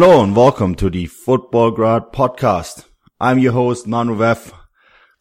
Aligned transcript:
Hello 0.00 0.22
and 0.22 0.36
welcome 0.36 0.76
to 0.76 0.88
the 0.88 1.08
Futbolgrad 1.08 2.12
podcast. 2.12 2.84
I'm 3.20 3.40
your 3.40 3.50
host, 3.50 3.88
Manu 3.88 4.14
Veth, 4.14 4.52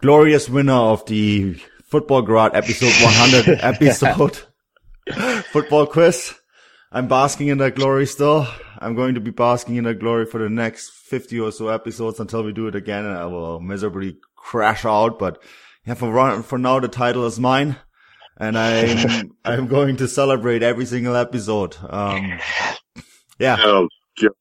glorious 0.01 0.47
winner 0.47 0.71
of 0.71 1.03
the 1.07 1.55
Futbolgrad 1.91 2.51
episode 2.53 2.93
100 3.03 3.57
episode 3.63 4.39
football 5.45 5.87
quiz. 5.87 6.35
I'm 6.91 7.07
basking 7.07 7.47
in 7.47 7.57
that 7.57 7.73
glory 7.73 8.05
still. 8.05 8.47
I'm 8.77 8.93
going 8.93 9.15
to 9.15 9.19
be 9.19 9.31
basking 9.31 9.77
in 9.77 9.85
that 9.85 9.97
glory 9.97 10.27
for 10.27 10.37
the 10.37 10.47
next 10.47 10.91
50 10.91 11.39
or 11.39 11.51
so 11.51 11.69
episodes 11.69 12.19
until 12.19 12.43
we 12.43 12.53
do 12.53 12.67
it 12.67 12.75
again 12.75 13.03
and 13.03 13.17
I 13.17 13.25
will 13.25 13.59
miserably 13.59 14.17
crash 14.35 14.85
out. 14.85 15.17
But 15.17 15.41
yeah, 15.87 15.95
for, 15.95 16.43
for 16.43 16.59
now, 16.59 16.79
the 16.79 16.87
title 16.87 17.25
is 17.25 17.39
mine 17.39 17.77
and 18.39 18.55
I'm, 18.55 19.31
I'm 19.43 19.65
going 19.65 19.97
to 19.97 20.07
celebrate 20.07 20.61
every 20.61 20.85
single 20.85 21.15
episode. 21.15 21.75
Um, 21.89 22.37
yeah. 23.39 23.57
Oh, 23.59 23.89
God. 24.21 24.31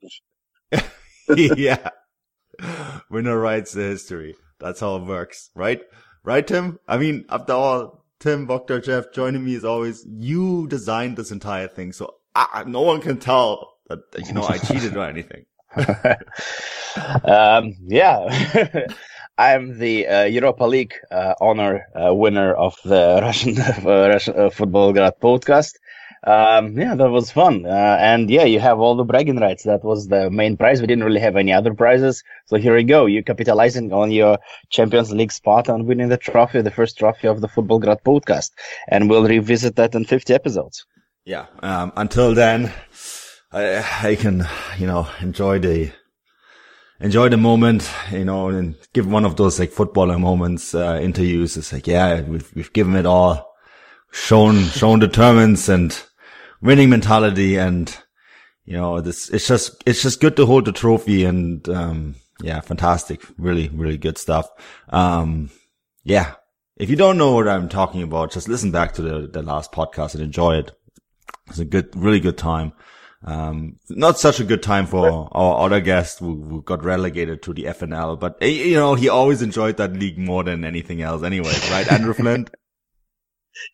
yeah. 1.36 1.90
Winner 3.10 3.38
writes 3.38 3.72
the 3.72 3.82
history. 3.82 4.36
That's 4.58 4.80
how 4.80 4.96
it 4.96 5.04
works, 5.04 5.50
right? 5.54 5.80
Right, 6.24 6.46
Tim? 6.46 6.78
I 6.88 6.98
mean, 6.98 7.24
after 7.28 7.52
all, 7.52 8.04
Tim, 8.18 8.46
Dr. 8.46 8.80
Jeff 8.80 9.12
joining 9.12 9.44
me 9.44 9.54
as 9.56 9.64
always. 9.64 10.04
You 10.08 10.66
designed 10.68 11.16
this 11.16 11.30
entire 11.30 11.68
thing, 11.68 11.92
so 11.92 12.14
I, 12.34 12.64
no 12.66 12.82
one 12.82 13.00
can 13.00 13.18
tell 13.18 13.74
that, 13.88 14.00
you 14.26 14.32
know, 14.32 14.44
I 14.44 14.58
cheated 14.58 14.96
or 14.96 15.04
anything. 15.04 15.44
um, 17.24 17.74
yeah. 17.84 18.86
I'm 19.38 19.78
the 19.78 20.06
uh, 20.06 20.24
Europa 20.24 20.64
League 20.64 20.94
uh, 21.10 21.34
honor 21.42 21.86
uh, 21.94 22.14
winner 22.14 22.54
of 22.54 22.74
the 22.84 23.18
Russian, 23.20 23.56
Russian 23.84 24.34
uh, 24.34 24.48
Futbolgrad 24.48 25.20
podcast. 25.20 25.74
Um, 26.26 26.76
yeah, 26.76 26.96
that 26.96 27.08
was 27.08 27.30
fun. 27.30 27.64
Uh, 27.64 27.96
and 28.00 28.28
yeah, 28.28 28.42
you 28.42 28.58
have 28.58 28.80
all 28.80 28.96
the 28.96 29.04
bragging 29.04 29.38
rights. 29.38 29.62
That 29.62 29.84
was 29.84 30.08
the 30.08 30.28
main 30.28 30.56
prize. 30.56 30.80
We 30.80 30.88
didn't 30.88 31.04
really 31.04 31.20
have 31.20 31.36
any 31.36 31.52
other 31.52 31.72
prizes. 31.72 32.24
So 32.46 32.56
here 32.56 32.74
we 32.74 32.82
go. 32.82 33.06
You're 33.06 33.22
capitalizing 33.22 33.92
on 33.92 34.10
your 34.10 34.38
Champions 34.68 35.12
League 35.12 35.30
spot 35.30 35.68
and 35.68 35.86
winning 35.86 36.08
the 36.08 36.16
trophy, 36.16 36.62
the 36.62 36.72
first 36.72 36.98
trophy 36.98 37.28
of 37.28 37.40
the 37.40 37.46
Futbolgrad 37.46 38.02
podcast. 38.02 38.50
And 38.88 39.08
we'll 39.08 39.22
revisit 39.22 39.76
that 39.76 39.94
in 39.94 40.04
50 40.04 40.34
episodes. 40.34 40.84
Yeah. 41.24 41.46
Um, 41.60 41.92
until 41.96 42.34
then, 42.34 42.72
I, 43.52 43.84
I 44.02 44.16
can, 44.16 44.48
you 44.78 44.88
know, 44.88 45.06
enjoy 45.20 45.60
the, 45.60 45.92
enjoy 46.98 47.28
the 47.28 47.36
moment, 47.36 47.88
you 48.10 48.24
know, 48.24 48.48
and 48.48 48.74
give 48.92 49.06
one 49.06 49.24
of 49.24 49.36
those 49.36 49.60
like 49.60 49.70
footballer 49.70 50.18
moments, 50.18 50.74
uh, 50.74 50.98
interviews. 51.00 51.56
It's 51.56 51.72
like, 51.72 51.86
yeah, 51.86 52.22
we've, 52.22 52.52
we've 52.56 52.72
given 52.72 52.96
it 52.96 53.06
all, 53.06 53.54
shown, 54.10 54.64
shown 54.64 54.98
determines 54.98 55.68
and, 55.68 55.96
winning 56.60 56.90
mentality 56.90 57.56
and 57.56 57.96
you 58.64 58.74
know 58.74 59.00
this 59.00 59.28
it's 59.30 59.46
just 59.46 59.82
it's 59.86 60.02
just 60.02 60.20
good 60.20 60.36
to 60.36 60.46
hold 60.46 60.64
the 60.64 60.72
trophy 60.72 61.24
and 61.24 61.68
um 61.68 62.16
yeah 62.42 62.60
fantastic. 62.60 63.22
Really 63.38 63.68
really 63.68 63.98
good 63.98 64.18
stuff. 64.18 64.48
Um 64.88 65.50
yeah. 66.04 66.34
If 66.76 66.90
you 66.90 66.96
don't 66.96 67.16
know 67.16 67.32
what 67.32 67.48
i'm 67.48 67.68
talking 67.68 68.02
about 68.02 68.32
just 68.32 68.48
listen 68.48 68.70
back 68.70 68.92
to 68.94 69.02
the 69.02 69.28
the 69.28 69.42
last 69.42 69.72
podcast 69.72 70.14
and 70.14 70.22
enjoy 70.22 70.56
it. 70.56 70.72
It's 71.48 71.58
a 71.58 71.64
good 71.64 71.94
really 71.96 72.20
good 72.20 72.36
time. 72.36 72.72
Um 73.24 73.78
not 73.88 74.18
such 74.18 74.40
a 74.40 74.44
good 74.44 74.62
time 74.62 74.86
for 74.86 75.28
our 75.32 75.64
other 75.64 75.80
guest 75.80 76.18
who, 76.18 76.42
who 76.42 76.62
got 76.62 76.84
relegated 76.84 77.42
to 77.44 77.54
the 77.54 77.64
fnl 77.64 78.20
but 78.20 78.36
eh, 78.40 78.48
you 78.48 78.74
know 78.74 78.94
he 78.94 79.08
always 79.08 79.42
enjoyed 79.42 79.78
that 79.78 79.94
league 79.94 80.18
more 80.18 80.44
than 80.44 80.64
anything 80.64 81.00
else 81.00 81.22
anyway 81.22 81.54
right 81.70 81.90
andrew 81.90 82.12
flint 82.12 82.50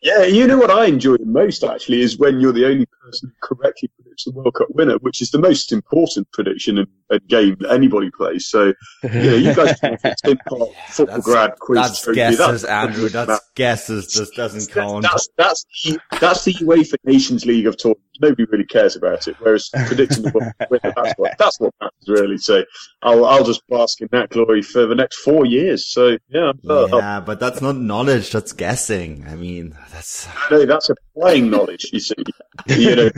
Yeah, 0.01 0.23
you 0.23 0.47
know 0.47 0.57
what 0.57 0.71
I 0.71 0.85
enjoy 0.85 1.17
most 1.23 1.63
actually 1.63 2.01
is 2.01 2.17
when 2.17 2.39
you're 2.39 2.53
the 2.53 2.65
only 2.65 2.85
person 3.01 3.29
who 3.29 3.55
correctly 3.55 3.89
predicts 3.95 4.25
the 4.25 4.31
World 4.31 4.53
Cup 4.53 4.67
winner, 4.69 4.97
which 4.99 5.21
is 5.21 5.31
the 5.31 5.39
most 5.39 5.71
important 5.71 6.31
prediction 6.31 6.77
in 6.77 6.87
a 7.13 7.19
game 7.19 7.55
that 7.59 7.71
anybody 7.71 8.09
plays. 8.11 8.47
So, 8.47 8.73
yeah, 9.03 9.33
you 9.33 9.53
guys 9.55 9.79
can 9.79 9.97
football 10.23 10.73
that's, 10.97 11.25
grad 11.25 11.59
quiz. 11.59 11.79
that's 11.81 12.05
guesses 12.11 12.37
That's- 12.37 12.63
andrew 12.65 13.09
that's 13.09 13.41
guesses 13.55 14.13
this 14.13 14.29
doesn't 14.31 14.71
count 14.73 15.03
That's, 15.03 15.29
that's, 15.37 15.65
the, 15.85 15.99
that's 16.19 16.43
the 16.45 16.53
UEFA 16.55 16.95
Nations 17.05 17.45
League 17.45 17.67
of 17.67 17.77
tournaments. 17.77 18.01
Nobody 18.21 18.45
really 18.51 18.65
cares 18.65 18.95
about 18.95 19.27
it. 19.27 19.35
Whereas 19.39 19.69
predicting 19.87 20.23
the 20.23 20.53
winner, 20.69 20.93
that's 20.95 21.13
what, 21.17 21.35
that's 21.39 21.59
what 21.59 21.73
matters 21.81 21.93
really. 22.07 22.37
So 22.37 22.63
I'll, 23.01 23.25
I'll 23.25 23.43
just 23.43 23.61
bask 23.67 24.01
in 24.01 24.07
that 24.11 24.29
glory 24.29 24.61
for 24.61 24.85
the 24.85 24.95
next 24.95 25.17
four 25.17 25.45
years. 25.45 25.87
So 25.91 26.17
yeah, 26.29 26.51
uh, 26.69 26.87
Yeah, 26.91 27.19
but 27.21 27.39
that's 27.39 27.61
not 27.61 27.75
knowledge. 27.77 28.31
That's 28.31 28.53
guessing. 28.53 29.25
I 29.27 29.35
mean, 29.35 29.75
that's 29.91 30.27
No, 30.51 30.65
that's 30.65 30.89
applying 30.89 31.49
knowledge, 31.49 31.89
you 31.93 31.99
see. 31.99 32.15
You 32.67 32.95
know, 32.95 33.09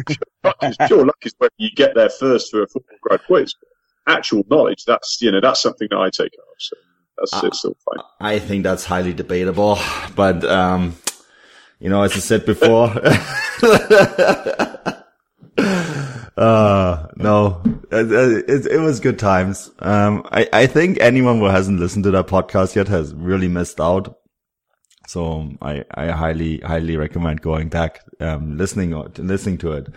luck 0.44 0.56
is, 0.64 0.78
pure 0.88 1.06
luck 1.06 1.18
is 1.24 1.34
when 1.38 1.50
you 1.58 1.70
get 1.76 1.94
there 1.94 2.10
first 2.10 2.52
for 2.52 2.64
a 2.64 2.68
Futbolgrad 2.68 3.26
quiz. 3.26 3.54
Actual 4.08 4.44
knowledge, 4.50 4.86
that's, 4.86 5.22
you 5.22 5.32
know, 5.32 5.42
that's 5.42 5.62
something 5.62 5.88
that 5.92 5.98
I 5.98 6.10
take 6.10 6.34
off. 6.38 6.56
So 6.60 6.76
that's 7.18 7.34
Ah. 7.34 7.46
it's 7.48 7.60
still 7.60 7.76
fine. 7.86 8.04
I 8.20 8.40
think 8.40 8.64
that's 8.64 8.86
highly 8.86 9.14
debatable. 9.14 9.78
But 10.16 10.44
um, 10.46 10.96
you 11.80 11.90
know, 11.90 12.04
as 12.04 12.14
I 12.14 12.20
said 12.20 12.46
before, 12.46 12.88
uh, 16.38 17.08
no, 17.16 17.62
it, 17.92 18.50
it, 18.50 18.66
it 18.68 18.80
was 18.80 19.00
good 19.00 19.18
times. 19.20 19.72
Um, 19.80 20.24
I 20.32 20.48
I 20.54 20.68
think 20.68 21.00
anyone 21.00 21.40
who 21.40 21.46
hasn't 21.46 21.80
listened 21.80 22.04
to 22.06 22.12
that 22.12 22.28
podcast 22.28 22.76
yet 22.76 22.88
has 22.90 23.14
really 23.14 23.48
missed 23.48 23.80
out. 23.80 24.18
So 25.08 25.52
I 25.62 25.84
I 25.94 26.08
highly 26.12 26.60
highly 26.60 26.98
recommend 26.98 27.42
going 27.42 27.70
back, 27.70 28.02
um, 28.20 28.58
listening 28.58 28.94
or 28.94 29.10
listening 29.18 29.58
to 29.60 29.74
it. 29.74 29.88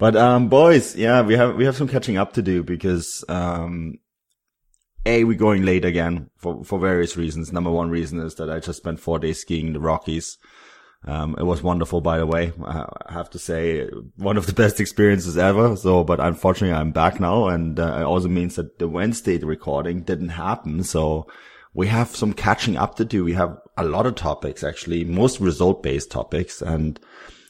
But 0.00 0.16
um, 0.16 0.48
boys, 0.48 0.96
yeah, 0.96 1.20
we 1.20 1.34
have 1.34 1.56
we 1.56 1.66
have 1.66 1.76
some 1.76 1.86
catching 1.86 2.16
up 2.16 2.32
to 2.32 2.42
do 2.42 2.62
because 2.62 3.22
um, 3.28 3.98
a 5.04 5.24
we're 5.24 5.36
going 5.36 5.66
late 5.66 5.84
again 5.84 6.30
for 6.38 6.64
for 6.64 6.78
various 6.78 7.18
reasons. 7.18 7.52
Number 7.52 7.70
one 7.70 7.90
reason 7.90 8.18
is 8.18 8.34
that 8.36 8.48
I 8.48 8.60
just 8.60 8.78
spent 8.78 8.98
four 8.98 9.18
days 9.18 9.40
skiing 9.40 9.66
in 9.68 9.72
the 9.74 9.78
Rockies. 9.80 10.38
Um, 11.06 11.36
it 11.38 11.44
was 11.44 11.62
wonderful, 11.62 12.00
by 12.00 12.16
the 12.16 12.26
way. 12.26 12.50
I 12.64 12.86
have 13.10 13.28
to 13.30 13.38
say, 13.38 13.88
one 14.16 14.38
of 14.38 14.46
the 14.46 14.54
best 14.54 14.80
experiences 14.80 15.36
ever. 15.36 15.76
So, 15.76 16.02
but 16.02 16.18
unfortunately, 16.18 16.76
I'm 16.76 16.92
back 16.92 17.20
now, 17.20 17.48
and 17.48 17.78
uh, 17.78 17.98
it 18.00 18.04
also 18.04 18.28
means 18.28 18.56
that 18.56 18.78
the 18.78 18.88
Wednesday 18.88 19.36
recording 19.38 20.02
didn't 20.02 20.30
happen. 20.30 20.82
So, 20.82 21.26
we 21.74 21.88
have 21.88 22.16
some 22.16 22.32
catching 22.32 22.76
up 22.76 22.96
to 22.96 23.04
do. 23.04 23.24
We 23.24 23.34
have 23.34 23.58
a 23.76 23.84
lot 23.84 24.06
of 24.06 24.14
topics, 24.14 24.64
actually, 24.64 25.04
most 25.04 25.40
result-based 25.40 26.10
topics, 26.10 26.60
and 26.60 27.00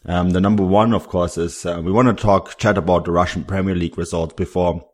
um, 0.06 0.30
the 0.30 0.40
number 0.40 0.64
one, 0.64 0.94
of 0.94 1.08
course, 1.08 1.36
is 1.36 1.66
uh, 1.66 1.80
we 1.84 1.92
want 1.92 2.08
to 2.08 2.22
talk, 2.22 2.56
chat 2.58 2.78
about 2.78 3.04
the 3.04 3.12
Russian 3.12 3.44
Premier 3.44 3.74
League 3.74 3.98
results 3.98 4.34
before 4.34 4.84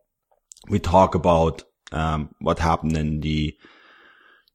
we 0.68 0.78
talk 0.78 1.14
about 1.14 1.62
um, 1.92 2.34
what 2.40 2.58
happened 2.58 2.96
in 2.96 3.20
the 3.20 3.56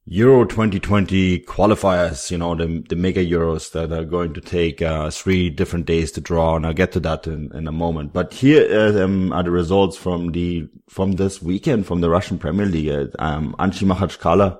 Euro 0.05 0.45
2020 0.45 1.41
qualifiers, 1.41 2.31
you 2.31 2.37
know, 2.37 2.55
the, 2.55 2.83
the 2.89 2.95
mega 2.95 3.23
Euros 3.23 3.71
that 3.71 3.91
are 3.93 4.03
going 4.03 4.33
to 4.33 4.41
take 4.41 4.81
uh, 4.81 5.09
three 5.11 5.49
different 5.49 5.85
days 5.85 6.11
to 6.11 6.19
draw, 6.21 6.55
and 6.55 6.65
I'll 6.65 6.73
get 6.73 6.91
to 6.93 6.99
that 7.01 7.27
in, 7.27 7.51
in 7.55 7.67
a 7.67 7.71
moment. 7.71 8.11
But 8.11 8.33
here 8.33 8.67
uh, 8.69 9.03
um, 9.03 9.31
are 9.31 9.43
the 9.43 9.51
results 9.51 9.95
from 9.95 10.31
the 10.31 10.67
from 10.89 11.13
this 11.13 11.41
weekend 11.41 11.85
from 11.85 12.01
the 12.01 12.09
Russian 12.09 12.39
Premier 12.39 12.65
League. 12.65 12.89
Uh, 12.89 13.07
Um, 13.19 13.55
Anzhi 13.59 13.85
Makhachkala, 13.87 14.59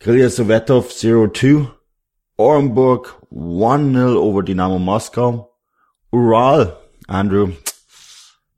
Sovetov 0.00 0.86
0-2, 0.86 1.74
Orenburg 2.38 3.06
1-0 3.32 3.96
over 4.16 4.42
Dynamo 4.42 4.78
Moscow, 4.78 5.50
Ural, 6.12 6.76
Andrew, 7.08 7.54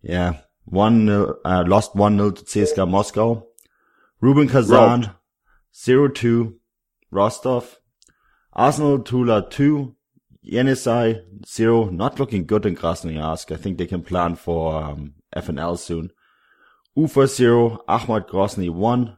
yeah, 0.02 0.40
1-0, 0.70 1.36
uh, 1.44 1.64
lost 1.66 1.94
1-0 1.94 2.36
to 2.36 2.44
CSKA 2.44 2.88
Moscow, 2.88 3.46
Rubin 4.20 4.48
Kazan, 4.48 5.10
0-2, 5.74 6.54
Rostov, 7.10 7.76
Arsenal 8.52 9.00
Tula 9.00 9.46
2, 9.50 9.94
Yenisei 10.50 11.22
0, 11.44 11.90
not 11.90 12.18
looking 12.18 12.46
good 12.46 12.64
in 12.64 12.76
Krasnoyarsk. 12.76 13.52
I 13.52 13.56
think 13.56 13.76
they 13.76 13.86
can 13.86 14.02
plan 14.02 14.36
for 14.36 14.82
um, 14.82 15.14
FNL 15.34 15.78
soon. 15.78 16.12
Ufa 16.96 17.26
0, 17.26 17.84
Akhmat 17.88 18.28
Grozny 18.28 18.70
1. 18.70 19.16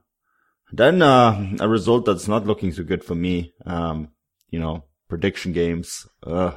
Then 0.73 1.03
uh, 1.03 1.55
a 1.61 1.69
result 1.69 2.07
that's 2.07 2.27
not 2.27 2.47
looking 2.47 2.73
so 2.73 2.83
good 2.83 3.05
for 3.05 3.15
me. 3.15 3.55
Um, 3.65 4.09
you 4.51 4.59
know, 4.59 4.85
prediction 5.09 5.53
games. 5.53 6.07
Uh, 6.23 6.53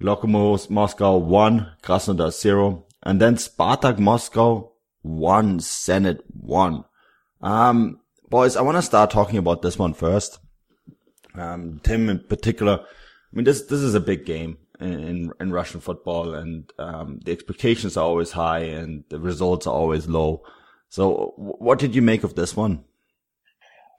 Lokomotiv 0.00 0.70
Moscow 0.70 1.18
1, 1.18 1.72
Krasnodar 1.82 2.32
0. 2.32 2.86
And 3.02 3.20
then 3.20 3.36
Spartak 3.36 3.98
Moscow 3.98 4.72
1, 5.02 5.58
Zenit 5.60 6.20
1. 6.28 6.84
Um, 7.40 8.00
boys, 8.28 8.56
I 8.56 8.62
want 8.62 8.76
to 8.76 8.82
start 8.82 9.10
talking 9.10 9.38
about 9.38 9.62
this 9.62 9.78
one 9.78 9.94
first. 9.94 10.38
Um, 11.34 11.80
Tim 11.82 12.08
in 12.08 12.20
particular. 12.20 12.80
I 12.80 13.36
mean, 13.36 13.44
this, 13.44 13.62
this 13.62 13.80
is 13.80 13.94
a 13.94 14.00
big 14.00 14.26
game 14.26 14.58
in, 14.80 15.32
in 15.38 15.52
Russian 15.52 15.80
football 15.80 16.34
and, 16.34 16.70
um, 16.78 17.20
the 17.24 17.32
expectations 17.32 17.96
are 17.96 18.04
always 18.04 18.32
high 18.32 18.60
and 18.60 19.04
the 19.08 19.20
results 19.20 19.66
are 19.66 19.74
always 19.74 20.08
low. 20.08 20.42
So 20.88 21.34
what 21.36 21.78
did 21.78 21.94
you 21.94 22.02
make 22.02 22.24
of 22.24 22.34
this 22.34 22.56
one? 22.56 22.84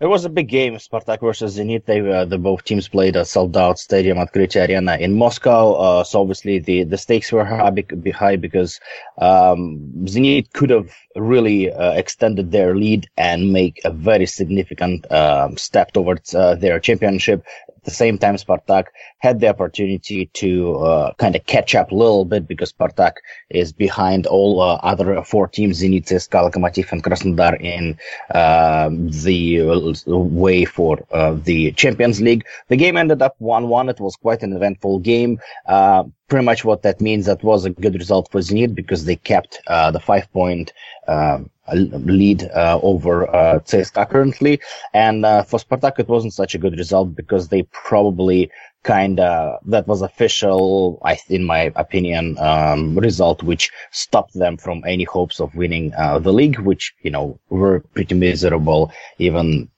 It 0.01 0.07
was 0.07 0.25
a 0.25 0.29
big 0.29 0.47
game, 0.47 0.73
Spartak 0.77 1.19
versus 1.19 1.59
Zenit. 1.59 1.85
They 1.85 1.99
uh, 1.99 2.25
the 2.25 2.39
both 2.39 2.63
teams 2.63 2.87
played 2.87 3.15
a 3.15 3.23
sold-out 3.23 3.77
stadium 3.77 4.17
Otkritie 4.17 4.67
Arena 4.67 4.97
in 4.97 5.15
Moscow. 5.15 5.73
Uh, 5.73 6.03
so 6.03 6.21
obviously 6.21 6.57
the, 6.57 6.85
the 6.85 6.97
stakes 6.97 7.31
were 7.31 7.45
high, 7.45 7.71
high 8.11 8.35
because 8.35 8.79
um, 9.19 9.79
Zenit 10.05 10.51
could 10.53 10.71
have 10.71 10.89
really 11.15 11.71
uh, 11.71 11.91
extended 11.91 12.51
their 12.51 12.75
lead 12.75 13.09
and 13.17 13.53
make 13.53 13.79
a 13.83 13.91
very 13.91 14.25
significant 14.25 15.05
um, 15.11 15.55
step 15.55 15.91
towards 15.91 16.33
uh, 16.33 16.55
their 16.55 16.79
championship. 16.79 17.45
At 17.67 17.85
the 17.85 17.91
same 17.91 18.19
time, 18.19 18.35
Spartak 18.35 18.85
had 19.17 19.39
the 19.39 19.47
opportunity 19.49 20.27
to 20.33 20.75
uh, 20.75 21.13
kind 21.15 21.35
of 21.35 21.43
catch 21.47 21.73
up 21.73 21.91
a 21.91 21.95
little 21.95 22.25
bit 22.25 22.47
because 22.47 22.71
Spartak 22.71 23.13
is 23.49 23.73
behind 23.73 24.27
all 24.27 24.61
uh, 24.61 24.75
other 24.83 25.23
four 25.23 25.47
teams, 25.47 25.81
Zenit, 25.81 26.05
CSKA, 26.05 26.51
Lokomotiv, 26.51 26.91
and 26.91 27.03
Krasnodar 27.03 27.59
in 27.59 27.97
um, 28.35 29.09
the 29.09 29.61
way 30.07 30.65
for 30.65 30.99
uh, 31.11 31.35
the 31.43 31.71
Champions 31.73 32.21
League. 32.21 32.45
The 32.69 32.77
game 32.77 32.97
ended 32.97 33.21
up 33.21 33.35
1-1. 33.41 33.89
It 33.89 33.99
was 33.99 34.15
quite 34.15 34.43
an 34.43 34.53
eventful 34.53 34.99
game. 34.99 35.39
Uh, 35.65 36.03
pretty 36.27 36.45
much 36.45 36.63
what 36.63 36.81
that 36.83 37.01
means, 37.01 37.25
that 37.25 37.43
was 37.43 37.65
a 37.65 37.69
good 37.69 37.95
result 37.95 38.31
for 38.31 38.39
Zenit 38.39 38.73
because 38.73 39.03
they 39.05 39.17
kept 39.17 39.59
uh, 39.67 39.91
the 39.91 39.99
five 39.99 40.31
point 40.31 40.71
um, 41.07 41.49
lead 41.73 42.43
uh, 42.55 42.79
over 42.81 43.29
uh, 43.35 43.59
CSKA 43.59 44.09
currently. 44.09 44.59
And 44.93 45.25
uh, 45.25 45.43
for 45.43 45.59
Spartak, 45.59 45.99
it 45.99 46.07
wasn't 46.07 46.33
such 46.33 46.55
a 46.55 46.57
good 46.57 46.77
result 46.77 47.15
because 47.15 47.49
they 47.49 47.63
probably 47.63 48.49
kind 48.83 49.19
of 49.19 49.59
that 49.65 49.87
was 49.87 50.01
official, 50.01 50.99
I, 51.03 51.19
in 51.29 51.43
my 51.43 51.71
opinion, 51.75 52.37
um, 52.39 52.97
result 52.97 53.43
which 53.43 53.69
stopped 53.91 54.33
them 54.33 54.57
from 54.57 54.83
any 54.87 55.03
hopes 55.03 55.39
of 55.39 55.53
winning 55.53 55.93
uh, 55.95 56.19
the 56.19 56.33
league, 56.33 56.59
which 56.59 56.93
you 57.03 57.11
know 57.11 57.39
were 57.49 57.81
pretty 57.93 58.15
miserable 58.15 58.91
even 59.19 59.69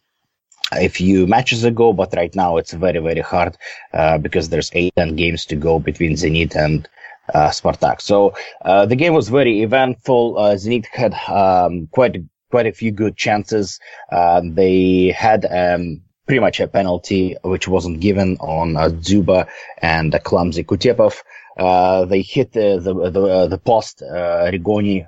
a 0.78 0.88
few 0.88 1.28
matches 1.28 1.64
ago. 1.64 1.94
But 1.94 2.14
right 2.16 2.34
now 2.36 2.58
it's 2.58 2.74
very 2.74 3.00
very 3.00 3.22
hard 3.22 3.58
uh, 3.94 4.18
because 4.18 4.50
there's 4.50 4.72
eight 4.74 4.94
and 4.98 5.18
games 5.18 5.46
to 5.46 5.56
go 5.56 5.80
between 5.80 6.14
Zenit 6.14 6.56
and 6.56 6.88
uh, 7.34 7.50
Spartak. 7.50 8.02
So 8.02 8.34
uh, 8.64 8.86
the 8.86 8.96
game 8.96 9.14
was 9.14 9.30
very 9.30 9.62
eventful. 9.62 10.38
Uh, 10.38 10.56
Zenit 10.56 10.86
had 10.88 11.14
um, 11.30 11.88
quite 11.88 12.18
quite 12.52 12.68
a 12.68 12.72
few 12.72 12.92
good 12.92 13.18
chances. 13.18 13.80
Um, 14.12 14.54
they 14.54 15.08
had 15.08 15.46
um, 15.46 16.02
pretty 16.28 16.40
much 16.40 16.60
a 16.60 16.68
penalty 16.68 17.36
which 17.44 17.68
wasn't 17.68 18.00
given 18.00 18.38
on 18.38 18.74
Dzyuba 18.74 19.48
and 19.82 20.14
uh, 20.14 20.20
clumsy 20.20 20.64
Kutepov. 20.64 21.16
Uh, 21.58 22.06
they 22.06 22.22
hit 22.22 22.52
the 22.54 22.80
the 22.80 22.94
the, 23.10 23.48
the 23.48 23.58
post. 23.58 24.02
Uh, 24.02 24.50
Rigoni 24.52 25.08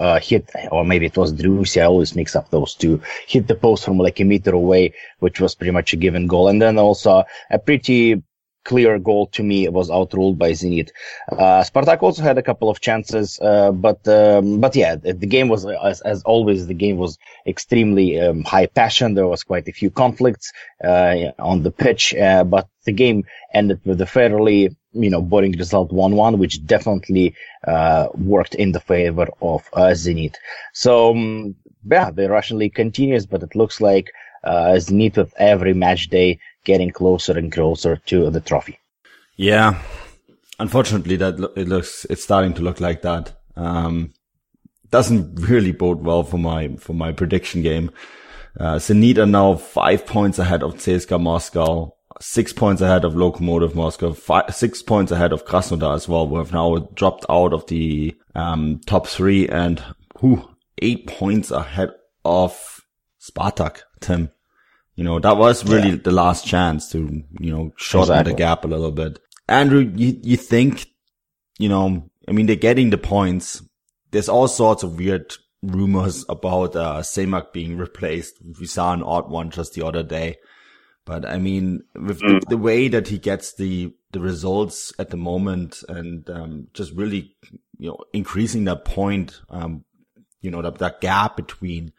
uh, 0.00 0.20
hit, 0.20 0.50
or 0.70 0.84
maybe 0.84 1.06
it 1.06 1.16
was 1.16 1.32
Driussi. 1.32 1.80
I 1.80 1.86
always 1.86 2.14
mix 2.14 2.36
up 2.36 2.50
those 2.50 2.74
two. 2.74 3.00
Hit 3.26 3.46
the 3.46 3.54
post 3.54 3.84
from 3.84 3.98
like 3.98 4.20
a 4.20 4.24
meter 4.24 4.52
away, 4.52 4.94
which 5.18 5.40
was 5.40 5.54
pretty 5.54 5.72
much 5.72 5.92
a 5.92 5.96
given 5.96 6.26
goal. 6.26 6.48
And 6.48 6.60
then 6.60 6.78
also 6.78 7.24
a 7.50 7.58
pretty 7.58 8.22
clear 8.64 8.98
goal 8.98 9.26
to 9.28 9.42
me 9.42 9.68
was 9.68 9.90
outruled 9.90 10.38
by 10.38 10.52
Zenit. 10.52 10.90
Uh, 11.30 11.62
Spartak 11.62 12.02
also 12.02 12.22
had 12.22 12.38
a 12.38 12.42
couple 12.42 12.70
of 12.70 12.80
chances, 12.80 13.38
uh, 13.40 13.70
but 13.72 14.06
um, 14.08 14.60
but 14.60 14.74
yeah, 14.74 14.96
the, 14.96 15.12
the 15.12 15.26
game 15.26 15.48
was 15.48 15.66
as, 15.66 16.00
as, 16.00 16.22
always 16.22 16.66
the 16.66 16.74
game 16.74 16.96
was 16.96 17.18
extremely 17.46 18.18
um, 18.20 18.42
high 18.42 18.66
passion. 18.66 19.14
There 19.14 19.26
was 19.26 19.44
quite 19.44 19.68
a 19.68 19.72
few 19.72 19.90
conflicts 19.90 20.52
uh, 20.82 21.32
on 21.38 21.62
the 21.62 21.70
pitch, 21.70 22.14
uh, 22.14 22.44
but 22.44 22.68
the 22.84 22.92
game 22.92 23.24
ended 23.52 23.80
with 23.84 24.00
a 24.00 24.06
fairly 24.06 24.76
you 24.94 25.10
know 25.10 25.20
boring 25.20 25.52
result 25.52 25.92
one 25.92 26.16
one, 26.16 26.38
which 26.38 26.64
definitely 26.64 27.34
uh, 27.66 28.08
worked 28.14 28.54
in 28.54 28.72
the 28.72 28.80
favor 28.80 29.28
of 29.42 29.68
uh, 29.72 29.92
Zenit. 29.92 30.36
So 30.72 31.12
um, 31.12 31.54
yeah, 31.88 32.10
the 32.10 32.28
Russian 32.28 32.58
league 32.58 32.74
continues, 32.74 33.26
but 33.26 33.42
it 33.42 33.54
looks 33.54 33.80
like 33.80 34.12
uh, 34.42 34.76
Zenit 34.76 35.16
with 35.16 35.34
every 35.36 35.74
match 35.74 36.08
day 36.08 36.38
getting 36.64 36.90
closer 36.90 37.36
and 37.36 37.52
closer 37.52 37.96
to 38.06 38.30
the 38.30 38.40
trophy. 38.40 38.78
Yeah, 39.36 39.80
unfortunately, 40.58 41.16
that 41.16 41.38
lo- 41.38 41.52
it 41.56 41.68
looks 41.68 42.06
it's 42.08 42.22
starting 42.22 42.54
to 42.54 42.62
look 42.62 42.80
like 42.80 43.02
that. 43.02 43.32
Um, 43.56 44.14
doesn't 44.90 45.40
really 45.48 45.72
bode 45.72 46.04
well 46.04 46.22
for 46.22 46.38
my 46.38 46.76
for 46.76 46.92
my 46.92 47.12
prediction 47.12 47.62
game. 47.62 47.90
Uh, 48.58 48.76
Zenit 48.76 49.18
are 49.18 49.26
now 49.26 49.56
five 49.56 50.06
points 50.06 50.38
ahead 50.38 50.62
of 50.62 50.74
CSKA 50.74 51.20
Moscow, 51.20 51.96
six 52.20 52.52
points 52.52 52.80
ahead 52.80 53.04
of 53.04 53.14
Lokomotiv 53.14 53.74
Moscow, 53.74 54.12
five, 54.12 54.54
six 54.54 54.82
points 54.82 55.12
ahead 55.12 55.32
of 55.32 55.44
Krasnodar 55.44 55.94
as 55.94 56.08
well, 56.08 56.26
We 56.26 56.38
have 56.38 56.52
now 56.52 56.88
dropped 56.94 57.26
out 57.28 57.52
of 57.52 57.66
the 57.66 58.16
um, 58.34 58.80
top 58.86 59.06
three, 59.06 59.48
and 59.48 59.82
who 60.18 60.48
eight 60.80 61.06
points 61.06 61.50
ahead 61.50 61.90
of 62.24 62.80
Spartak. 63.20 63.82
Tim, 64.00 64.30
you 64.96 65.04
know, 65.04 65.18
that 65.18 65.36
was 65.36 65.64
really 65.64 65.90
yeah. 65.90 66.02
the 66.02 66.12
last 66.12 66.46
chance 66.46 66.90
to, 66.92 67.22
you 67.40 67.50
know, 67.50 67.72
shorten 67.76 68.14
exactly. 68.14 68.32
the 68.32 68.38
gap 68.38 68.64
a 68.64 68.68
little 68.68 68.92
bit. 68.92 69.18
Andrew, 69.48 69.90
you, 69.94 70.18
you 70.22 70.36
think, 70.36 70.86
you 71.58 71.68
know, 71.68 72.10
I 72.28 72.32
mean, 72.32 72.46
they're 72.46 72.56
getting 72.56 72.90
the 72.90 72.98
points. 72.98 73.62
There's 74.10 74.28
all 74.28 74.48
sorts 74.48 74.82
of 74.82 74.98
weird 74.98 75.34
rumors 75.62 76.24
about, 76.28 76.76
uh, 76.76 77.00
Semak 77.00 77.52
being 77.52 77.76
replaced. 77.76 78.34
We 78.58 78.66
saw 78.66 78.92
an 78.92 79.02
odd 79.02 79.30
one 79.30 79.50
just 79.50 79.74
the 79.74 79.84
other 79.84 80.02
day. 80.02 80.36
But 81.06 81.26
I 81.26 81.38
mean, 81.38 81.82
with 81.94 82.20
mm. 82.20 82.40
the, 82.40 82.46
the, 82.50 82.56
way 82.56 82.88
that 82.88 83.08
he 83.08 83.18
gets 83.18 83.54
the, 83.54 83.92
the 84.12 84.20
results 84.20 84.92
at 84.98 85.10
the 85.10 85.18
moment 85.18 85.82
and, 85.88 86.28
um, 86.30 86.68
just 86.72 86.92
really, 86.92 87.36
you 87.78 87.90
know, 87.90 87.98
increasing 88.12 88.64
that 88.64 88.84
point, 88.84 89.40
um, 89.50 89.84
you 90.40 90.50
know, 90.50 90.62
that, 90.62 90.78
that 90.78 91.02
gap 91.02 91.36
between 91.36 91.92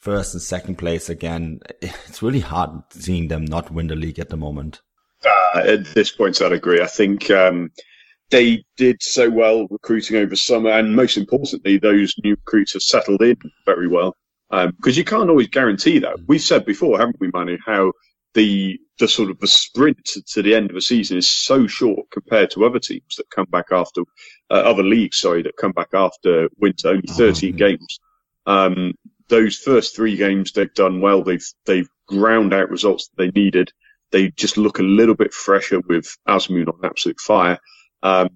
first 0.00 0.34
and 0.34 0.42
second 0.42 0.76
place 0.76 1.08
again. 1.08 1.60
It's 1.82 2.22
really 2.22 2.40
hard 2.40 2.70
seeing 2.90 3.28
them 3.28 3.44
not 3.44 3.70
win 3.70 3.86
the 3.86 3.96
league 3.96 4.18
at 4.18 4.30
the 4.30 4.36
moment. 4.36 4.80
Uh, 5.24 5.60
at 5.60 5.84
this 5.94 6.10
point, 6.10 6.40
I'd 6.42 6.52
agree. 6.52 6.80
I 6.80 6.86
think 6.86 7.30
um, 7.30 7.70
they 8.30 8.64
did 8.76 9.02
so 9.02 9.30
well 9.30 9.66
recruiting 9.70 10.16
over 10.16 10.34
summer, 10.36 10.70
and 10.70 10.96
most 10.96 11.16
importantly, 11.16 11.78
those 11.78 12.14
new 12.24 12.32
recruits 12.32 12.72
have 12.72 12.82
settled 12.82 13.22
in 13.22 13.36
very 13.66 13.88
well. 13.88 14.16
Because 14.50 14.96
um, 14.96 14.98
you 14.98 15.04
can't 15.04 15.30
always 15.30 15.46
guarantee 15.46 16.00
that. 16.00 16.16
We've 16.26 16.40
said 16.40 16.64
before, 16.64 16.98
haven't 16.98 17.20
we, 17.20 17.30
Manu, 17.32 17.56
how 17.64 17.92
the 18.34 18.78
the 18.98 19.08
sort 19.08 19.30
of 19.30 19.40
the 19.40 19.46
sprint 19.46 19.98
to 20.26 20.42
the 20.42 20.54
end 20.54 20.70
of 20.70 20.76
a 20.76 20.80
season 20.80 21.16
is 21.16 21.30
so 21.30 21.66
short 21.66 22.10
compared 22.10 22.50
to 22.50 22.66
other 22.66 22.78
teams 22.78 23.16
that 23.16 23.30
come 23.30 23.46
back 23.50 23.66
after 23.72 24.02
uh, 24.50 24.54
other 24.54 24.82
leagues, 24.82 25.18
sorry, 25.18 25.42
that 25.42 25.56
come 25.56 25.72
back 25.72 25.88
after 25.94 26.48
winter, 26.58 26.88
only 26.88 27.06
13 27.08 27.50
mm-hmm. 27.50 27.56
games. 27.56 27.98
Um, 28.46 28.92
those 29.28 29.56
first 29.56 29.96
three 29.96 30.16
games 30.16 30.52
they've 30.52 30.74
done 30.74 31.00
well. 31.00 31.22
They've 31.22 31.44
they've 31.64 31.88
ground 32.06 32.52
out 32.52 32.70
results 32.70 33.08
that 33.08 33.16
they 33.16 33.40
needed. 33.40 33.72
They 34.10 34.30
just 34.30 34.58
look 34.58 34.78
a 34.78 34.84
little 34.84 35.14
bit 35.14 35.32
fresher 35.32 35.80
with 35.80 36.16
Azmoun 36.28 36.68
on 36.68 36.84
absolute 36.84 37.20
fire. 37.20 37.58
Um, 38.02 38.28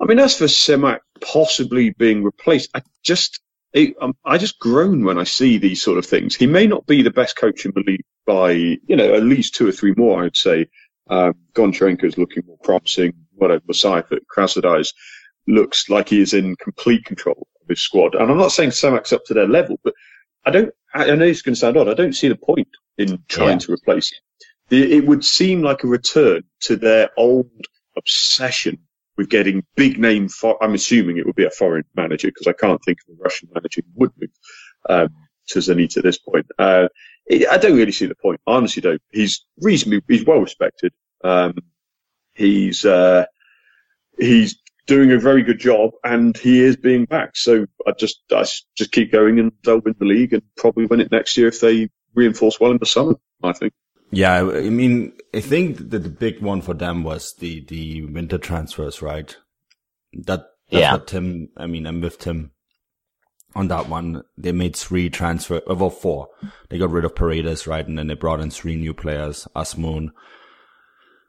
I 0.00 0.04
mean, 0.04 0.18
as 0.18 0.36
for 0.36 0.44
Semak 0.44 0.98
possibly 1.20 1.90
being 1.90 2.22
replaced, 2.22 2.70
I 2.74 2.82
just 3.02 3.40
it, 3.72 3.94
um, 4.00 4.14
I 4.24 4.38
just 4.38 4.58
groan 4.58 5.04
when 5.04 5.18
I 5.18 5.24
see 5.24 5.58
these 5.58 5.82
sort 5.82 5.98
of 5.98 6.06
things. 6.06 6.36
He 6.36 6.46
may 6.46 6.66
not 6.66 6.86
be 6.86 7.02
the 7.02 7.10
best 7.10 7.36
coach 7.36 7.64
in 7.64 7.72
the 7.74 7.82
league 7.86 8.04
by 8.26 8.50
you 8.50 8.96
know 8.96 9.14
at 9.14 9.22
least 9.22 9.54
two 9.54 9.68
or 9.68 9.72
three 9.72 9.94
more. 9.96 10.24
I'd 10.24 10.36
say 10.36 10.66
um, 11.08 11.34
Goncharenko 11.54 12.04
is 12.04 12.18
looking 12.18 12.44
more 12.46 12.58
promising. 12.62 13.12
Whatever 13.34 13.62
Musaev 13.68 14.08
for 14.08 14.18
Krasnodar 14.34 14.86
looks 15.46 15.88
like 15.88 16.08
he 16.08 16.20
is 16.20 16.34
in 16.34 16.56
complete 16.56 17.04
control 17.04 17.48
of 17.60 17.68
his 17.68 17.80
squad. 17.80 18.14
And 18.14 18.30
I'm 18.30 18.38
not 18.38 18.52
saying 18.52 18.70
Semak's 18.70 19.12
up 19.12 19.24
to 19.26 19.34
their 19.34 19.48
level, 19.48 19.78
but 19.82 19.94
I 20.44 20.50
don't. 20.50 20.72
I 20.94 21.14
know 21.14 21.24
it's 21.24 21.42
going 21.42 21.54
to 21.54 21.60
sound 21.60 21.76
odd. 21.76 21.88
I 21.88 21.94
don't 21.94 22.14
see 22.14 22.28
the 22.28 22.36
point 22.36 22.68
in 22.98 23.22
trying 23.28 23.52
yeah. 23.52 23.58
to 23.58 23.72
replace 23.72 24.12
him. 24.12 24.20
It 24.70 25.06
would 25.06 25.24
seem 25.24 25.62
like 25.62 25.84
a 25.84 25.86
return 25.86 26.44
to 26.60 26.76
their 26.76 27.10
old 27.16 27.50
obsession 27.96 28.78
with 29.16 29.28
getting 29.28 29.64
big 29.76 29.98
name. 29.98 30.28
For, 30.28 30.62
I'm 30.62 30.74
assuming 30.74 31.16
it 31.16 31.26
would 31.26 31.34
be 31.34 31.44
a 31.44 31.50
foreign 31.50 31.84
manager 31.94 32.28
because 32.28 32.46
I 32.46 32.52
can't 32.52 32.80
think 32.84 32.98
of 33.08 33.14
a 33.14 33.22
Russian 33.22 33.48
manager 33.54 33.82
who 33.84 34.00
would 34.00 34.10
move 34.18 34.30
um, 34.88 35.08
to 35.52 35.60
Zenit 35.60 35.96
at 35.96 36.02
this 36.02 36.18
point. 36.18 36.46
Uh, 36.58 36.88
I 37.30 37.56
don't 37.58 37.76
really 37.76 37.92
see 37.92 38.06
the 38.06 38.14
point. 38.14 38.40
I 38.46 38.52
honestly 38.52 38.80
don't. 38.80 39.02
He's 39.10 39.44
reasonably, 39.60 40.02
he's 40.08 40.26
well 40.26 40.40
respected. 40.40 40.92
Um, 41.22 41.54
he's, 42.34 42.84
uh, 42.84 43.26
he's 44.18 44.56
doing 44.86 45.12
a 45.12 45.18
very 45.18 45.42
good 45.42 45.58
job, 45.58 45.92
and 46.04 46.36
he 46.36 46.60
is 46.60 46.76
being 46.76 47.04
back. 47.04 47.36
So 47.36 47.66
I 47.86 47.92
just 47.92 48.20
I 48.30 48.44
just 48.76 48.92
keep 48.92 49.12
going, 49.12 49.38
and 49.38 49.52
they'll 49.64 49.80
win 49.80 49.94
the 49.98 50.04
league 50.04 50.32
and 50.32 50.42
probably 50.56 50.86
win 50.86 51.00
it 51.00 51.12
next 51.12 51.36
year 51.36 51.48
if 51.48 51.60
they 51.60 51.88
reinforce 52.14 52.58
well 52.60 52.72
in 52.72 52.78
the 52.78 52.86
summer. 52.86 53.14
I 53.42 53.52
think. 53.52 53.72
Yeah, 54.10 54.40
I 54.40 54.68
mean, 54.68 55.14
I 55.34 55.40
think 55.40 55.90
that 55.90 56.02
the 56.02 56.10
big 56.10 56.42
one 56.42 56.60
for 56.60 56.74
them 56.74 57.02
was 57.02 57.34
the 57.34 57.64
the 57.64 58.04
winter 58.04 58.38
transfers, 58.38 59.00
right? 59.00 59.34
That 60.12 60.46
that's 60.70 60.80
yeah. 60.80 60.92
what 60.92 61.06
Tim. 61.06 61.48
I 61.56 61.66
mean, 61.66 61.86
I'm 61.86 62.00
with 62.00 62.18
Tim 62.18 62.50
on 63.54 63.68
that 63.68 63.88
one. 63.88 64.22
They 64.36 64.52
made 64.52 64.76
three 64.76 65.10
transfer, 65.10 65.60
uh, 65.68 65.74
well, 65.74 65.90
four. 65.90 66.28
They 66.68 66.78
got 66.78 66.90
rid 66.90 67.04
of 67.04 67.14
Paredes, 67.14 67.66
right, 67.66 67.86
and 67.86 67.98
then 67.98 68.06
they 68.06 68.14
brought 68.14 68.40
in 68.40 68.50
three 68.50 68.76
new 68.76 68.94
players: 68.94 69.46
Azmoun, 69.54 70.10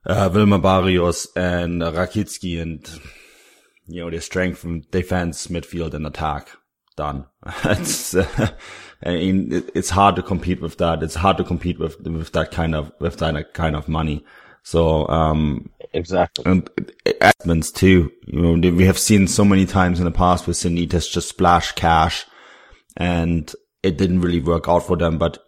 uh, 0.05 0.29
Wilmer 0.33 0.59
Barrios, 0.59 1.27
and 1.35 1.81
Rakitskiy, 1.81 2.61
and 2.61 2.89
you 3.87 4.01
know, 4.01 4.09
they 4.09 4.19
strengthened 4.19 4.89
defense, 4.91 5.47
midfield, 5.47 5.93
and 5.93 6.05
attack. 6.05 6.49
Done. 6.95 7.25
it's, 7.65 8.13
uh, 8.13 8.51
I 9.03 9.09
mean, 9.09 9.51
it, 9.51 9.71
it's 9.73 9.89
hard 9.89 10.15
to 10.15 10.21
compete 10.21 10.61
with 10.61 10.77
that. 10.77 11.01
It's 11.01 11.15
hard 11.15 11.37
to 11.37 11.43
compete 11.43 11.79
with, 11.79 11.99
with 12.01 12.31
that 12.33 12.51
kind 12.51 12.75
of, 12.75 12.91
with 12.99 13.17
that 13.17 13.53
kind 13.53 13.75
of 13.75 13.89
money. 13.89 14.23
So, 14.63 15.07
um, 15.09 15.69
exactly. 15.93 16.45
And 16.45 16.69
Edmonds 17.21 17.71
too. 17.71 18.11
You 18.25 18.57
know, 18.57 18.71
we 18.71 18.85
have 18.85 18.97
seen 18.97 19.27
so 19.27 19.45
many 19.45 19.65
times 19.65 19.99
in 19.99 20.05
the 20.05 20.11
past 20.11 20.47
with 20.47 20.57
Sanitas 20.57 21.11
just 21.11 21.29
splash 21.29 21.73
cash 21.73 22.25
and 22.95 23.51
it 23.81 23.97
didn't 23.97 24.21
really 24.21 24.39
work 24.39 24.69
out 24.69 24.83
for 24.83 24.95
them, 24.95 25.17
but 25.17 25.43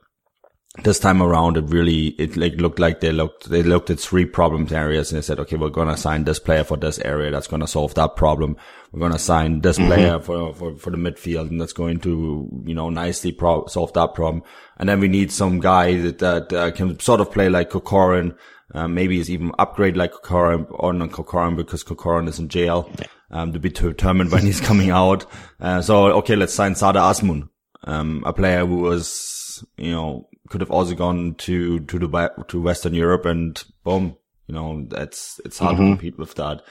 this 0.83 0.99
time 0.99 1.21
around, 1.21 1.55
it 1.55 1.63
really, 1.69 2.07
it 2.07 2.35
like 2.35 2.55
looked 2.55 2.79
like 2.79 2.99
they 2.99 3.13
looked, 3.13 3.49
they 3.49 3.63
looked 3.63 3.89
at 3.89 3.99
three 3.99 4.25
problems 4.25 4.73
areas 4.73 5.09
and 5.09 5.17
they 5.17 5.25
said, 5.25 5.39
okay, 5.39 5.55
we're 5.55 5.69
going 5.69 5.87
to 5.87 5.95
sign 5.95 6.25
this 6.25 6.37
player 6.37 6.65
for 6.65 6.75
this 6.75 6.99
area. 6.99 7.31
That's 7.31 7.47
going 7.47 7.61
to 7.61 7.67
solve 7.67 7.93
that 7.95 8.17
problem. 8.17 8.57
We're 8.91 8.99
going 8.99 9.13
to 9.13 9.19
sign 9.19 9.61
this 9.61 9.77
mm-hmm. 9.77 9.87
player 9.87 10.19
for, 10.19 10.53
for, 10.53 10.75
for 10.75 10.89
the 10.89 10.97
midfield 10.97 11.49
and 11.49 11.61
that's 11.61 11.71
going 11.71 11.99
to, 12.01 12.49
you 12.65 12.75
know, 12.75 12.89
nicely 12.89 13.31
pro- 13.31 13.67
solve 13.67 13.93
that 13.93 14.13
problem. 14.13 14.43
And 14.77 14.89
then 14.89 14.99
we 14.99 15.07
need 15.07 15.31
some 15.31 15.61
guy 15.61 15.97
that, 15.97 16.19
that 16.19 16.51
uh, 16.53 16.71
can 16.71 16.99
sort 16.99 17.21
of 17.21 17.31
play 17.31 17.47
like 17.47 17.69
Kokorin. 17.69 18.35
Uh, 18.73 18.87
maybe 18.87 19.19
is 19.19 19.29
even 19.29 19.51
upgrade 19.59 19.95
like 19.95 20.11
or 20.31 20.91
not 20.91 21.11
Kokorin 21.11 21.55
because 21.55 21.83
Kokorin 21.83 22.27
is 22.27 22.39
in 22.39 22.49
jail, 22.49 22.89
um, 23.29 23.53
to 23.53 23.59
be 23.59 23.69
determined 23.69 24.31
when 24.31 24.41
he's 24.41 24.59
coming 24.59 24.89
out. 24.89 25.25
Uh, 25.59 25.81
so, 25.81 26.07
okay, 26.13 26.35
let's 26.35 26.53
sign 26.53 26.73
Sardar 26.73 27.13
Azmoun, 27.13 27.49
um, 27.83 28.23
a 28.25 28.33
player 28.33 28.65
who 28.65 28.77
was, 28.77 29.63
you 29.77 29.91
know, 29.91 30.27
could 30.49 30.61
have 30.61 30.71
also 30.71 30.95
gone 30.95 31.35
to 31.35 31.79
to 31.81 31.99
the 31.99 32.31
to 32.47 32.61
Western 32.61 32.93
Europe 32.93 33.25
and 33.25 33.63
boom, 33.83 34.17
you 34.47 34.55
know, 34.55 34.85
that's 34.89 35.39
it's 35.45 35.59
hard 35.59 35.75
mm-hmm. 35.75 35.83
to 35.83 35.91
compete 35.91 36.17
with 36.17 36.35
that. 36.35 36.61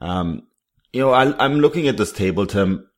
Um, 0.00 0.46
you 0.92 1.00
know, 1.00 1.12
I, 1.12 1.44
I'm 1.44 1.60
looking 1.60 1.88
at 1.88 1.96
this 1.96 2.12
table, 2.12 2.46
Tim, 2.46 2.88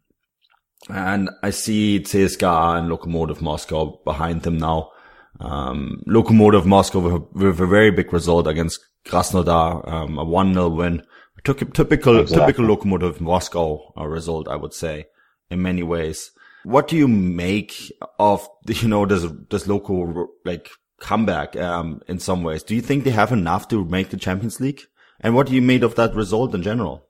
and 0.89 1.31
I 1.43 1.51
see 1.51 2.01
CSKA 2.01 2.79
and 2.79 2.91
Lokomotiv 2.91 3.41
Moscow 3.41 4.01
behind 4.05 4.43
them 4.43 4.59
now. 4.59 4.91
Um, 5.41 6.03
Lokomotiv 6.07 6.65
Moscow 6.65 7.01
with 7.01 7.15
a, 7.15 7.19
with 7.33 7.61
a, 7.61 7.67
very 7.67 7.91
big 7.91 8.13
result 8.13 8.47
against 8.47 8.81
Krasnodar, 9.05 9.87
um, 9.87 10.19
a 10.19 10.25
1-0 10.25 10.77
win. 10.77 11.03
Took 11.45 11.63
a 11.63 11.67
typical, 11.67 12.19
exactly. 12.21 12.53
typical 12.53 12.77
Lokomotiv 12.77 13.21
Moscow 13.21 13.93
uh, 13.97 14.07
result, 14.07 14.49
I 14.49 14.57
would 14.57 14.75
say, 14.75 15.07
in 15.51 15.63
many 15.63 15.83
ways. 15.83 16.33
What 16.65 16.89
do 16.89 16.97
you 16.97 17.07
make 17.07 17.93
of 18.19 18.49
you 18.67 18.89
know 18.89 19.07
this 19.07 19.25
this 19.51 19.69
local 19.69 20.29
like 20.45 20.71
comeback 20.99 21.55
um, 21.57 22.01
in 22.09 22.19
some 22.19 22.43
ways? 22.43 22.65
Do 22.65 22.75
you 22.75 22.83
think 22.83 23.05
they 23.05 23.11
have 23.11 23.31
enough 23.31 23.69
to 23.69 23.85
make 23.85 24.11
the 24.11 24.17
Champions 24.17 24.61
League? 24.61 24.83
And 25.21 25.35
what 25.35 25.47
do 25.47 25.55
you 25.55 25.63
made 25.63 25.85
of 25.85 25.95
that 25.95 26.15
result 26.15 26.55
in 26.55 26.63
general? 26.63 27.06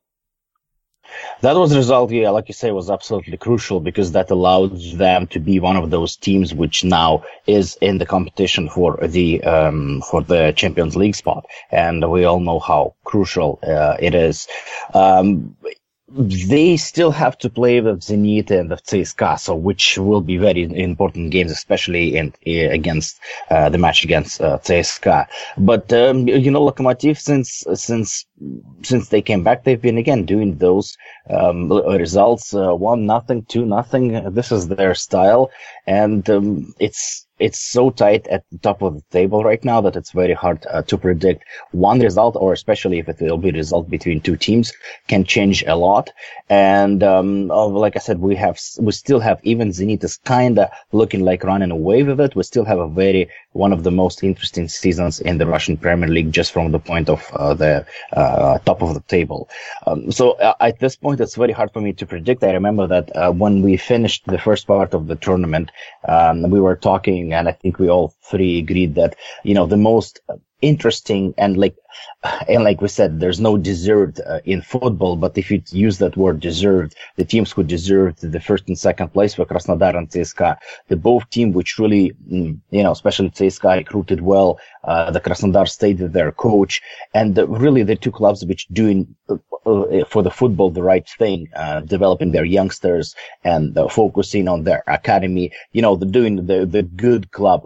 That 1.43 1.57
was 1.57 1.71
the 1.71 1.77
result, 1.77 2.11
yeah, 2.11 2.31
like 2.31 2.49
you 2.49 2.55
say, 2.55 2.71
was 2.71 2.91
absolutely 2.91 3.37
crucial 3.37 3.81
because 3.81 4.13
that 4.13 4.31
allowed 4.31 4.81
them 4.95 5.27
to 5.29 5.39
be 5.39 5.61
one 5.61 5.77
of 5.77 5.91
those 5.91 6.17
teams 6.17 6.55
which 6.55 6.85
now 6.85 7.25
is 7.47 7.77
in 7.81 7.99
the 7.99 8.07
competition 8.07 8.69
for 8.69 8.97
the 9.07 9.43
um, 9.45 10.03
for 10.03 10.23
the 10.23 10.53
Champions 10.57 10.97
League 10.97 11.15
spot, 11.15 11.47
and 11.71 12.11
we 12.11 12.25
all 12.25 12.41
know 12.41 12.59
how 12.59 12.95
crucial 13.05 13.59
uh, 13.63 13.97
it 14.01 14.15
is. 14.15 14.49
Um, 14.95 15.57
they 16.09 16.77
still 16.77 17.11
have 17.11 17.37
to 17.39 17.51
play 17.51 17.81
with 17.81 18.01
Zenit 18.01 18.51
and 18.51 18.71
the 18.71 18.77
CSKA, 18.77 19.41
so 19.41 19.55
which 19.57 19.99
will 19.99 20.21
be 20.21 20.37
very 20.37 20.63
important 20.63 21.31
games, 21.31 21.51
especially 21.51 22.17
in, 22.17 22.33
uh, 22.47 22.71
against 22.71 23.19
uh, 23.51 23.69
the 23.69 23.79
match 23.79 24.05
against 24.05 24.41
uh, 24.41 24.59
CSKA. 24.59 25.27
But 25.59 25.93
um, 25.93 26.29
you 26.29 26.51
know, 26.51 26.65
Lokomotiv 26.65 27.19
since 27.19 27.65
since 27.75 28.26
since 28.83 29.09
they 29.09 29.23
came 29.23 29.43
back, 29.43 29.65
they've 29.65 29.81
been 29.81 29.99
again 29.99 30.25
doing 30.25 30.59
those 30.59 30.97
um, 31.31 31.73
results: 31.73 32.55
uh, 32.55 32.75
one 32.75 33.07
nothing, 33.07 33.45
two 33.45 33.65
nothing. 33.65 34.33
This 34.33 34.53
is 34.53 34.69
their 34.69 34.95
style, 34.95 35.51
and 35.87 36.29
um, 36.29 36.75
it's 36.79 37.27
it's 37.39 37.61
so 37.61 37.91
tight 37.91 38.27
at 38.29 38.45
the 38.51 38.59
top 38.59 38.81
of 38.81 38.95
the 38.95 39.03
table 39.11 39.45
right 39.45 39.63
now 39.63 39.81
that 39.83 39.95
it's 39.95 40.13
very 40.13 40.33
hard 40.33 40.65
uh, 40.71 40.81
to 40.83 40.97
predict 40.97 41.45
one 41.73 42.01
result, 42.01 42.35
or 42.37 42.53
especially 42.55 42.99
if 42.99 43.09
it 43.09 43.21
will 43.21 43.37
be 43.37 43.51
a 43.51 43.53
result 43.53 43.91
between 43.91 44.21
two 44.21 44.37
teams, 44.37 44.73
can 45.07 45.23
change 45.23 45.63
a 45.67 45.77
lot. 45.77 46.11
And 46.49 47.03
um, 47.03 47.51
oh, 47.51 47.69
like 47.69 47.97
I 47.97 47.99
said, 47.99 48.21
we 48.21 48.37
have 48.37 48.59
we 48.81 48.93
still 48.93 49.21
have 49.21 49.41
even 49.43 49.69
Zenit 49.71 50.05
is 50.05 50.17
kind 50.19 50.59
of 50.59 50.71
looking 50.93 51.25
like 51.25 51.45
running 51.45 51.71
away 51.71 52.03
with 52.03 52.21
it. 52.21 52.35
We 52.35 52.43
still 52.43 52.65
have 52.65 52.79
a 52.79 52.89
very 52.89 53.29
one 53.53 53.73
of 53.73 53.83
the 53.83 53.91
most 53.91 54.23
interesting 54.23 54.69
seasons 54.69 55.21
in 55.21 55.39
the 55.39 55.47
Russian 55.47 55.77
Premier 55.77 56.09
League, 56.09 56.33
just 56.33 56.53
from 56.53 56.73
the 56.73 56.79
point 56.79 57.09
of 57.09 57.23
uh, 57.33 57.55
the 57.55 57.87
uh, 58.27 58.59
top 58.59 58.83
of 58.83 58.95
the 58.95 59.01
table. 59.01 59.49
Um, 59.87 60.13
so 60.13 60.33
uh, 60.33 60.55
at 60.61 60.79
this 60.79 60.97
point, 60.97 61.21
it's 61.21 61.37
very 61.37 61.53
hard 61.53 61.73
for 61.73 61.81
me 61.81 61.93
to 61.95 62.07
predict. 62.07 62.45
I 62.45 62.53
remember 62.53 62.87
that 62.87 63.15
uh, 63.17 63.33
when 63.33 63.63
we 63.63 63.77
finished 63.77 64.27
the 64.27 64.39
first 64.39 64.67
part 64.67 64.95
of 64.95 65.07
the 65.07 65.17
tournament, 65.17 65.71
um, 66.09 66.51
we 66.51 66.61
were 66.61 66.77
talking, 66.77 67.33
and 67.33 67.49
I 67.49 67.53
think 67.53 67.79
we 67.79 67.89
all 67.89 68.15
three 68.23 68.59
agreed 68.59 68.95
that 68.97 69.17
you 69.43 69.55
know 69.55 69.67
the 69.67 69.77
most 69.77 70.21
interesting 70.63 71.35
and 71.37 71.57
like 71.57 71.77
and 72.49 72.65
like 72.65 72.81
we 72.81 72.89
said 72.89 73.21
there's 73.21 73.41
no 73.41 73.59
deserved 73.59 74.21
uh, 74.27 74.41
in 74.45 74.63
football 74.63 75.15
but 75.15 75.37
if 75.37 75.51
you 75.51 75.63
use 75.71 75.99
that 75.99 76.17
word 76.17 76.41
deserved 76.41 76.95
the 77.17 77.25
teams 77.25 77.53
who 77.53 77.63
deserved 77.63 78.21
the 78.21 78.41
first 78.41 78.67
and 78.69 78.79
second 78.79 79.13
place 79.13 79.37
were 79.37 79.45
Krasnodar 79.45 79.95
and 79.97 80.09
CSKA 80.09 80.57
the 80.89 80.97
both 80.97 81.29
team 81.29 81.53
which 81.53 81.79
really 81.79 82.13
mm, 82.31 82.59
you 82.71 82.83
know 82.83 82.93
especially 82.93 83.31
CSKA 83.31 83.79
recruited 83.79 84.23
well 84.23 84.59
uh, 84.85 85.11
the 85.11 85.21
Krasnodar 85.21 85.69
stayed 85.69 86.01
with 86.01 86.15
their 86.15 86.33
coach 86.33 86.81
and 87.13 87.35
the, 87.35 87.47
really 87.47 87.83
the 87.83 87.97
two 87.97 88.13
clubs 88.13 88.45
which 88.45 88.67
doing 88.69 89.15
uh, 89.29 89.37
uh 89.67 90.05
for 90.07 90.23
the 90.23 90.31
football 90.31 90.71
the 90.71 90.83
right 90.83 91.09
thing 91.19 91.49
uh, 91.55 91.81
developing 91.81 92.33
their 92.33 92.45
youngsters 92.47 93.15
and 93.45 93.77
uh, 93.77 93.89
focusing 93.89 94.49
on 94.49 94.65
their 94.65 94.83
academy 94.87 95.53
you 95.73 95.83
know 95.83 95.97
doing 95.97 96.47
the 96.47 96.65
the 96.65 96.83
good 96.83 97.31
club 97.31 97.63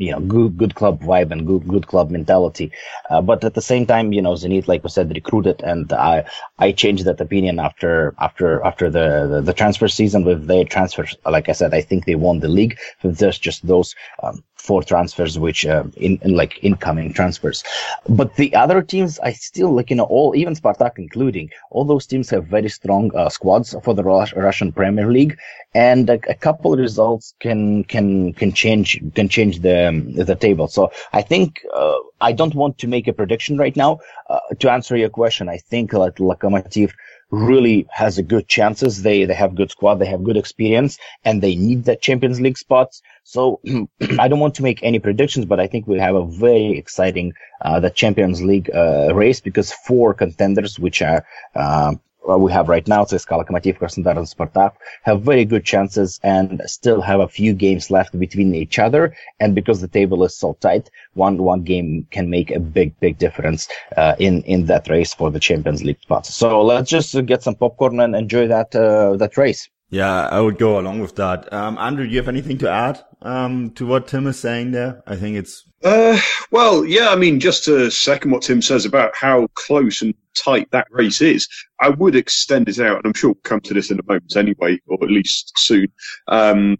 you 0.00 0.12
know, 0.12 0.20
good, 0.20 0.56
good 0.56 0.74
club 0.74 1.00
vibe 1.00 1.30
and 1.30 1.46
good, 1.46 1.66
good 1.68 1.86
club 1.86 2.10
mentality. 2.10 2.72
Uh, 3.10 3.20
but 3.20 3.44
at 3.44 3.54
the 3.54 3.62
same 3.62 3.86
time, 3.86 4.12
you 4.12 4.22
know, 4.22 4.32
Zenit, 4.32 4.66
like 4.66 4.82
we 4.82 4.90
said, 4.90 5.14
recruited 5.14 5.62
and 5.62 5.92
I, 5.92 6.24
I 6.58 6.72
changed 6.72 7.04
that 7.04 7.20
opinion 7.20 7.58
after, 7.58 8.14
after, 8.18 8.64
after 8.64 8.90
the, 8.90 9.28
the, 9.30 9.40
the 9.42 9.52
transfer 9.52 9.88
season 9.88 10.24
with 10.24 10.46
their 10.46 10.64
transfers. 10.64 11.16
Like 11.26 11.48
I 11.48 11.52
said, 11.52 11.74
I 11.74 11.82
think 11.82 12.06
they 12.06 12.14
won 12.14 12.40
the 12.40 12.48
league 12.48 12.78
with 13.02 13.18
just, 13.18 13.42
just 13.42 13.66
those, 13.66 13.94
um, 14.22 14.42
four 14.60 14.82
transfers, 14.82 15.38
which 15.38 15.64
uh, 15.66 15.84
in, 15.96 16.18
in, 16.22 16.36
like 16.36 16.62
incoming 16.62 17.12
transfers. 17.12 17.64
But 18.08 18.36
the 18.36 18.54
other 18.54 18.82
teams, 18.82 19.18
I 19.20 19.32
still 19.32 19.72
like 19.72 19.90
you 19.90 19.96
know 19.96 20.04
all 20.04 20.36
even 20.36 20.54
Spartak 20.54 20.98
including 20.98 21.50
all 21.70 21.84
those 21.84 22.06
teams 22.06 22.30
have 22.30 22.46
very 22.46 22.68
strong 22.68 23.10
uh, 23.16 23.28
squads 23.28 23.74
for 23.82 23.94
the 23.94 24.04
Russian 24.04 24.72
Premier 24.72 25.10
League, 25.10 25.38
and 25.74 26.08
a, 26.10 26.18
a, 26.28 26.34
couple 26.34 26.72
of 26.72 26.78
results 26.78 27.34
can 27.40 27.84
can 27.84 28.32
can 28.34 28.52
change 28.52 29.00
can 29.14 29.28
change 29.28 29.60
the 29.60 29.89
um, 29.90 30.12
the 30.12 30.34
table. 30.34 30.68
So 30.68 30.90
I 31.12 31.22
think 31.22 31.64
uh, 31.72 31.98
I 32.20 32.32
don't 32.32 32.54
want 32.54 32.78
to 32.78 32.88
make 32.88 33.08
a 33.08 33.12
prediction 33.12 33.58
right 33.58 33.76
now. 33.76 34.00
Uh, 34.28 34.40
to 34.60 34.70
answer 34.70 34.96
your 34.96 35.10
question, 35.10 35.48
I 35.48 35.58
think 35.58 35.92
like 35.92 36.16
Lokomotiv 36.16 36.92
really 37.30 37.86
has 37.90 38.18
a 38.18 38.22
good 38.22 38.48
chances. 38.48 39.02
They 39.02 39.24
they 39.24 39.34
have 39.34 39.54
good 39.54 39.70
squad, 39.70 39.96
they 39.96 40.06
have 40.06 40.24
good 40.24 40.36
experience, 40.36 40.98
and 41.24 41.40
they 41.40 41.54
need 41.54 41.84
that 41.84 42.02
Champions 42.02 42.40
League 42.40 42.58
spots. 42.58 43.02
So 43.24 43.60
I 44.18 44.28
don't 44.28 44.40
want 44.40 44.56
to 44.56 44.62
make 44.62 44.82
any 44.82 44.98
predictions, 44.98 45.46
but 45.46 45.60
I 45.60 45.66
think 45.66 45.86
we'll 45.86 46.00
have 46.00 46.16
a 46.16 46.26
very 46.26 46.76
exciting 46.76 47.34
uh, 47.60 47.80
the 47.80 47.90
Champions 47.90 48.42
League 48.42 48.70
uh, 48.74 49.14
race 49.14 49.40
because 49.40 49.72
four 49.72 50.14
contenders, 50.14 50.78
which 50.78 51.02
are 51.02 51.24
uh, 51.54 51.94
we 52.26 52.52
have 52.52 52.68
right 52.68 52.86
now, 52.86 53.04
CSKA, 53.04 53.44
Lokomotiv, 53.44 53.78
Krasnodar, 53.78 54.16
and 54.16 54.26
Spartak, 54.26 54.72
have 55.02 55.22
very 55.22 55.44
good 55.44 55.64
chances 55.64 56.20
and 56.22 56.62
still 56.66 57.00
have 57.00 57.20
a 57.20 57.28
few 57.28 57.52
games 57.54 57.90
left 57.90 58.18
between 58.18 58.54
each 58.54 58.78
other. 58.78 59.16
And 59.40 59.54
because 59.54 59.80
the 59.80 59.88
table 59.88 60.24
is 60.24 60.36
so 60.36 60.56
tight, 60.60 60.90
one 61.14 61.38
one 61.42 61.62
game 61.62 62.06
can 62.10 62.30
make 62.30 62.50
a 62.50 62.60
big, 62.60 62.98
big 63.00 63.18
difference 63.18 63.68
uh, 63.96 64.14
in 64.18 64.42
in 64.42 64.66
that 64.66 64.88
race 64.88 65.14
for 65.14 65.30
the 65.30 65.40
Champions 65.40 65.82
League 65.82 66.00
spot. 66.00 66.26
So 66.26 66.62
let's 66.62 66.90
just 66.90 67.14
get 67.26 67.42
some 67.42 67.54
popcorn 67.54 68.00
and 68.00 68.14
enjoy 68.14 68.46
that 68.48 68.74
uh, 68.74 69.16
that 69.16 69.36
race. 69.36 69.68
Yeah, 69.90 70.28
I 70.28 70.40
would 70.40 70.56
go 70.56 70.78
along 70.78 71.00
with 71.00 71.16
that. 71.16 71.52
Um, 71.52 71.76
Andrew, 71.76 72.06
do 72.06 72.10
you 72.10 72.18
have 72.18 72.28
anything 72.28 72.58
to 72.58 72.70
add 72.70 73.04
um, 73.22 73.70
to 73.72 73.84
what 73.84 74.06
Tim 74.06 74.28
is 74.28 74.38
saying 74.38 74.70
there? 74.70 75.02
I 75.06 75.16
think 75.16 75.36
it's. 75.36 75.64
Uh, 75.82 76.18
well, 76.52 76.84
yeah, 76.84 77.08
I 77.08 77.16
mean, 77.16 77.40
just 77.40 77.64
to 77.64 77.90
second 77.90 78.30
what 78.30 78.42
Tim 78.42 78.62
says 78.62 78.84
about 78.84 79.16
how 79.16 79.48
close 79.54 80.00
and 80.00 80.14
tight 80.36 80.70
that 80.70 80.86
race 80.90 81.20
is, 81.20 81.48
I 81.80 81.88
would 81.88 82.14
extend 82.14 82.68
it 82.68 82.78
out, 82.78 82.98
and 82.98 83.06
I'm 83.06 83.14
sure 83.14 83.30
we'll 83.30 83.42
come 83.42 83.60
to 83.62 83.74
this 83.74 83.90
in 83.90 83.98
a 83.98 84.04
moment 84.06 84.36
anyway, 84.36 84.78
or 84.86 84.98
at 85.02 85.10
least 85.10 85.52
soon. 85.56 85.88
Um, 86.28 86.76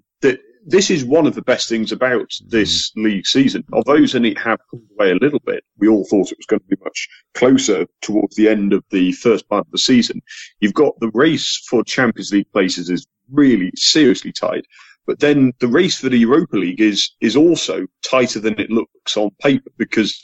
this 0.71 0.91
is 0.91 1.05
one 1.05 1.27
of 1.27 1.35
the 1.35 1.43
best 1.43 1.69
things 1.69 1.91
about 1.91 2.33
this 2.47 2.93
league 2.97 3.27
season. 3.27 3.65
Although 3.73 4.01
Zenit 4.01 4.39
have 4.39 4.61
pulled 4.71 4.85
away 4.99 5.11
a 5.11 5.17
little 5.17 5.41
bit, 5.41 5.65
we 5.79 5.89
all 5.89 6.05
thought 6.05 6.31
it 6.31 6.39
was 6.39 6.47
going 6.47 6.61
to 6.61 6.77
be 6.77 6.83
much 6.83 7.09
closer 7.35 7.87
towards 8.01 8.37
the 8.37 8.49
end 8.49 8.73
of 8.73 8.85
the 8.91 9.13
first 9.13 9.49
part 9.49 9.67
of 9.67 9.73
the 9.73 9.79
season. 9.79 10.21
You've 10.61 10.75
got 10.75 10.99
the 11.01 11.11
race 11.13 11.61
for 11.69 11.83
Champions 11.83 12.33
League 12.33 12.51
places 12.53 12.89
is 12.89 13.07
really 13.33 13.73
seriously 13.75 14.33
tight. 14.33 14.65
But 15.07 15.19
then 15.19 15.53
the 15.59 15.69
race 15.69 15.99
for 15.99 16.09
the 16.09 16.19
Europa 16.19 16.57
League 16.57 16.81
is, 16.81 17.11
is 17.21 17.37
also 17.37 17.87
tighter 18.05 18.39
than 18.39 18.59
it 18.61 18.71
looks 18.71 19.17
on 19.17 19.31
paper 19.43 19.71
because 19.77 20.23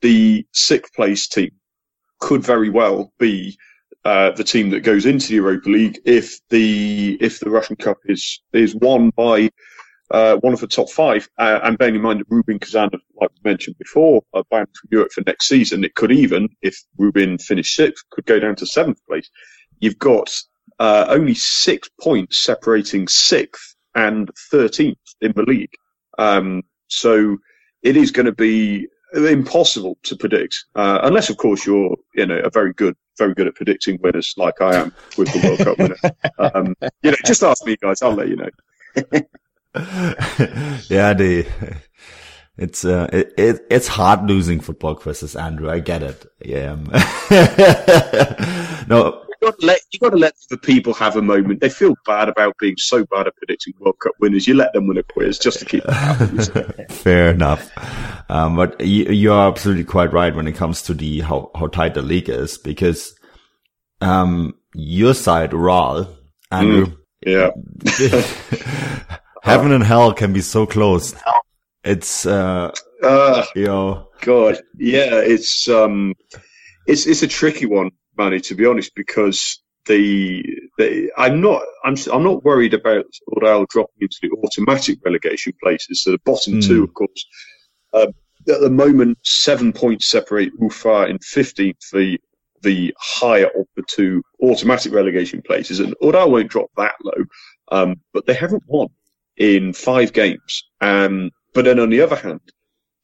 the 0.00 0.46
sixth 0.52 0.94
place 0.94 1.26
team 1.26 1.50
could 2.20 2.42
very 2.42 2.70
well 2.70 3.12
be 3.18 3.58
uh, 4.04 4.30
the 4.32 4.44
team 4.44 4.70
that 4.70 4.80
goes 4.80 5.06
into 5.06 5.28
the 5.28 5.34
Europa 5.34 5.68
League 5.68 5.98
if 6.04 6.38
the 6.50 7.18
if 7.20 7.40
the 7.40 7.50
Russian 7.50 7.76
Cup 7.76 7.98
is 8.06 8.40
is 8.52 8.74
won 8.76 9.10
by 9.10 9.50
uh, 10.10 10.36
one 10.36 10.52
of 10.52 10.60
the 10.60 10.66
top 10.66 10.90
five. 10.90 11.28
Uh, 11.38 11.60
and 11.62 11.78
bearing 11.78 11.94
in 11.94 12.02
mind 12.02 12.20
that 12.20 12.26
Rubin 12.30 12.58
Kazan, 12.58 12.90
like 13.20 13.30
we 13.30 13.50
mentioned 13.50 13.76
before, 13.78 14.22
are 14.32 14.44
banned 14.50 14.68
from 14.68 14.88
Europe 14.90 15.12
for 15.12 15.22
next 15.26 15.48
season, 15.48 15.84
it 15.84 15.94
could 15.94 16.12
even, 16.12 16.48
if 16.62 16.82
Rubin 16.96 17.38
finished 17.38 17.74
sixth, 17.74 18.04
could 18.10 18.26
go 18.26 18.38
down 18.38 18.56
to 18.56 18.66
seventh 18.66 19.04
place. 19.06 19.28
You've 19.80 19.98
got 19.98 20.34
uh, 20.78 21.06
only 21.08 21.34
six 21.34 21.88
points 22.00 22.38
separating 22.38 23.08
sixth 23.08 23.74
and 23.94 24.30
13th 24.52 24.96
in 25.20 25.32
the 25.34 25.42
league. 25.42 25.72
Um, 26.18 26.62
so 26.88 27.36
it 27.82 27.96
is 27.96 28.10
going 28.10 28.26
to 28.26 28.32
be 28.32 28.88
impossible 29.14 29.98
to 30.02 30.16
predict, 30.16 30.64
uh, 30.74 31.00
unless, 31.02 31.30
of 31.30 31.36
course, 31.36 31.64
you're 31.64 31.96
you 32.14 32.26
know 32.26 32.38
a 32.38 32.50
very 32.50 32.72
good, 32.74 32.94
very 33.16 33.34
good 33.34 33.46
at 33.46 33.54
predicting 33.54 33.98
winners, 34.02 34.34
like 34.36 34.60
I 34.60 34.76
am 34.76 34.94
with 35.16 35.32
the 35.32 35.46
World 35.46 35.58
Cup 35.60 35.78
winner. 35.78 35.96
Um, 36.54 36.76
you 37.02 37.10
know, 37.10 37.16
just 37.24 37.42
ask 37.42 37.64
me, 37.66 37.76
guys. 37.80 38.00
I'll 38.00 38.14
let 38.14 38.28
you 38.28 38.36
know. 38.36 38.50
yeah, 40.88 41.14
the 41.14 41.46
it's 42.58 42.84
uh, 42.84 43.08
it, 43.12 43.32
it, 43.38 43.64
it's 43.70 43.86
hard 43.86 44.28
losing 44.28 44.58
football 44.58 44.96
quizzes, 44.96 45.36
Andrew. 45.36 45.70
I 45.70 45.78
get 45.78 46.02
it. 46.02 46.26
Yeah. 46.44 46.74
no. 48.88 49.24
You 49.40 49.46
got 49.46 49.60
to 49.60 49.66
let 49.66 49.80
you 49.92 50.00
got 50.00 50.10
to 50.10 50.16
let 50.16 50.34
the 50.50 50.58
people 50.58 50.92
have 50.94 51.14
a 51.14 51.22
moment. 51.22 51.60
They 51.60 51.68
feel 51.68 51.94
bad 52.04 52.28
about 52.28 52.56
being 52.58 52.74
so 52.76 53.06
bad 53.06 53.28
at 53.28 53.36
predicting 53.36 53.74
World 53.78 54.00
Cup 54.00 54.14
winners. 54.18 54.48
You 54.48 54.54
let 54.54 54.72
them 54.72 54.88
win 54.88 54.98
a 54.98 55.04
quiz 55.04 55.38
just 55.38 55.60
to 55.60 55.64
keep 55.64 55.84
them 55.84 55.94
happy. 55.94 56.84
Fair 56.90 57.30
enough. 57.30 57.70
Um, 58.28 58.56
but 58.56 58.80
you, 58.80 59.04
you 59.04 59.32
are 59.32 59.48
absolutely 59.48 59.84
quite 59.84 60.12
right 60.12 60.34
when 60.34 60.48
it 60.48 60.56
comes 60.56 60.82
to 60.82 60.94
the 60.94 61.20
how 61.20 61.52
how 61.54 61.68
tight 61.68 61.94
the 61.94 62.02
league 62.02 62.28
is 62.28 62.58
because 62.58 63.14
um 64.00 64.54
your 64.74 65.14
side, 65.14 65.52
Ural, 65.52 66.08
Andrew. 66.50 66.86
Mm, 66.86 66.96
yeah. 67.24 67.50
Heaven 69.42 69.72
and 69.72 69.84
hell 69.84 70.12
can 70.12 70.32
be 70.32 70.40
so 70.40 70.66
close. 70.66 71.14
It's 71.84 72.26
uh, 72.26 72.72
uh 73.02 73.44
you 73.54 73.66
know, 73.66 74.08
God, 74.20 74.60
yeah, 74.76 75.20
it's 75.20 75.68
um, 75.68 76.14
it's 76.86 77.06
it's 77.06 77.22
a 77.22 77.28
tricky 77.28 77.66
one, 77.66 77.90
Manny, 78.16 78.40
to 78.40 78.54
be 78.54 78.66
honest, 78.66 78.92
because 78.94 79.62
the, 79.86 80.44
the 80.76 81.10
I'm 81.16 81.40
not 81.40 81.62
I'm 81.84 81.96
I'm 82.12 82.22
not 82.22 82.44
worried 82.44 82.74
about 82.74 83.06
Ural 83.36 83.66
dropping 83.70 84.02
into 84.02 84.18
the 84.22 84.30
automatic 84.44 84.98
relegation 85.04 85.52
places. 85.62 86.02
So 86.02 86.12
the 86.12 86.20
bottom 86.24 86.54
mm. 86.54 86.66
two, 86.66 86.84
of 86.84 86.94
course. 86.94 87.26
Uh, 87.92 88.08
at 88.48 88.60
the 88.60 88.70
moment, 88.70 89.18
seven 89.24 89.72
points 89.72 90.06
separate 90.06 90.52
Ufa 90.60 91.06
in 91.06 91.18
15th, 91.18 91.90
the 91.92 92.18
the 92.62 92.94
higher 92.98 93.46
of 93.46 93.66
the 93.76 93.82
two 93.86 94.22
automatic 94.42 94.92
relegation 94.92 95.42
places, 95.42 95.80
and 95.80 95.94
Ural 96.00 96.30
won't 96.30 96.50
drop 96.50 96.70
that 96.76 96.94
low. 97.02 97.24
Um, 97.70 97.96
but 98.12 98.26
they 98.26 98.34
haven't 98.34 98.62
won 98.66 98.88
in 99.38 99.72
five 99.72 100.12
games. 100.12 100.64
Um, 100.80 101.30
but 101.54 101.64
then 101.64 101.78
on 101.78 101.90
the 101.90 102.00
other 102.00 102.16
hand, 102.16 102.40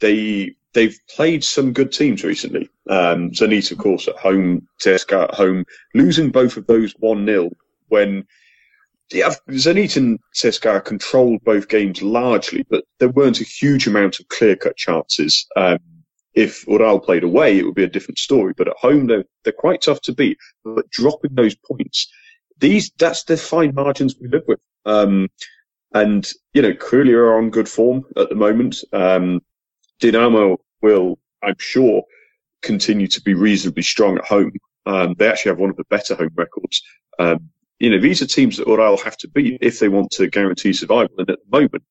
they 0.01 0.55
they've 0.75 0.99
played 1.15 1.45
some 1.45 1.73
good 1.73 1.93
teams 1.93 2.25
recently. 2.25 2.69
Um, 2.89 3.31
Zenit, 3.31 3.73
of 3.73 3.79
course, 3.79 4.09
at 4.09 4.17
home, 4.17 4.69
CSKA 4.81 5.25
at 5.25 5.35
home, 5.35 5.65
losing 5.95 6.31
both 6.31 6.57
of 6.57 6.67
those 6.67 6.93
one 6.99 7.25
0 7.27 7.51
when 7.89 8.27
yeah, 9.13 9.35
Zenit 9.51 9.97
and 9.97 10.19
CSKA 10.35 10.85
controlled 10.85 11.45
both 11.45 11.69
games 11.69 12.03
largely, 12.03 12.65
but 12.69 12.85
there 12.99 13.11
weren't 13.11 13.41
a 13.41 13.45
huge 13.45 13.87
amount 13.87 14.19
of 14.19 14.29
clear 14.29 14.57
cut 14.57 14.77
chances. 14.77 15.47
Um, 15.57 15.79
if 16.35 16.67
Ural 16.67 16.99
played 16.99 17.23
away, 17.23 17.59
it 17.59 17.65
would 17.65 17.77
be 17.77 17.85
a 17.85 17.89
different 17.89 18.19
story. 18.19 18.55
But 18.57 18.69
at 18.69 18.77
home, 18.77 19.07
they're, 19.07 19.25
they're 19.45 19.53
quite 19.53 19.83
tough 19.83 20.01
to 20.03 20.13
beat. 20.13 20.39
But 20.65 20.91
dropping 20.91 21.35
those 21.35 21.55
points, 21.55 22.11
these 22.59 22.91
that's 22.99 23.25
the 23.25 23.37
fine 23.37 23.75
margins 23.75 24.17
we 24.21 24.29
live 24.29 24.45
with. 24.49 24.61
Um, 24.85 25.29
and, 25.95 26.29
you 26.53 26.63
know, 26.63 26.75
clearly 26.75 27.13
are 27.13 27.39
on 27.39 27.51
good 27.51 27.69
form 27.69 28.05
at 28.17 28.29
the 28.29 28.35
moment. 28.35 28.79
Um, 28.93 29.41
Dinamo 30.03 30.59
will, 30.83 31.19
I'm 31.43 31.57
sure, 31.59 32.03
continue 32.63 33.07
to 33.09 33.23
be 33.23 33.35
reasonably 33.35 33.83
strong 33.83 34.19
at 34.19 34.25
home. 34.25 34.53
Um, 34.87 35.15
they 35.19 35.29
actually 35.29 35.51
have 35.51 35.61
one 35.61 35.71
of 35.71 35.77
the 35.77 35.85
better 35.89 36.15
home 36.17 36.33
records. 36.35 36.83
Um, 37.19 37.51
you 37.79 37.91
know, 37.91 38.01
these 38.01 38.23
are 38.23 38.27
teams 38.27 38.57
that 38.57 38.67
Ural 38.67 38.97
have 38.99 39.17
to 39.19 39.29
beat 39.29 39.59
if 39.61 39.79
they 39.79 39.89
want 39.89 40.11
to 40.13 40.29
guarantee 40.29 40.73
survival. 40.73 41.15
And 41.19 41.31
at 41.31 41.39
the 41.39 41.59
moment, 41.59 41.85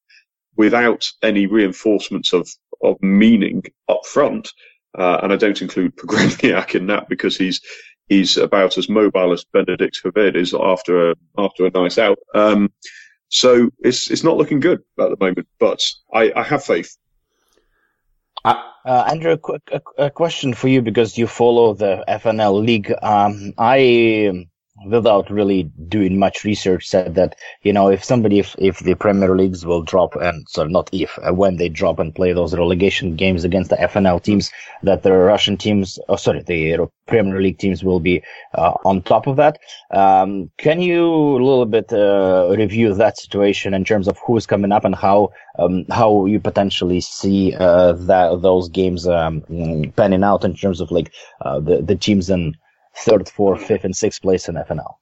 without 0.55 1.09
any 1.21 1.47
reinforcements 1.47 2.33
of, 2.33 2.49
of 2.83 3.01
meaning 3.01 3.63
up 3.89 4.05
front, 4.05 4.51
uh, 4.97 5.19
and 5.23 5.33
I 5.33 5.37
don't 5.37 5.61
include 5.61 5.95
Pogrebnyak 5.97 6.75
in 6.75 6.87
that 6.87 7.09
because 7.09 7.37
he's, 7.37 7.61
he's 8.07 8.37
about 8.37 8.77
as 8.77 8.89
mobile 8.89 9.33
as 9.33 9.45
Benedikt 9.45 10.01
Höwedes 10.03 10.35
is 10.35 10.53
after 10.53 11.11
a, 11.11 11.15
after 11.37 11.65
a 11.65 11.71
nice 11.71 11.97
out. 11.97 12.19
Um, 12.35 12.71
so 13.33 13.71
it's 13.79 14.11
it's 14.11 14.23
not 14.23 14.37
looking 14.37 14.59
good 14.59 14.83
at 14.99 15.09
the 15.09 15.17
moment, 15.19 15.47
but 15.59 15.81
I, 16.13 16.31
I 16.35 16.43
have 16.43 16.63
faith. 16.63 16.95
Uh, 18.45 18.61
Andrew, 18.85 19.31
a, 19.31 19.37
quick, 19.37 19.61
a, 19.71 19.81
a, 19.97 20.09
question 20.11 20.53
for 20.53 20.67
you 20.67 20.81
because 20.81 21.17
you 21.17 21.25
follow 21.25 21.73
the 21.73 22.03
FNL 22.07 22.63
league. 22.63 22.93
Um, 23.01 23.53
I 23.57 24.45
without 24.87 25.29
really 25.29 25.63
doing 25.87 26.17
much 26.17 26.43
research, 26.43 26.87
said 26.87 27.15
that 27.15 27.35
you 27.61 27.71
know 27.71 27.89
if 27.89 28.03
somebody 28.03 28.39
if, 28.39 28.55
if 28.57 28.79
the 28.79 28.95
Premier 28.95 29.35
Leagues 29.35 29.65
will 29.65 29.83
drop 29.83 30.15
and 30.15 30.47
sorry 30.49 30.71
not 30.71 30.89
if 30.91 31.17
uh, 31.19 31.33
when 31.33 31.57
they 31.57 31.69
drop 31.69 31.99
and 31.99 32.15
play 32.15 32.33
those 32.33 32.55
relegation 32.55 33.15
games 33.15 33.43
against 33.43 33.69
the 33.69 33.75
FNL 33.75 34.21
teams, 34.21 34.51
that 34.81 35.03
the 35.03 35.11
Russian 35.11 35.57
teams, 35.57 35.99
oh 36.09 36.15
sorry, 36.15 36.41
the 36.41 36.89
Premier 37.07 37.39
League 37.41 37.59
teams 37.59 37.83
will 37.83 37.99
be 37.99 38.23
uh, 38.55 38.73
on 38.83 39.01
top 39.01 39.27
of 39.27 39.35
that. 39.37 39.59
Um, 39.91 40.49
can 40.57 40.81
you 40.81 41.05
a 41.05 41.43
little 41.43 41.65
bit 41.65 41.93
uh, 41.93 42.53
review 42.57 42.93
that 42.93 43.17
situation 43.17 43.73
in 43.73 43.83
terms 43.85 44.07
of 44.07 44.17
who's 44.25 44.45
coming 44.45 44.71
up 44.71 44.85
and 44.85 44.95
how 44.95 45.31
um, 45.59 45.85
how 45.91 46.25
you 46.25 46.39
potentially 46.39 46.99
see 46.99 47.55
uh, 47.55 47.93
that 47.93 48.41
those 48.41 48.69
games 48.69 49.07
um, 49.07 49.41
panning 49.95 50.23
out 50.23 50.43
in 50.43 50.55
terms 50.55 50.81
of 50.81 50.89
like 50.91 51.11
uh, 51.41 51.59
the 51.59 51.81
the 51.81 51.95
teams 51.95 52.29
in 52.29 52.55
third, 52.97 53.29
fourth, 53.29 53.65
fifth, 53.65 53.83
and 53.83 53.95
sixth 53.95 54.21
place 54.21 54.47
in 54.47 54.55
FNL. 54.55 54.95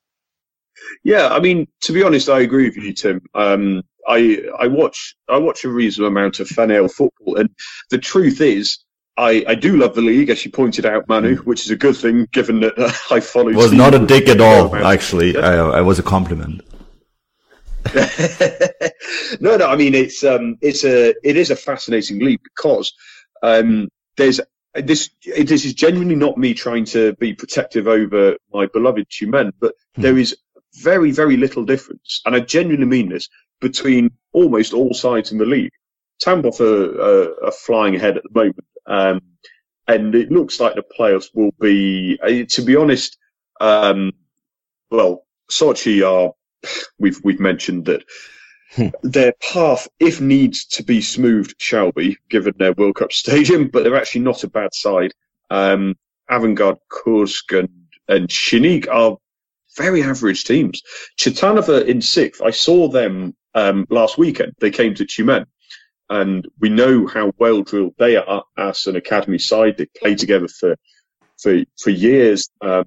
Yeah, 1.04 1.30
I 1.30 1.40
mean, 1.40 1.68
to 1.82 1.94
be 1.94 2.04
honest, 2.04 2.30
I 2.30 2.42
agree 2.42 2.66
with 2.66 2.78
you, 2.78 2.94
Tim. 2.94 3.22
Um, 3.34 3.84
I 4.08 4.42
I 4.60 4.68
watch 4.68 5.16
I 5.30 5.38
watch 5.38 5.64
a 5.64 5.70
reasonable 5.70 6.08
amount 6.08 6.40
of 6.40 6.48
FNL 6.48 6.92
football, 6.92 7.38
and 7.38 7.50
the 7.90 7.98
truth 7.98 8.42
is, 8.42 8.80
I, 9.18 9.44
I 9.48 9.56
do 9.56 9.78
love 9.78 9.94
the 9.94 10.02
league, 10.02 10.30
as 10.30 10.44
you 10.46 10.52
pointed 10.52 10.86
out, 10.86 11.08
Manu, 11.08 11.38
mm. 11.38 11.46
which 11.46 11.66
is 11.66 11.72
a 11.72 11.76
good 11.76 11.96
thing 11.96 12.28
given 12.32 12.62
that 12.62 12.78
uh, 12.78 12.92
I 13.16 13.20
follow. 13.20 13.50
It 13.50 13.56
was 13.56 13.74
not 13.74 13.94
a 13.94 14.06
dig 14.06 14.30
at 14.30 14.42
all, 14.42 14.76
actually. 14.76 15.34
Yeah. 15.34 15.42
I, 15.42 15.78
I 15.78 15.82
was 15.82 16.00
a 16.00 16.04
compliment. 16.04 16.62
no, 19.40 19.58
no. 19.58 19.68
I 19.68 19.76
mean, 19.76 19.96
it's 19.96 20.24
um, 20.24 20.58
it's 20.62 20.84
a 20.84 21.14
it 21.28 21.36
is 21.36 21.52
a 21.52 21.56
fascinating 21.56 22.20
league 22.20 22.42
because 22.44 22.94
um, 23.44 23.90
there's 24.18 24.40
this 24.74 25.10
this 25.26 25.66
is 25.66 25.74
genuinely 25.74 26.16
not 26.16 26.38
me 26.38 26.54
trying 26.54 26.86
to 26.86 27.14
be 27.14 27.34
protective 27.34 27.88
over 27.88 28.38
my 28.54 28.68
beloved 28.68 29.10
Tyumen, 29.10 29.52
but 29.60 29.76
hmm. 29.96 30.02
there 30.02 30.18
is 30.18 30.38
very 30.76 31.12
very 31.12 31.38
little 31.38 31.66
difference, 31.66 32.22
and 32.26 32.36
I 32.36 32.40
genuinely 32.40 32.88
mean 32.88 33.10
this 33.10 33.30
between 33.60 34.12
almost 34.32 34.74
all 34.74 34.94
sides 34.94 35.32
in 35.32 35.38
the 35.38 35.46
league. 35.46 35.72
Tambov 36.24 36.60
are, 36.60 37.02
are, 37.02 37.46
are 37.46 37.52
flying 37.52 37.96
ahead 37.96 38.18
at 38.18 38.24
the 38.24 38.30
moment, 38.34 38.66
um, 38.86 39.22
and 39.88 40.16
it 40.16 40.32
looks 40.32 40.60
like 40.60 40.76
the 40.76 40.84
playoffs 40.84 41.30
will 41.34 41.52
be. 41.60 42.20
Uh, 42.22 42.46
to 42.48 42.62
be 42.62 42.76
honest, 42.76 43.18
um, 43.60 44.14
well, 44.90 45.26
Sochi 45.50 46.08
are. 46.08 46.34
We've 47.00 47.20
we've 47.24 47.40
mentioned 47.40 47.86
that. 47.86 48.04
Their 49.04 49.34
path, 49.42 49.88
if 50.00 50.22
needs 50.22 50.66
to 50.68 50.84
be 50.84 51.02
smoothed, 51.02 51.56
shall 51.58 51.92
be, 51.92 52.18
given 52.30 52.54
their 52.58 52.74
World 52.74 52.96
Cup 52.96 53.12
stadium, 53.12 53.68
but 53.68 53.84
they're 53.84 53.98
actually 53.98 54.22
not 54.22 54.44
a 54.44 54.50
bad 54.50 54.74
side. 54.74 55.14
Um, 55.50 55.96
Avangard, 56.30 56.78
Kursk, 56.90 57.52
and, 57.52 57.70
and 58.08 58.30
Shinik 58.30 58.88
are 58.90 59.18
very 59.76 60.04
average 60.04 60.46
teams. 60.46 60.82
Chertanovo 61.18 61.86
in 61.86 62.02
sixth, 62.02 62.42
I 62.42 62.52
saw 62.52 62.88
them 62.88 63.36
um, 63.54 63.86
last 63.90 64.18
weekend. 64.18 64.54
They 64.60 64.72
came 64.72 64.96
to 64.96 65.06
Tyumen. 65.06 65.46
And 66.10 66.46
we 66.60 66.68
know 66.70 67.08
how 67.08 67.32
well 67.38 67.62
drilled 67.62 67.96
they 67.98 68.18
are 68.18 68.44
as 68.58 68.86
an 68.88 68.98
academy 68.98 69.40
side. 69.40 69.78
They 69.78 69.86
play 69.86 70.16
together 70.16 70.50
for 70.50 70.76
for 71.42 71.64
for 71.80 71.90
years. 71.90 72.50
Um, 72.60 72.84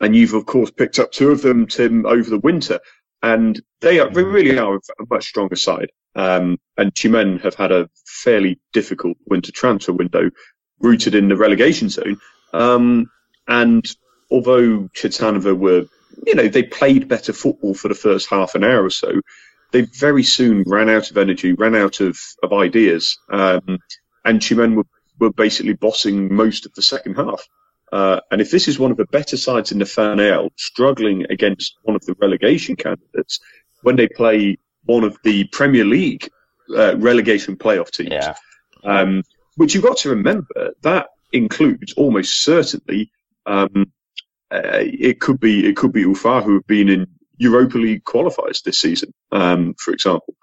and 0.00 0.16
you've 0.16 0.32
of 0.32 0.46
course 0.46 0.70
picked 0.70 0.98
up 0.98 1.12
two 1.12 1.30
of 1.30 1.42
them, 1.42 1.66
Tim, 1.66 2.06
over 2.06 2.30
the 2.30 2.38
winter, 2.38 2.80
and 3.22 3.60
they 3.80 3.98
are 4.00 4.10
they 4.10 4.24
really 4.24 4.58
are 4.58 4.76
a 4.76 4.80
much 5.10 5.26
stronger 5.26 5.56
side. 5.56 5.90
Um, 6.14 6.58
and 6.76 6.92
Tyumen 6.92 7.40
have 7.42 7.54
had 7.54 7.72
a 7.72 7.88
fairly 8.04 8.58
difficult 8.72 9.16
winter 9.26 9.52
transfer 9.52 9.92
window, 9.92 10.30
rooted 10.80 11.14
in 11.14 11.28
the 11.28 11.36
relegation 11.36 11.88
zone. 11.88 12.18
Um, 12.52 13.10
and 13.46 13.86
although 14.30 14.88
Chertanovo 14.94 15.56
were, 15.56 15.86
you 16.26 16.34
know, 16.34 16.48
they 16.48 16.62
played 16.62 17.08
better 17.08 17.32
football 17.32 17.74
for 17.74 17.88
the 17.88 17.94
first 17.94 18.28
half 18.28 18.54
an 18.54 18.64
hour 18.64 18.84
or 18.84 18.90
so, 18.90 19.20
they 19.72 19.82
very 19.82 20.24
soon 20.24 20.64
ran 20.66 20.88
out 20.88 21.10
of 21.10 21.16
energy, 21.16 21.52
ran 21.52 21.76
out 21.76 22.00
of, 22.00 22.18
of 22.42 22.52
ideas, 22.52 23.18
um, 23.30 23.78
and 24.24 24.40
Tyumen 24.40 24.74
were, 24.74 24.86
were 25.18 25.32
basically 25.32 25.74
bossing 25.74 26.34
most 26.34 26.66
of 26.66 26.74
the 26.74 26.82
second 26.82 27.14
half. 27.14 27.46
Uh, 27.92 28.20
and 28.30 28.40
if 28.40 28.50
this 28.50 28.68
is 28.68 28.78
one 28.78 28.90
of 28.90 28.96
the 28.96 29.06
better 29.06 29.36
sides 29.36 29.72
in 29.72 29.78
the 29.78 29.84
FNL, 29.84 30.50
struggling 30.56 31.26
against 31.30 31.76
one 31.82 31.96
of 31.96 32.04
the 32.06 32.14
relegation 32.20 32.76
candidates, 32.76 33.40
when 33.82 33.96
they 33.96 34.08
play 34.08 34.58
one 34.84 35.04
of 35.04 35.16
the 35.24 35.44
Premier 35.44 35.84
League 35.84 36.28
uh, 36.76 36.96
relegation 36.96 37.56
playoff 37.56 37.90
teams, 37.90 38.10
Yeah. 38.12 38.34
um, 38.84 39.22
which 39.56 39.74
you've 39.74 39.84
got 39.84 39.98
to 39.98 40.10
remember 40.10 40.72
that 40.82 41.08
includes 41.32 41.92
almost 41.94 42.42
certainly 42.44 43.10
um, 43.46 43.92
uh, 44.52 44.78
it 44.82 45.20
could 45.20 45.38
be 45.40 45.66
it 45.66 45.76
could 45.76 45.92
be 45.92 46.00
Ufa 46.02 46.40
who 46.42 46.54
have 46.54 46.66
been 46.66 46.88
in 46.88 47.06
Europa 47.38 47.78
League 47.78 48.04
qualifiers 48.04 48.62
this 48.62 48.78
season, 48.78 49.12
um, 49.32 49.74
for 49.78 49.92
example. 49.92 50.34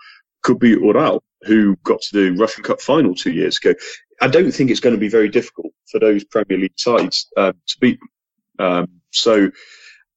Could 0.44 0.60
be 0.60 0.70
Ural 0.70 1.24
who 1.44 1.76
got 1.84 2.02
to 2.02 2.18
the 2.18 2.38
Russian 2.38 2.64
Cup 2.64 2.82
final 2.82 3.16
two 3.16 3.32
years 3.32 3.58
ago. 3.58 3.74
I 4.22 4.28
don't 4.28 4.52
think 4.52 4.72
it's 4.72 4.80
going 4.80 4.96
to 4.96 5.00
be 5.00 5.10
very 5.10 5.30
difficult 5.30 5.74
for 5.92 6.00
those 6.00 6.24
Premier 6.24 6.58
League 6.58 6.78
sides 6.78 7.28
um, 7.38 7.54
to 7.68 7.78
beat 7.80 8.00
them. 8.00 8.68
Um, 8.68 8.88
so 9.12 9.52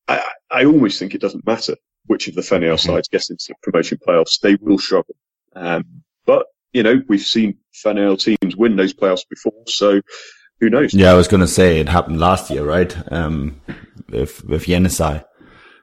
I, 0.08 0.22
I 0.50 0.64
almost 0.64 0.98
think 0.98 1.14
it 1.14 1.20
doesn't 1.20 1.46
matter 1.46 1.76
which 2.06 2.26
of 2.28 2.34
the 2.34 2.40
FNL 2.40 2.78
sides 2.80 3.08
gets 3.08 3.30
into 3.30 3.44
the 3.48 3.54
promotion 3.62 3.98
playoffs. 4.06 4.40
They 4.40 4.56
will 4.56 4.78
struggle. 4.78 5.14
Um, 5.54 5.84
but, 6.24 6.46
you 6.72 6.82
know, 6.82 7.02
we've 7.08 7.20
seen 7.20 7.58
FNL 7.84 8.18
teams 8.18 8.56
win 8.56 8.76
those 8.76 8.94
playoffs 8.94 9.28
before, 9.28 9.52
so 9.66 10.00
who 10.60 10.70
knows? 10.70 10.94
Yeah, 10.94 11.12
I 11.12 11.14
was 11.14 11.28
gonna 11.28 11.46
say 11.46 11.80
it 11.80 11.88
happened 11.88 12.20
last 12.20 12.50
year, 12.50 12.64
right? 12.64 12.94
Um, 13.10 13.60
with 14.08 14.44
with 14.44 14.66
Yenisei. 14.66 15.24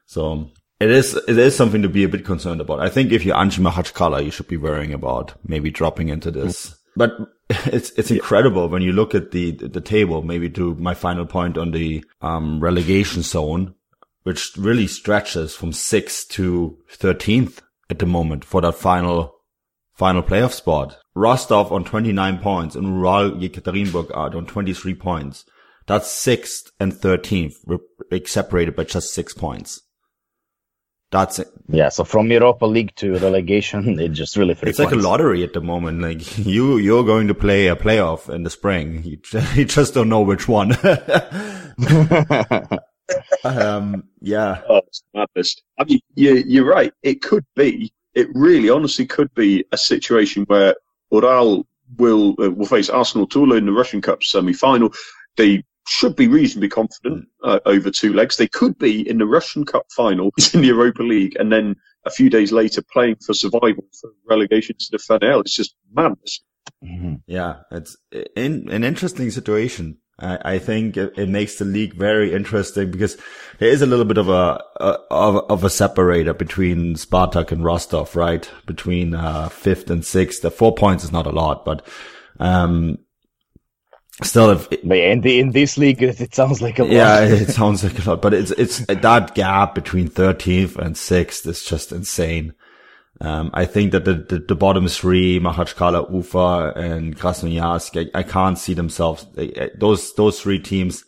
So 0.05 0.51
it 0.79 0.91
is 0.91 1.15
it 1.15 1.37
is 1.37 1.55
something 1.55 1.81
to 1.81 1.89
be 1.89 2.03
a 2.03 2.09
bit 2.09 2.23
concerned 2.23 2.61
about. 2.61 2.79
I 2.79 2.89
think 2.89 3.11
if 3.11 3.25
you're 3.25 3.35
Anzhi 3.35 3.59
Makhachkala, 3.59 4.23
you 4.23 4.31
should 4.31 4.47
be 4.47 4.57
worrying 4.57 4.93
about 4.93 5.33
maybe 5.43 5.71
dropping 5.71 6.09
into 6.09 6.29
this. 6.29 6.76
But 6.97 7.15
it's 7.49 7.91
it's 7.91 8.11
incredible 8.11 8.67
when 8.67 8.81
you 8.81 8.91
look 8.91 9.13
at 9.13 9.31
the 9.31 9.51
the 9.51 9.81
table. 9.81 10.23
Maybe 10.23 10.49
to 10.51 10.75
my 10.75 10.93
final 10.93 11.25
point 11.25 11.57
on 11.57 11.71
the 11.71 12.03
um, 12.21 12.59
relegation 12.59 13.21
zone, 13.21 13.75
which 14.23 14.57
really 14.57 14.87
stretches 14.87 15.55
from 15.55 15.71
sixth 15.71 16.29
to 16.29 16.77
thirteenth 16.89 17.61
at 17.89 17.99
the 17.99 18.05
moment 18.05 18.43
for 18.43 18.61
that 18.61 18.75
final 18.75 19.35
final 19.93 20.23
playoff 20.23 20.53
spot. 20.53 20.97
Rostov 21.15 21.71
on 21.71 21.83
29 21.83 22.37
points 22.37 22.75
and 22.75 22.85
Ural 22.85 23.31
Yekaterinburg 23.31 24.15
are 24.15 24.35
on 24.37 24.45
23 24.45 24.93
points. 24.93 25.45
That's 25.87 26.11
sixth 26.11 26.71
and 26.79 26.93
13th, 26.93 27.55
separated 28.27 28.75
by 28.75 28.83
just 28.83 29.13
six 29.13 29.33
points. 29.33 29.81
That's 31.09 31.39
it. 31.39 31.47
Yeah. 31.69 31.89
So 31.89 32.03
from 32.03 32.29
Europa 32.31 32.65
League 32.65 32.93
to 32.97 33.17
relegation, 33.17 33.99
it 33.99 34.09
just 34.09 34.35
really 34.35 34.53
three 34.55 34.69
It's 34.69 34.79
like 34.79 34.91
a 34.91 34.95
lottery 34.95 35.43
at 35.43 35.53
the 35.53 35.61
moment. 35.61 36.01
Like 36.01 36.37
you, 36.45 36.77
you're 36.77 37.05
going 37.05 37.27
to 37.27 37.33
play 37.33 37.67
a 37.67 37.75
playoff 37.75 38.33
in 38.33 38.43
the 38.43 38.49
spring. 38.49 39.03
You, 39.07 39.19
you 39.55 39.65
just 39.65 39.93
don't 39.93 40.09
know 40.09 40.21
which 40.21 40.47
one. 40.47 40.73
um, 43.43 44.03
yeah. 44.21 44.61
Oh, 44.67 44.81
it's 44.87 45.03
madness. 45.13 45.55
I 45.79 45.85
mean, 45.85 45.99
you, 46.15 46.43
you're 46.45 46.65
right. 46.65 46.93
It 47.03 47.21
could 47.21 47.45
be, 47.55 47.93
it 48.13 48.27
really 48.33 48.69
honestly 48.69 49.05
could 49.05 49.33
be 49.33 49.63
a 49.71 49.77
situation 49.77 50.43
where 50.43 50.75
Ural 51.11 51.65
will, 51.97 52.35
uh, 52.39 52.51
will 52.51 52.65
face 52.65 52.89
Arsenal 52.89 53.27
Tula 53.27 53.55
in 53.55 53.65
the 53.65 53.71
Russian 53.71 54.01
Cup 54.01 54.23
semi-final. 54.23 54.93
They 55.37 55.63
should 55.87 56.15
be 56.15 56.27
reasonably 56.27 56.69
confident 56.69 57.27
uh, 57.43 57.59
over 57.65 57.89
two 57.89 58.13
legs. 58.13 58.37
They 58.37 58.47
could 58.47 58.77
be 58.77 59.07
in 59.07 59.17
the 59.17 59.25
Russian 59.25 59.65
Cup 59.65 59.85
final, 59.95 60.31
in 60.53 60.61
the 60.61 60.67
Europa 60.67 61.03
League, 61.03 61.35
and 61.39 61.51
then 61.51 61.75
a 62.05 62.09
few 62.09 62.29
days 62.29 62.51
later 62.51 62.81
playing 62.81 63.17
for 63.25 63.33
survival 63.33 63.85
for 63.99 64.11
relegation 64.29 64.75
to 64.77 64.85
the 64.91 64.97
FNL. 64.97 65.41
It's 65.41 65.55
just 65.55 65.75
madness. 65.93 66.41
Mhm. 66.83 67.21
Yeah, 67.27 67.61
it's 67.71 67.97
in, 68.35 68.69
an 68.69 68.83
interesting 68.83 69.31
situation. 69.31 69.97
I, 70.19 70.53
I 70.53 70.59
think 70.59 70.97
it, 70.97 71.13
it 71.17 71.29
makes 71.29 71.55
the 71.55 71.65
league 71.65 71.93
very 71.93 72.33
interesting 72.33 72.91
because 72.91 73.17
there 73.59 73.69
is 73.69 73.81
a 73.81 73.85
little 73.85 74.05
bit 74.05 74.17
of 74.17 74.29
a, 74.29 74.61
a 74.77 74.97
of, 75.11 75.45
of 75.49 75.63
a 75.63 75.69
separator 75.69 76.33
between 76.33 76.95
Spartak 76.95 77.51
and 77.51 77.63
Rostov, 77.63 78.15
right? 78.15 78.49
Between 78.65 79.15
uh, 79.15 79.49
fifth 79.49 79.89
and 79.89 80.05
sixth. 80.05 80.41
The 80.41 80.51
four 80.51 80.75
points 80.75 81.03
is 81.03 81.11
not 81.11 81.27
a 81.27 81.31
lot, 81.31 81.65
but 81.65 81.85
um, 82.39 82.99
still, 84.23 84.49
if 84.51 84.69
But 84.83 84.97
in 84.97 85.21
the 85.21 85.39
in 85.39 85.51
this 85.51 85.77
league, 85.77 86.01
it, 86.01 86.19
it 86.21 86.33
sounds 86.35 86.61
like 86.61 86.79
a 86.79 86.83
lot. 86.83 86.91
yeah, 86.91 87.19
it 87.23 87.49
sounds 87.49 87.83
like 87.83 88.03
a 88.05 88.09
lot, 88.09 88.21
but 88.21 88.33
it's 88.33 88.51
it's 88.51 88.79
that 88.87 89.35
gap 89.35 89.75
between 89.75 90.09
13th 90.09 90.75
and 90.77 90.95
6th 90.95 91.45
is 91.47 91.63
just 91.63 91.91
insane. 91.91 92.53
Um, 93.19 93.49
I 93.53 93.65
think 93.65 93.93
that 93.93 94.05
the, 94.05 94.13
the, 94.13 94.39
the 94.39 94.55
bottom 94.55 94.87
three, 94.87 95.39
Makhachkala, 95.39 96.13
Ufa, 96.13 96.73
and 96.79 97.17
Krasnoyarsk, 97.17 98.09
I, 98.13 98.19
I 98.19 98.21
can't 98.23 98.59
see 98.59 98.75
themselves. 98.75 99.25
they- 99.33 99.71
Those 99.79 100.13
those 100.13 100.39
three 100.39 100.59
teams. 100.59 101.03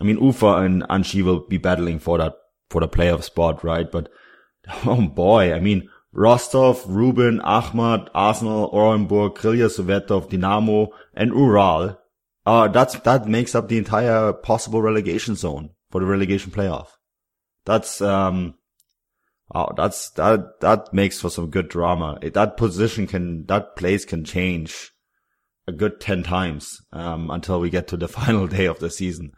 I 0.00 0.04
mean, 0.04 0.18
Ufa 0.22 0.56
and 0.56 0.82
Anzhi 0.88 1.22
will 1.22 1.46
be 1.46 1.56
battling 1.56 1.98
for 1.98 2.18
that 2.18 2.34
for 2.68 2.82
the 2.82 2.88
playoff 2.88 3.22
spot, 3.22 3.64
right? 3.64 3.90
But 3.90 4.10
oh 4.84 5.00
boy, 5.08 5.54
I 5.54 5.60
mean, 5.60 5.88
Rostov, 6.12 6.84
Rubin, 6.86 7.40
Akhmat, 7.40 8.08
Arsenal, 8.14 8.70
Orenburg, 8.72 9.36
Krylia 9.36 9.68
Sovetov, 9.70 10.28
Dinamo, 10.30 10.88
and 11.14 11.30
Ural. 11.32 11.98
Uh, 12.46 12.68
that's, 12.68 12.98
that 13.00 13.26
makes 13.26 13.56
up 13.56 13.68
the 13.68 13.76
entire 13.76 14.32
possible 14.32 14.80
relegation 14.80 15.34
zone 15.34 15.70
for 15.90 16.00
the 16.00 16.06
relegation 16.06 16.52
playoff. 16.52 16.86
That's, 17.64 18.00
um, 18.00 18.54
oh, 19.52 19.72
that's, 19.76 20.10
that, 20.10 20.60
that 20.60 20.94
makes 20.94 21.20
for 21.20 21.28
some 21.28 21.50
good 21.50 21.68
drama. 21.68 22.18
It, 22.22 22.34
that 22.34 22.56
position 22.56 23.08
can, 23.08 23.46
that 23.46 23.74
place 23.74 24.04
can 24.04 24.24
change 24.24 24.92
a 25.66 25.72
good 25.72 26.00
10 26.00 26.22
times, 26.22 26.80
um, 26.92 27.30
until 27.30 27.58
we 27.58 27.68
get 27.68 27.88
to 27.88 27.96
the 27.96 28.06
final 28.20 28.46
day 28.46 28.66
of 28.66 28.78
the 28.78 28.90
season. 28.90 29.32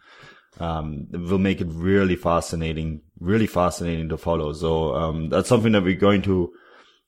Um, 0.60 1.06
it 1.10 1.16
will 1.18 1.38
make 1.38 1.62
it 1.62 1.68
really 1.70 2.16
fascinating, 2.16 3.00
really 3.18 3.46
fascinating 3.46 4.10
to 4.10 4.18
follow. 4.18 4.52
So, 4.52 4.94
um, 4.94 5.30
that's 5.30 5.48
something 5.48 5.72
that 5.72 5.84
we're 5.84 5.94
going 5.94 6.20
to, 6.22 6.52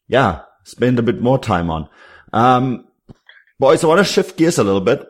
yeah, 0.08 0.42
spend 0.64 0.98
a 0.98 1.02
bit 1.02 1.20
more 1.20 1.38
time 1.38 1.68
on. 1.68 1.90
Um, 2.32 2.86
boys, 3.58 3.84
I 3.84 3.88
want 3.88 3.98
to 3.98 4.04
shift 4.04 4.38
gears 4.38 4.56
a 4.56 4.64
little 4.64 4.80
bit 4.80 5.06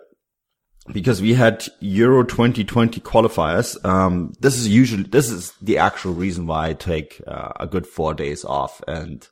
because 0.93 1.23
we 1.23 1.35
had 1.35 1.67
Euro 1.81 2.25
2020 2.25 3.01
qualifiers. 3.01 3.83
Um, 3.85 4.33
this 4.41 4.57
is 4.57 4.69
usually, 4.69 5.05
this 5.05 5.31
is 5.31 5.53
the 5.63 5.79
actual 5.79 6.13
reason 6.13 6.47
why 6.47 6.69
I 6.69 6.73
take 6.75 7.21
uh, 7.27 7.51
a 7.59 7.67
good 7.67 7.87
four 7.87 8.15
days 8.15 8.45
off 8.45 8.83
and, 8.87 9.27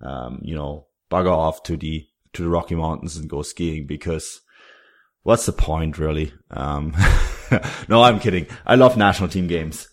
um, 0.00 0.40
you 0.42 0.54
know, 0.54 0.86
bugger 1.10 1.32
off 1.32 1.62
to 1.64 1.76
the, 1.76 2.06
to 2.32 2.42
the 2.42 2.48
Rocky 2.48 2.74
Mountains 2.74 3.16
and 3.16 3.28
go 3.28 3.42
skiing 3.42 3.86
because 3.86 4.40
what's 5.22 5.46
the 5.46 5.52
point 5.52 5.98
really? 5.98 6.32
Um, 6.50 6.94
no, 7.88 8.02
I'm 8.02 8.20
kidding. 8.20 8.46
I 8.66 8.76
love 8.76 8.96
national 8.96 9.28
team 9.28 9.46
games. 9.46 9.88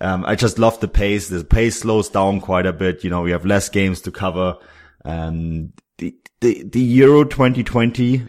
Um, 0.00 0.24
I 0.26 0.34
just 0.34 0.58
love 0.58 0.80
the 0.80 0.88
pace. 0.88 1.28
The 1.28 1.44
pace 1.44 1.80
slows 1.80 2.08
down 2.08 2.40
quite 2.40 2.66
a 2.66 2.72
bit. 2.72 3.04
You 3.04 3.10
know, 3.10 3.22
we 3.22 3.30
have 3.30 3.46
less 3.46 3.68
games 3.68 4.00
to 4.02 4.10
cover. 4.10 4.56
Um, 5.04 5.72
the, 5.98 6.14
the, 6.40 6.64
the 6.64 6.80
Euro 6.80 7.24
2020 7.24 8.26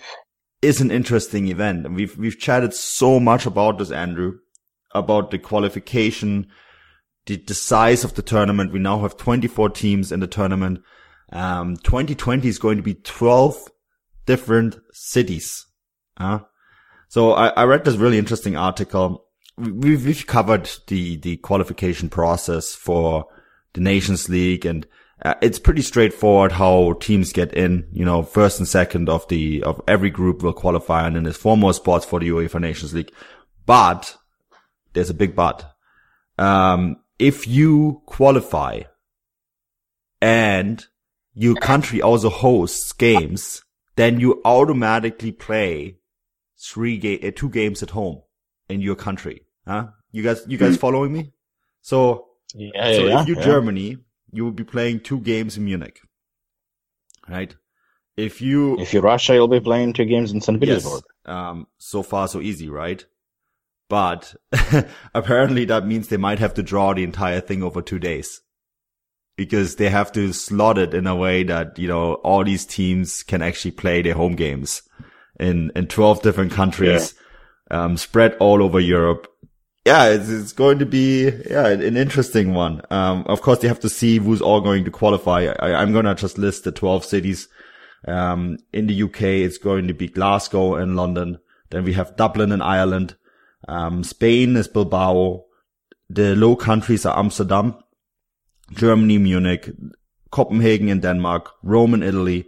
is 0.63 0.82
an 0.82 0.91
interesting 0.91 1.47
event. 1.47 1.86
And 1.86 1.95
we've, 1.95 2.17
we've 2.17 2.39
chatted 2.39 2.73
so 2.73 3.19
much 3.19 3.45
about 3.45 3.78
this, 3.78 3.91
Andrew, 3.91 4.39
about 4.93 5.32
the 5.32 5.39
qualification, 5.39 6.47
the, 7.26 7.36
the 7.38 7.54
size 7.54 8.04
of 8.04 8.15
the 8.15 8.21
tournament. 8.21 8.71
We 8.71 8.80
now 8.80 9.02
have 9.02 9.17
24 9.17 9.69
teams 9.71 10.12
in 10.12 10.19
the 10.19 10.28
tournament. 10.28 10.82
Um, 11.32 11.78
2020 11.78 12.47
is 12.47 12.60
going 12.60 12.78
to 12.78 12.84
be 12.84 12.95
12 12.95 13.69
different 14.26 14.78
cities. 14.91 15.65
Uh, 16.17 16.39
so 17.10 17.34
I, 17.34 17.49
I 17.49 17.63
read 17.63 17.86
this 17.86 17.95
really 17.95 18.17
interesting 18.17 18.56
article. 18.56 19.26
We've, 19.58 20.06
we've 20.06 20.26
covered 20.26 20.69
the, 20.88 21.17
the 21.17 21.38
qualification 21.38 22.10
process 22.10 22.73
for 22.73 23.26
the 23.73 23.82
Nations 23.82 24.30
League 24.30 24.65
and 24.65 24.88
uh, 25.23 25.36
it's 25.41 25.59
pretty 25.59 25.81
straightforward 25.81 26.51
how 26.51 26.93
teams 26.93 27.31
get 27.31 27.53
in. 27.53 27.88
You 27.91 28.05
know, 28.05 28.23
first 28.23 28.59
and 28.59 28.67
second 28.67 29.09
of 29.09 29.27
the, 29.29 29.63
of 29.63 29.81
every 29.88 30.09
group 30.09 30.43
will 30.43 30.53
qualify 30.53 31.07
and 31.07 31.15
then 31.15 31.23
there's 31.23 31.38
four 31.38 31.57
more 31.57 31.73
spots 31.73 32.05
for 32.05 32.19
the 32.19 32.29
UEFA 32.29 32.59
Nations 32.59 32.93
League. 32.93 33.12
But 33.65 34.17
there's 34.93 35.09
a 35.09 35.13
big 35.13 35.36
but. 35.36 35.73
Um, 36.38 36.97
if 37.19 37.47
you 37.47 38.01
qualify 38.05 38.81
and 40.21 40.86
your 41.33 41.55
country 41.55 42.01
also 42.01 42.29
hosts 42.29 42.91
games, 42.91 43.63
then 43.95 44.19
you 44.19 44.41
automatically 44.43 45.31
play 45.31 45.99
three 46.59 46.97
ga- 46.97 47.27
uh, 47.27 47.31
two 47.36 47.49
games 47.49 47.81
at 47.83 47.91
home 47.91 48.21
in 48.67 48.81
your 48.81 48.95
country. 48.95 49.45
Huh? 49.67 49.88
You 50.12 50.23
guys, 50.23 50.43
you 50.47 50.57
guys 50.57 50.77
following 50.77 51.13
me? 51.13 51.31
So, 51.81 52.27
Yeah, 52.53 52.91
so 52.91 53.05
yeah, 53.05 53.21
if 53.21 53.27
you're 53.27 53.38
yeah. 53.38 53.45
Germany, 53.45 53.97
you 54.34 54.43
will 54.43 54.52
be 54.52 54.63
playing 54.63 55.02
two 55.02 55.19
games 55.19 55.58
in 55.58 55.65
Munich, 55.65 56.00
right? 57.30 57.56
If 58.15 58.41
you, 58.41 58.80
If 58.80 58.93
you're 58.93 59.02
Russia, 59.02 59.34
you'll 59.34 59.48
be 59.48 59.60
playing 59.60 59.93
two 59.93 60.06
games 60.06 60.32
in 60.32 60.41
St. 60.41 60.60
Petersburg. 60.60 61.04
Yes. 61.26 61.36
Um, 61.36 61.67
so 61.78 62.04
far 62.04 62.28
so 62.28 62.41
easy, 62.41 62.69
right? 62.69 63.04
But 63.89 64.36
apparently 65.13 65.65
that 65.65 65.86
means 65.86 66.08
they 66.08 66.17
might 66.17 66.39
have 66.39 66.54
to 66.56 66.63
draw 66.63 66.93
the 66.93 67.04
entire 67.04 67.41
thing 67.41 67.63
over 67.63 67.82
two 67.82 68.00
days 68.00 68.41
because 69.36 69.78
they 69.78 69.89
have 69.89 70.12
to 70.12 70.32
slot 70.32 70.78
it 70.78 70.93
in 70.93 71.08
a 71.08 71.15
way 71.15 71.43
that, 71.43 71.80
you 71.80 71.88
know, 71.88 72.15
all 72.15 72.43
these 72.43 72.65
teams 72.65 73.24
can 73.24 73.41
actually 73.41 73.72
play 73.72 74.02
their 74.02 74.13
home 74.13 74.36
games 74.36 74.84
in, 75.39 75.72
in 75.76 75.88
12 75.88 76.22
different 76.22 76.52
countries, 76.52 77.15
um, 77.72 77.98
spread 77.98 78.36
all 78.39 78.62
over 78.62 78.80
Europe. 78.80 79.28
Yeah, 79.86 80.08
it's, 80.10 80.30
it's 80.30 80.54
going 80.54 80.80
to 80.80 80.86
be, 80.86 81.24
yeah, 81.50 81.67
an 81.67 81.98
interesting 81.98 82.54
one. 82.54 82.82
Um, 82.89 83.26
of 83.28 83.41
course 83.41 83.62
you 83.62 83.69
have 83.69 83.82
to 83.82 83.89
see 83.89 84.17
who's 84.17 84.41
all 84.41 84.62
going 84.62 84.86
to 84.86 84.91
qualify. 84.91 85.54
I, 85.60 85.74
I'm 85.82 85.91
going 85.91 86.06
to 86.06 86.15
just 86.15 86.38
list 86.38 86.63
the 86.63 86.72
12 86.72 87.04
cities. 87.04 87.48
Um, 88.08 88.58
in 88.72 88.88
the 88.88 89.04
UK, 89.04 89.22
it's 89.22 89.58
going 89.58 89.88
to 89.88 89.93
be 89.93 90.08
Glasgow 90.08 90.76
and 90.76 90.96
London. 90.96 91.39
Then 91.69 91.84
we 91.84 91.93
have 91.93 92.15
Dublin 92.15 92.52
and 92.52 92.63
Ireland. 92.63 93.15
Um, 93.67 94.04
Spain 94.04 94.56
is 94.56 94.67
Bilbao. 94.67 95.46
The 96.10 96.36
Low 96.36 96.56
Countries 96.56 97.06
are 97.06 97.17
Amsterdam, 97.17 97.76
Germany, 98.72 99.17
Munich, 99.17 99.69
Copenhagen 100.32 100.89
in 100.89 101.00
Denmark, 101.00 101.50
Rome 101.63 101.93
in 101.96 102.04
Italy, 102.04 102.46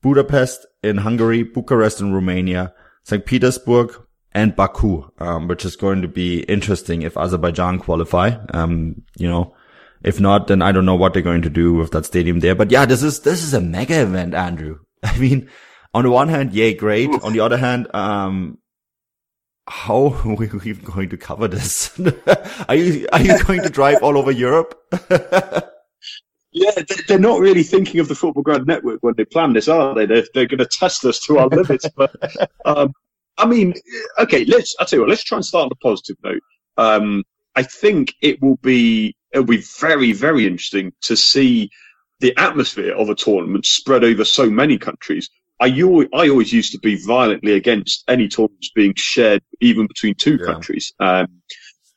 Budapest 0.00 0.66
in 0.82 0.98
Hungary, 0.98 1.42
Bucharest 1.42 2.00
in 2.00 2.12
Romania, 2.12 2.72
St. 3.02 3.24
Petersburg, 3.26 3.94
and 4.34 4.54
Baku, 4.56 5.08
um, 5.18 5.46
which 5.48 5.64
is 5.64 5.76
going 5.76 6.02
to 6.02 6.08
be 6.08 6.40
interesting 6.42 7.02
if 7.02 7.16
Azerbaijan 7.16 7.78
qualify. 7.78 8.36
Um, 8.52 9.02
you 9.16 9.28
know, 9.28 9.54
if 10.02 10.20
not, 10.20 10.48
then 10.48 10.60
I 10.60 10.72
don't 10.72 10.84
know 10.86 10.96
what 10.96 11.12
they're 11.12 11.22
going 11.22 11.42
to 11.42 11.50
do 11.50 11.74
with 11.74 11.92
that 11.92 12.04
stadium 12.06 12.40
there. 12.40 12.54
But 12.54 12.70
yeah, 12.70 12.84
this 12.84 13.02
is, 13.02 13.20
this 13.20 13.42
is 13.42 13.54
a 13.54 13.60
mega 13.60 14.02
event, 14.02 14.34
Andrew. 14.34 14.80
I 15.02 15.16
mean, 15.18 15.48
on 15.94 16.04
the 16.04 16.10
one 16.10 16.28
hand, 16.28 16.52
yay, 16.52 16.74
great. 16.74 17.08
On 17.22 17.32
the 17.32 17.40
other 17.40 17.56
hand, 17.56 17.86
um, 17.94 18.58
how 19.66 20.08
are 20.24 20.34
we 20.34 20.46
even 20.46 20.84
going 20.84 21.08
to 21.10 21.16
cover 21.16 21.46
this? 21.48 21.98
are 22.68 22.74
you, 22.74 23.06
are 23.12 23.22
you 23.22 23.42
going 23.44 23.62
to 23.62 23.70
drive 23.70 24.02
all 24.02 24.18
over 24.18 24.32
Europe? 24.32 24.78
Yeah, 26.52 26.70
they- 26.76 27.02
they're 27.08 27.18
not 27.18 27.40
really 27.40 27.62
thinking 27.64 28.00
of 28.00 28.08
the 28.08 28.14
Futbolgrad 28.14 28.66
Network 28.66 29.02
when 29.02 29.14
they 29.16 29.24
plan 29.24 29.52
this, 29.54 29.68
are 29.68 29.94
they? 29.94 30.06
They're, 30.06 30.24
they're 30.34 30.46
going 30.46 30.58
to 30.58 30.66
test 30.66 31.04
us 31.04 31.18
to 31.20 31.38
our 31.38 31.48
limits. 31.48 31.88
But 31.96 32.14
um, 32.64 32.92
I 33.38 33.46
mean, 33.46 33.74
okay, 34.18 34.44
let's. 34.44 34.74
I 34.78 34.84
tell 34.84 34.98
you 34.98 35.00
what. 35.02 35.10
Let's 35.10 35.24
try 35.24 35.36
and 35.38 35.44
start 35.44 35.66
on 35.66 35.70
a 35.72 35.76
positive 35.76 36.16
note. 36.22 36.42
Um, 36.76 37.24
I 37.56 37.62
think 37.62 38.14
it 38.22 38.40
will 38.42 38.56
be 38.56 39.16
it'll 39.32 39.46
be 39.46 39.64
very 39.80 40.12
very 40.12 40.46
interesting 40.46 40.92
to 41.02 41.16
see 41.16 41.70
the 42.20 42.36
atmosphere 42.36 42.94
of 42.94 43.08
a 43.08 43.14
tournament 43.14 43.66
spread 43.66 44.04
over 44.04 44.24
so 44.24 44.48
many 44.48 44.78
countries. 44.78 45.28
I 45.60 45.80
always, 45.82 46.08
I 46.14 46.28
always 46.28 46.52
used 46.52 46.72
to 46.72 46.78
be 46.78 46.96
violently 46.96 47.52
against 47.52 48.04
any 48.08 48.28
tournaments 48.28 48.70
being 48.74 48.94
shared 48.96 49.42
even 49.60 49.86
between 49.86 50.14
two 50.14 50.38
Yeah. 50.40 50.46
countries, 50.46 50.92
um, 51.00 51.28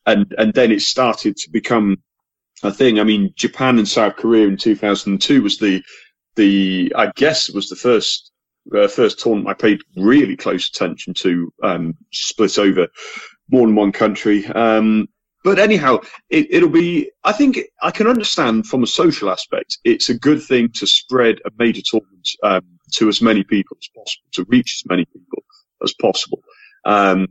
and 0.06 0.34
and 0.38 0.54
then 0.54 0.72
it 0.72 0.82
started 0.82 1.38
to 1.38 1.52
become 1.52 1.98
a 2.64 2.72
thing. 2.72 3.00
I 3.00 3.04
mean, 3.04 3.34
Japan 3.36 3.78
and 3.78 3.88
South 3.88 4.16
Korea 4.18 4.48
in 4.48 4.58
2002 4.58 5.42
was 5.44 5.58
the 5.60 5.84
the 6.36 6.94
I 6.96 7.12
guess 7.16 7.50
it 7.50 7.56
was 7.56 7.70
the 7.70 7.76
first 7.76 8.32
uh, 8.76 8.88
first 8.88 9.20
tournament 9.20 9.50
I 9.50 9.54
paid 9.54 9.82
really 9.96 10.36
close 10.36 10.70
attention 10.70 11.14
to, 11.16 11.54
um, 11.64 11.98
split 12.12 12.58
over 12.58 12.88
more 13.50 13.66
than 13.66 13.76
one 13.76 13.92
country. 13.92 14.46
Um, 14.48 15.08
but 15.44 15.60
anyhow, 15.60 16.00
it, 16.30 16.48
it'll 16.50 16.70
be. 16.70 17.12
I 17.24 17.32
think 17.32 17.60
I 17.82 17.92
can 17.92 18.08
understand 18.08 18.68
from 18.68 18.84
a 18.84 18.88
social 18.88 19.30
aspect. 19.30 19.78
It's 19.86 20.10
a 20.10 20.18
good 20.18 20.44
thing 20.44 20.70
to 20.74 20.88
spread 20.88 21.40
a 21.46 21.52
major 21.58 21.82
tournament 21.86 22.28
um, 22.44 22.62
to 22.96 23.08
as 23.08 23.22
many 23.22 23.44
people 23.44 23.78
as 23.80 23.88
possible, 23.96 24.28
to 24.34 24.46
reach 24.50 24.82
as 24.84 24.90
many 24.90 25.06
people 25.06 25.44
as 25.82 25.94
possible. 26.02 26.42
Um, 26.84 27.28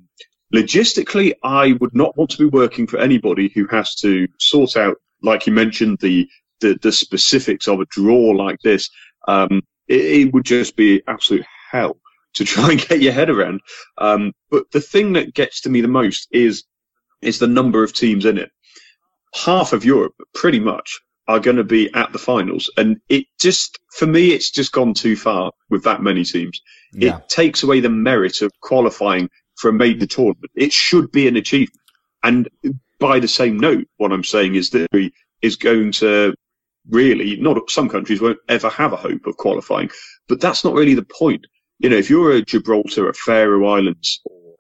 logistically, 0.55 1.35
I 1.43 1.73
would 1.81 1.95
not 1.95 2.17
want 2.17 2.31
to 2.31 2.39
be 2.39 2.47
working 2.47 2.87
for 2.87 2.99
anybody 2.99 3.51
who 3.55 3.67
has 3.67 3.95
to 3.97 4.29
sort 4.39 4.77
out, 4.77 4.97
like 5.23 5.47
you 5.47 5.53
mentioned, 5.53 5.99
the 6.01 6.29
the, 6.61 6.79
the 6.81 6.93
specifics 6.93 7.69
of 7.69 7.81
a 7.81 7.87
draw 7.87 8.31
like 8.31 8.61
this. 8.63 8.89
Um, 9.29 9.63
it, 9.89 10.01
it 10.01 10.35
would 10.35 10.45
just 10.45 10.77
be 10.77 11.03
absolute 11.07 11.45
hell 11.71 11.97
to 12.35 12.45
try 12.53 12.73
and 12.73 12.89
get 12.89 13.01
your 13.01 13.13
head 13.13 13.31
around. 13.31 13.61
Um, 13.99 14.33
but 14.51 14.71
the 14.73 14.81
thing 14.81 15.15
that 15.15 15.35
gets 15.35 15.61
to 15.63 15.71
me 15.71 15.81
the 15.81 15.89
most 15.89 16.29
is 16.31 16.65
is 17.23 17.39
the 17.39 17.47
number 17.47 17.83
of 17.83 17.93
teams 17.93 18.27
in 18.27 18.37
it. 18.39 18.51
Half 19.35 19.73
of 19.73 19.85
Europe, 19.85 20.15
pretty 20.35 20.61
much, 20.61 21.01
are 21.29 21.41
going 21.41 21.57
to 21.57 21.65
be 21.65 21.93
at 21.95 22.13
the 22.13 22.19
finals, 22.19 22.71
and 22.77 23.01
it 23.09 23.27
just 23.41 23.79
for 23.93 24.07
me, 24.07 24.33
it's 24.33 24.51
just 24.51 24.73
gone 24.73 24.95
too 24.95 25.17
far 25.17 25.53
with 25.71 25.83
that 25.85 26.03
many 26.03 26.25
teams. 26.25 26.61
Yeah. 26.93 27.19
It 27.19 27.29
takes 27.29 27.63
away 27.63 27.81
the 27.81 27.91
merit 27.91 28.43
of 28.43 28.53
qualifying 28.61 29.31
for 29.57 29.71
a 29.71 29.73
major 29.73 30.07
tournament. 30.07 30.53
It 30.55 30.73
should 30.73 31.11
be 31.11 31.27
an 31.27 31.37
achievement. 31.37 31.81
And 32.23 32.49
by 32.99 33.21
the 33.21 33.29
same 33.29 33.59
note, 33.59 33.87
what 33.97 34.13
I'm 34.13 34.25
saying 34.25 34.55
is 34.55 34.71
that 34.71 34.89
we 34.93 35.13
is 35.43 35.57
going 35.57 35.93
to 35.93 36.35
really 36.91 37.37
not 37.37 37.71
some 37.71 37.89
countries 37.89 38.21
won't 38.21 38.39
ever 38.49 38.69
have 38.69 38.93
a 38.93 38.97
hope 38.97 39.27
of 39.27 39.37
qualifying, 39.37 39.91
but 40.29 40.41
that's 40.41 40.65
not 40.65 40.75
really 40.75 40.95
the 40.95 41.05
point. 41.05 41.47
You 41.79 41.91
know, 41.91 41.97
if 41.97 42.09
you're 42.09 42.33
a 42.33 42.43
Gibraltar, 42.43 43.09
a 43.09 43.15
Faroe 43.15 43.67
Islands, 43.67 44.21
or 44.25 44.55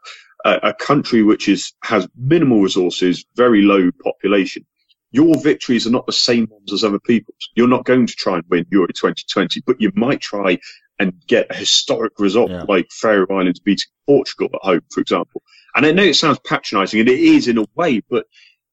a, 0.44 0.68
a 0.70 0.74
country 0.74 1.22
which 1.22 1.48
is 1.48 1.72
has 1.82 2.08
minimal 2.16 2.60
resources, 2.60 3.24
very 3.36 3.62
low 3.62 3.90
population, 4.02 4.66
your 5.12 5.40
victories 5.40 5.86
are 5.86 5.90
not 5.90 6.06
the 6.06 6.12
same 6.12 6.46
ones 6.50 6.72
as 6.72 6.84
other 6.84 6.98
people's. 6.98 7.50
You're 7.54 7.68
not 7.68 7.84
going 7.84 8.06
to 8.06 8.14
try 8.14 8.34
and 8.36 8.44
win 8.50 8.66
Euro 8.70 8.88
2020, 8.88 9.62
but 9.66 9.80
you 9.80 9.90
might 9.94 10.20
try 10.20 10.58
and 10.98 11.12
get 11.26 11.46
a 11.50 11.54
historic 11.54 12.18
result 12.18 12.50
Yeah. 12.50 12.64
like 12.68 12.90
Faroe 12.90 13.26
Islands 13.30 13.60
beating 13.60 13.90
Portugal 14.06 14.48
at 14.54 14.60
home, 14.62 14.80
for 14.92 15.00
example. 15.00 15.42
And 15.74 15.84
I 15.86 15.92
know 15.92 16.02
it 16.02 16.14
sounds 16.16 16.38
patronising, 16.44 17.00
and 17.00 17.08
it 17.08 17.18
is 17.20 17.48
in 17.48 17.58
a 17.58 17.66
way, 17.74 18.02
but 18.08 18.26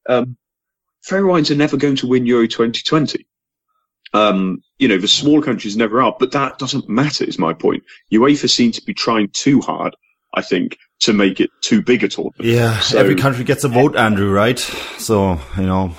um, 0.09 0.37
Faroe 1.01 1.31
Islands 1.31 1.51
are 1.51 1.55
never 1.55 1.77
going 1.77 1.97
to 1.97 2.07
win 2.07 2.25
Euro 2.25 2.47
2020. 2.47 3.25
Um, 4.13 4.62
you 4.78 4.88
know, 4.88 4.97
the 4.97 5.08
smaller 5.08 5.41
countries 5.41 5.76
never 5.76 6.02
are, 6.02 6.15
but 6.19 6.32
that 6.34 6.60
doesn't 6.60 6.88
matter, 6.88 7.23
is 7.23 7.39
my 7.39 7.54
point. 7.54 7.84
UEFA 8.12 8.49
seem 8.49 8.71
to 8.73 8.82
be 8.84 8.93
trying 8.93 9.30
too 9.30 9.60
hard, 9.62 9.95
I 10.34 10.41
think, 10.41 10.78
to 10.99 11.13
make 11.13 11.39
it 11.39 11.49
too 11.62 11.82
big 11.82 12.04
a 12.04 12.08
tournament. 12.08 12.41
Yeah. 12.41 12.80
So- 12.80 12.99
Every 12.99 13.15
country 13.15 13.43
gets 13.43 13.63
a 13.63 13.69
vote, 13.69 13.95
Andrew, 13.95 14.32
right? 14.32 14.60
So, 14.97 15.39
you 15.58 15.63
know, 15.65 15.95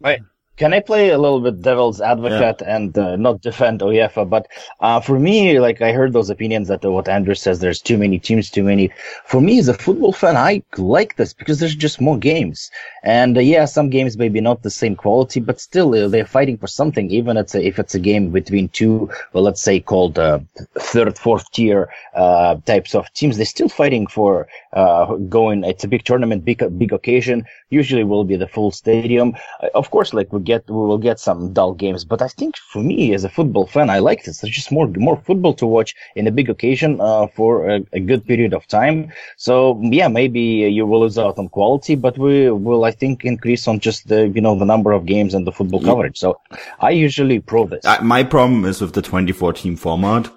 Right. 0.00 0.20
Can 0.56 0.72
I 0.72 0.78
play 0.78 1.10
a 1.10 1.18
little 1.18 1.40
bit 1.40 1.62
devil's 1.62 2.00
advocate 2.00 2.62
and 2.64 2.96
uh, 2.96 3.16
not 3.16 3.40
defend 3.40 3.80
UEFA? 3.80 4.28
But 4.28 4.46
uh, 4.78 5.00
for 5.00 5.18
me, 5.18 5.58
like 5.58 5.82
I 5.82 5.90
heard 5.92 6.12
those 6.12 6.30
opinions 6.30 6.68
that 6.68 6.84
uh, 6.84 6.92
what 6.92 7.08
Andrew 7.08 7.34
says, 7.34 7.58
there's 7.58 7.80
too 7.80 7.98
many 7.98 8.20
teams, 8.20 8.50
too 8.50 8.62
many. 8.62 8.92
For 9.24 9.40
me, 9.40 9.58
as 9.58 9.66
a 9.66 9.74
football 9.74 10.12
fan, 10.12 10.36
I 10.36 10.62
like 10.76 11.16
this 11.16 11.32
because 11.34 11.58
there's 11.58 11.74
just 11.74 12.00
more 12.00 12.16
games. 12.16 12.70
And 13.02 13.36
uh, 13.36 13.40
yeah, 13.40 13.64
some 13.64 13.90
games 13.90 14.16
maybe 14.16 14.40
not 14.40 14.62
the 14.62 14.70
same 14.70 14.94
quality, 14.94 15.40
but 15.40 15.60
still 15.60 15.92
uh, 15.92 16.06
they're 16.06 16.24
fighting 16.24 16.56
for 16.56 16.68
something. 16.68 17.10
Even 17.10 17.36
it's 17.36 17.56
a, 17.56 17.66
if 17.66 17.80
it's 17.80 17.96
a 17.96 18.00
game 18.00 18.30
between 18.30 18.68
two, 18.68 19.10
well, 19.32 19.42
let's 19.42 19.60
say 19.60 19.80
called 19.80 20.20
uh, 20.20 20.38
third, 20.78 21.18
fourth 21.18 21.50
tier 21.50 21.88
uh, 22.14 22.54
types 22.64 22.94
of 22.94 23.12
teams, 23.12 23.36
they're 23.36 23.46
still 23.46 23.68
fighting 23.68 24.06
for 24.06 24.46
uh, 24.72 25.16
going. 25.16 25.64
It's 25.64 25.82
a 25.82 25.88
big 25.88 26.04
tournament, 26.04 26.44
big 26.44 26.62
big 26.78 26.92
occasion. 26.92 27.44
Usually 27.70 28.04
will 28.04 28.24
be 28.24 28.36
the 28.36 28.46
full 28.46 28.70
stadium. 28.70 29.34
Uh, 29.60 29.68
Of 29.74 29.90
course, 29.90 30.14
like 30.14 30.32
we 30.32 30.43
get, 30.44 30.68
we 30.68 30.76
will 30.76 30.98
get 30.98 31.18
some 31.18 31.52
dull 31.52 31.74
games, 31.74 32.04
but 32.04 32.22
I 32.22 32.28
think 32.28 32.56
for 32.56 32.82
me 32.82 33.14
as 33.14 33.24
a 33.24 33.28
football 33.28 33.66
fan, 33.66 33.90
I 33.90 33.98
like 33.98 34.24
this. 34.24 34.40
There's 34.40 34.54
just 34.54 34.70
more, 34.70 34.86
more 34.88 35.16
football 35.16 35.54
to 35.54 35.66
watch 35.66 35.94
in 36.14 36.26
a 36.26 36.30
big 36.30 36.50
occasion, 36.50 37.00
uh, 37.00 37.26
for 37.28 37.68
a, 37.68 37.80
a 37.92 38.00
good 38.00 38.26
period 38.26 38.54
of 38.54 38.66
time. 38.66 39.12
So 39.36 39.80
yeah, 39.82 40.08
maybe 40.08 40.40
you 40.40 40.86
will 40.86 41.00
lose 41.00 41.18
out 41.18 41.38
on 41.38 41.48
quality, 41.48 41.94
but 41.94 42.18
we 42.18 42.50
will, 42.50 42.84
I 42.84 42.90
think, 42.90 43.24
increase 43.24 43.66
on 43.66 43.80
just 43.80 44.08
the, 44.08 44.28
you 44.28 44.40
know, 44.40 44.58
the 44.58 44.64
number 44.64 44.92
of 44.92 45.06
games 45.06 45.34
and 45.34 45.46
the 45.46 45.52
football 45.52 45.82
coverage. 45.82 46.18
So 46.18 46.40
I 46.80 46.90
usually 46.90 47.40
pro 47.40 47.66
this. 47.66 47.84
Uh, 47.84 47.98
my 48.02 48.22
problem 48.22 48.64
is 48.64 48.80
with 48.80 48.92
the 48.92 49.02
24 49.02 49.54
team 49.54 49.76
format. 49.76 50.30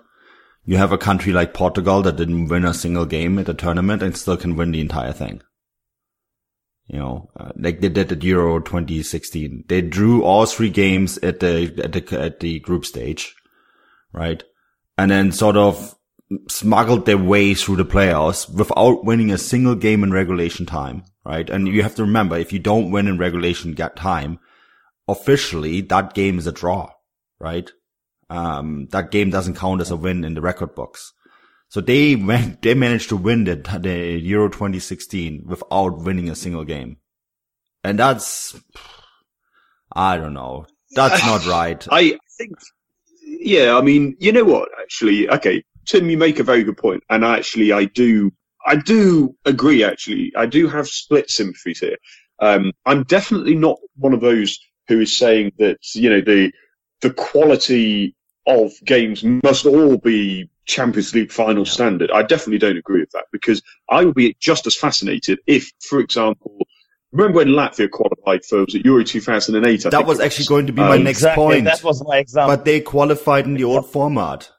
You 0.65 0.77
have 0.77 0.91
a 0.91 0.97
country 0.97 1.31
like 1.31 1.53
Portugal 1.53 2.01
that 2.01 2.17
didn't 2.17 2.49
win 2.49 2.65
a 2.65 2.73
single 2.73 3.05
game 3.05 3.39
at 3.39 3.45
the 3.45 3.53
tournament 3.53 4.03
and 4.03 4.17
still 4.17 4.35
can 4.35 4.57
win 4.57 4.71
the 4.71 4.81
entire 4.81 5.13
thing. 5.13 5.41
You 6.87 6.99
know, 6.99 7.29
uh, 7.37 7.51
like 7.57 7.81
they 7.81 7.89
did 7.89 8.11
at 8.11 8.23
Euro 8.23 8.59
2016. 8.59 9.65
They 9.67 9.81
drew 9.81 10.23
all 10.23 10.45
three 10.45 10.69
games 10.69 11.17
at 11.17 11.41
the, 11.41 11.73
at 11.83 11.91
the, 11.91 12.19
at 12.19 12.39
the 12.39 12.59
group 12.59 12.85
stage, 12.85 13.35
right? 14.13 14.41
And 14.97 15.11
then 15.11 15.31
sort 15.33 15.57
of 15.57 15.95
smuggled 16.49 17.05
their 17.05 17.17
way 17.17 17.53
through 17.53 17.77
the 17.77 17.85
playoffs 17.85 18.49
without 18.49 19.05
winning 19.05 19.31
a 19.31 19.37
single 19.37 19.75
game 19.75 20.03
in 20.03 20.11
regulation 20.11 20.65
time, 20.65 21.03
right? 21.25 21.49
And 21.49 21.67
you 21.67 21.83
have 21.83 21.95
to 21.95 22.03
remember, 22.03 22.37
if 22.37 22.51
you 22.51 22.59
don't 22.59 22.91
win 22.91 23.07
in 23.07 23.17
regulation 23.17 23.75
time, 23.75 24.39
officially 25.07 25.81
that 25.81 26.13
game 26.13 26.37
is 26.37 26.47
a 26.47 26.51
draw, 26.51 26.89
right? 27.39 27.69
Um, 28.29 28.87
that 28.91 29.11
game 29.11 29.29
doesn't 29.29 29.55
count 29.55 29.81
as 29.81 29.91
a 29.91 29.95
win 29.95 30.25
in 30.25 30.33
the 30.33 30.41
record 30.41 30.75
books. 30.75 31.13
So 31.69 31.81
they 31.81 32.15
went, 32.15 32.61
they 32.61 32.73
managed 32.73 33.09
to 33.09 33.17
win 33.17 33.43
the, 33.43 33.55
the 33.55 34.19
Euro 34.23 34.49
2016 34.49 35.43
without 35.45 35.97
winning 35.99 36.29
a 36.29 36.35
single 36.35 36.63
game. 36.63 36.97
And 37.83 37.99
that's, 37.99 38.59
I 39.91 40.17
don't 40.17 40.33
know. 40.33 40.65
That's 40.91 41.25
not 41.25 41.45
right. 41.45 41.85
I 41.91 42.17
think, 42.37 42.57
yeah, 43.21 43.77
I 43.77 43.81
mean, 43.81 44.15
you 44.19 44.31
know 44.31 44.45
what, 44.45 44.69
actually, 44.81 45.29
okay, 45.29 45.63
Tim, 45.85 46.09
you 46.09 46.17
make 46.17 46.39
a 46.39 46.43
very 46.43 46.63
good 46.63 46.77
point, 46.77 47.03
and 47.09 47.23
actually, 47.23 47.71
I 47.71 47.85
do, 47.85 48.31
I 48.65 48.75
do 48.75 49.35
agree. 49.45 49.83
Actually, 49.83 50.33
I 50.35 50.45
do 50.45 50.67
have 50.67 50.87
split 50.87 51.29
sympathies 51.29 51.79
here. 51.79 51.97
Um, 52.39 52.73
I'm 52.85 53.03
definitely 53.03 53.55
not 53.55 53.79
one 53.95 54.13
of 54.13 54.19
those 54.19 54.59
who 54.87 54.99
is 54.99 55.15
saying 55.15 55.53
that 55.59 55.77
you 55.93 56.09
know 56.09 56.21
the 56.21 56.51
the 57.01 57.11
quality 57.11 58.15
of 58.45 58.73
games 58.83 59.23
must 59.23 59.65
all 59.65 59.97
be 59.97 60.49
Champions 60.67 61.13
League 61.15 61.31
final 61.31 61.65
yeah. 61.65 61.71
standard. 61.71 62.11
I 62.11 62.23
definitely 62.23 62.59
don't 62.59 62.77
agree 62.77 62.99
with 62.99 63.11
that 63.11 63.25
because 63.31 63.61
I 63.89 64.05
would 64.05 64.15
be 64.15 64.35
just 64.39 64.67
as 64.67 64.75
fascinated 64.75 65.39
if, 65.47 65.71
for 65.81 65.99
example, 65.99 66.57
remember 67.11 67.37
when 67.37 67.49
Latvia 67.49 67.89
qualified 67.89 68.45
for 68.45 68.65
was 68.65 68.75
it 68.75 68.85
Euro 68.85 69.03
2008? 69.03 69.85
I 69.85 69.89
that 69.89 70.05
was 70.05 70.19
actually 70.19 70.45
going 70.45 70.67
to 70.67 70.73
be 70.73 70.81
my 70.81 70.97
um, 70.97 71.03
next 71.03 71.19
exactly, 71.19 71.43
point. 71.43 71.65
That 71.65 71.83
was 71.83 72.03
my 72.05 72.17
example. 72.17 72.55
But 72.55 72.65
they 72.65 72.81
qualified 72.81 73.45
in 73.45 73.55
the 73.55 73.63
old 73.63 73.89
format. 73.89 74.49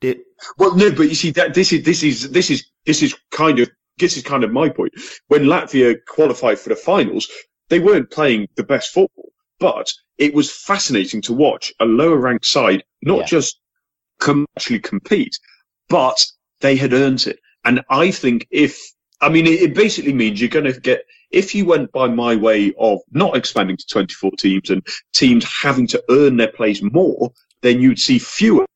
They... 0.00 0.16
Well, 0.58 0.76
no, 0.76 0.90
but 0.90 1.02
you 1.02 1.14
see 1.14 1.32
that 1.32 1.54
this 1.54 1.72
is 1.72 1.84
this 1.84 2.02
is 2.02 2.30
this 2.30 2.50
is 2.50 2.66
this 2.86 3.02
is 3.02 3.14
kind 3.30 3.58
of 3.58 3.70
this 3.98 4.16
is 4.16 4.22
kind 4.22 4.44
of 4.44 4.52
my 4.52 4.68
point. 4.68 4.92
When 5.28 5.44
Latvia 5.44 5.96
qualified 6.06 6.58
for 6.58 6.68
the 6.68 6.76
finals, 6.76 7.28
they 7.68 7.80
weren't 7.80 8.10
playing 8.10 8.48
the 8.56 8.64
best 8.64 8.92
football, 8.92 9.32
but 9.58 9.92
it 10.18 10.34
was 10.34 10.52
fascinating 10.52 11.20
to 11.22 11.32
watch 11.32 11.72
a 11.80 11.84
lower 11.84 12.16
ranked 12.16 12.46
side 12.46 12.84
not 13.02 13.20
yeah. 13.20 13.26
just 13.26 13.60
com- 14.22 14.46
actually 14.56 14.80
compete, 14.80 15.38
but 15.88 16.24
they 16.60 16.76
had 16.76 16.92
earned 16.92 17.26
it. 17.26 17.38
And 17.64 17.82
I 17.90 18.10
think 18.10 18.46
if 18.50 18.80
I 19.22 19.28
mean, 19.28 19.46
it, 19.46 19.62
it 19.62 19.74
basically 19.74 20.12
means 20.12 20.40
you're 20.40 20.50
going 20.50 20.72
to 20.72 20.78
get, 20.78 21.04
if 21.30 21.54
you 21.54 21.64
went 21.64 21.92
by 21.92 22.08
my 22.08 22.34
way 22.34 22.74
of 22.78 22.98
not 23.12 23.36
expanding 23.36 23.76
to 23.76 23.86
24 23.86 24.32
teams 24.38 24.68
and 24.68 24.84
teams 25.14 25.46
having 25.62 25.86
to 25.88 26.02
earn 26.10 26.36
their 26.36 26.50
place 26.50 26.82
more, 26.82 27.32
then 27.62 27.80
you'd 27.80 28.00
see 28.00 28.18
fewer 28.18 28.66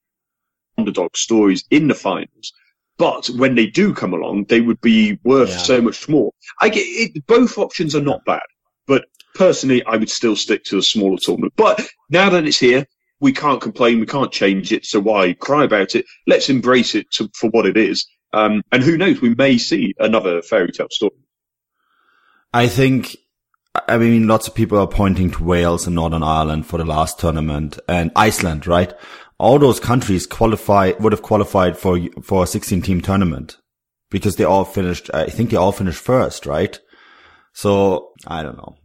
underdog 0.79 1.17
stories 1.17 1.65
in 1.71 1.89
the 1.89 1.95
finals. 1.95 2.53
But 2.97 3.27
when 3.37 3.57
they 3.57 3.67
do 3.67 3.93
come 3.93 4.15
along, 4.15 4.45
they 4.45 4.61
would 4.61 4.81
be 4.81 5.19
worth 5.25 5.51
yeah. 5.51 5.59
so 5.59 5.81
much 5.83 6.09
more. 6.09 6.31
I 6.61 6.69
get 6.69 6.83
it, 6.83 7.27
both 7.27 7.59
options 7.59 7.95
are 7.95 8.01
not 8.01 8.25
bad, 8.25 8.41
but 8.87 9.05
personally, 9.35 9.85
I 9.85 9.97
would 9.97 10.09
still 10.09 10.37
stick 10.37 10.65
to 10.65 10.79
a 10.79 10.83
smaller 10.83 11.19
tournament. 11.19 11.55
But 11.57 11.87
now 12.09 12.31
that 12.31 12.47
it's 12.47 12.59
here, 12.59 12.87
we 13.21 13.33
can't 13.33 13.61
complain, 13.61 14.01
we 14.01 14.07
can't 14.07 14.33
change 14.33 14.73
it, 14.73 14.85
so 14.85 15.01
why 15.01 15.33
cry 15.35 15.65
about 15.65 15.95
it? 15.95 16.05
Let's 16.27 16.49
embrace 16.49 16.95
it 16.95 17.11
to, 17.13 17.31
for 17.35 17.51
what 17.51 17.67
it 17.67 17.77
is. 17.77 18.07
Um, 18.33 18.63
and 18.73 18.83
who 18.83 18.99
knows, 18.99 19.21
we 19.21 19.35
may 19.35 19.57
see 19.59 19.95
another 19.99 20.43
fairy 20.43 20.73
tale 20.73 20.89
story. 20.91 21.17
I 22.53 22.69
think, 22.69 23.17
I 23.89 23.99
mean, 23.99 24.29
lots 24.29 24.49
of 24.49 24.55
people 24.55 24.79
are 24.79 24.87
pointing 24.87 25.31
to 25.33 25.45
Wales 25.45 25.87
and 25.87 25.95
Northern 25.95 26.23
Ireland 26.23 26.67
for 26.67 26.79
the 26.79 26.85
last 26.85 27.19
tournament 27.19 27.79
and 27.89 28.11
Iceland, 28.15 28.67
right? 28.67 28.93
All 29.39 29.59
those 29.59 29.81
countries 29.81 30.27
qualify, 30.27 30.93
would 31.01 31.13
have 31.13 31.23
qualified 31.23 31.77
for, 31.77 31.99
for 32.23 32.45
a 32.45 32.47
16 32.47 32.83
team 32.83 33.01
tournament 33.01 33.57
because 34.11 34.37
they 34.37 34.45
all 34.45 34.65
finished, 34.65 35.11
I 35.13 35.27
think 35.27 35.51
they 35.51 35.57
all 35.57 35.73
finished 35.73 36.01
first, 36.01 36.47
right? 36.47 36.79
So 37.53 38.13
I 38.27 38.43
don't 38.43 38.57
know. 38.57 38.77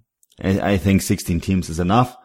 I, 0.42 0.74
I 0.74 0.78
think 0.78 1.02
16 1.02 1.42
teams 1.42 1.70
is 1.70 1.80
enough. 1.80 2.16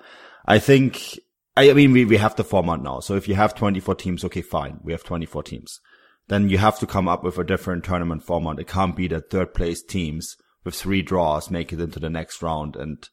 I 0.46 0.58
think, 0.58 1.18
I 1.56 1.72
mean, 1.72 1.92
we, 1.92 2.04
we 2.04 2.18
have 2.18 2.36
the 2.36 2.44
format 2.44 2.82
now. 2.82 3.00
So 3.00 3.14
if 3.14 3.28
you 3.28 3.34
have 3.34 3.54
24 3.54 3.94
teams, 3.94 4.24
okay, 4.24 4.42
fine. 4.42 4.80
We 4.82 4.92
have 4.92 5.04
24 5.04 5.42
teams 5.42 5.80
then 6.28 6.48
you 6.48 6.58
have 6.58 6.78
to 6.80 6.86
come 6.86 7.08
up 7.08 7.22
with 7.22 7.38
a 7.38 7.44
different 7.44 7.84
tournament 7.84 8.22
format. 8.22 8.58
It 8.58 8.68
can't 8.68 8.96
be 8.96 9.08
that 9.08 9.30
third 9.30 9.54
place 9.54 9.82
teams 9.82 10.36
with 10.64 10.74
three 10.74 11.02
draws 11.02 11.50
make 11.50 11.72
it 11.72 11.80
into 11.80 12.00
the 12.00 12.10
next 12.10 12.42
round. 12.42 12.74
And, 12.74 13.08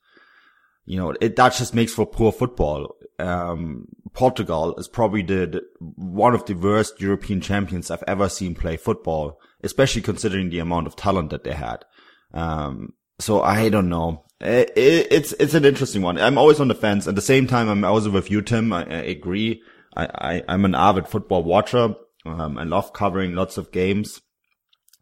you 0.85 0.97
know, 0.97 1.13
it, 1.21 1.35
that 1.35 1.53
just 1.53 1.75
makes 1.75 1.93
for 1.93 2.05
poor 2.05 2.31
football. 2.31 2.95
Um, 3.19 3.87
Portugal 4.13 4.75
is 4.77 4.87
probably 4.87 5.21
the, 5.21 5.45
the, 5.45 5.61
one 5.79 6.33
of 6.33 6.45
the 6.45 6.55
worst 6.55 6.99
European 6.99 7.41
champions 7.41 7.91
I've 7.91 8.03
ever 8.07 8.29
seen 8.29 8.55
play 8.55 8.77
football, 8.77 9.39
especially 9.63 10.01
considering 10.01 10.49
the 10.49 10.59
amount 10.59 10.87
of 10.87 10.95
talent 10.95 11.29
that 11.29 11.43
they 11.43 11.53
had. 11.53 11.85
Um, 12.33 12.93
so 13.19 13.41
I 13.41 13.69
don't 13.69 13.89
know. 13.89 14.25
It, 14.41 14.71
it, 14.75 15.07
it's, 15.11 15.31
it's 15.33 15.53
an 15.53 15.65
interesting 15.65 16.01
one. 16.01 16.17
I'm 16.17 16.37
always 16.37 16.59
on 16.59 16.67
the 16.67 16.75
fence. 16.75 17.07
At 17.07 17.15
the 17.15 17.21
same 17.21 17.47
time, 17.47 17.69
I'm 17.69 17.85
also 17.85 18.09
with 18.09 18.29
you, 18.29 18.41
Tim. 18.41 18.73
I, 18.73 18.83
I 18.83 19.03
agree. 19.03 19.61
I, 19.95 20.05
I, 20.05 20.43
I'm 20.49 20.65
an 20.65 20.75
avid 20.75 21.07
football 21.07 21.43
watcher. 21.43 21.95
Um, 22.25 22.57
I 22.57 22.63
love 22.63 22.93
covering 22.93 23.35
lots 23.35 23.57
of 23.57 23.71
games. 23.71 24.21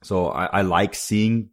So 0.03 0.27
I, 0.27 0.45
I 0.45 0.61
like 0.61 0.93
seeing, 0.95 1.49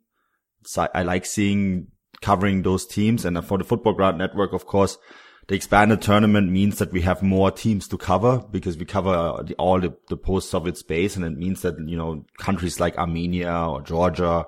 I 0.77 1.03
like 1.03 1.25
seeing 1.25 1.89
covering 2.21 2.63
those 2.63 2.87
teams. 2.87 3.25
And 3.25 3.43
for 3.45 3.59
the 3.59 3.65
Futbolgrad 3.65 4.17
Network, 4.17 4.53
of 4.53 4.67
course, 4.67 4.99
the 5.47 5.55
expanded 5.55 6.03
tournament 6.03 6.51
means 6.51 6.79
that 6.79 6.93
we 6.93 7.01
have 7.03 7.23
more 7.23 7.51
teams 7.51 7.89
to 7.89 7.97
cover 7.97 8.43
because 8.51 8.77
we 8.77 8.85
cover 8.85 9.45
all 9.59 9.81
the, 9.81 9.97
the 10.09 10.17
post-Soviet 10.17 10.77
space. 10.77 11.17
And 11.17 11.25
it 11.25 11.39
means 11.39 11.63
that, 11.63 11.77
you 11.87 11.97
know, 11.97 12.27
countries 12.39 12.81
like 12.81 12.99
Armenia 12.99 13.55
or 13.55 13.81
Georgia, 13.81 14.45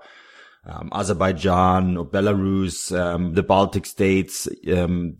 um, 0.70 0.88
Azerbaijan 0.92 1.96
or 1.96 2.06
Belarus, 2.06 2.96
um, 2.96 3.34
the 3.34 3.42
Baltic 3.42 3.86
states, 3.86 4.48
um, 4.72 5.18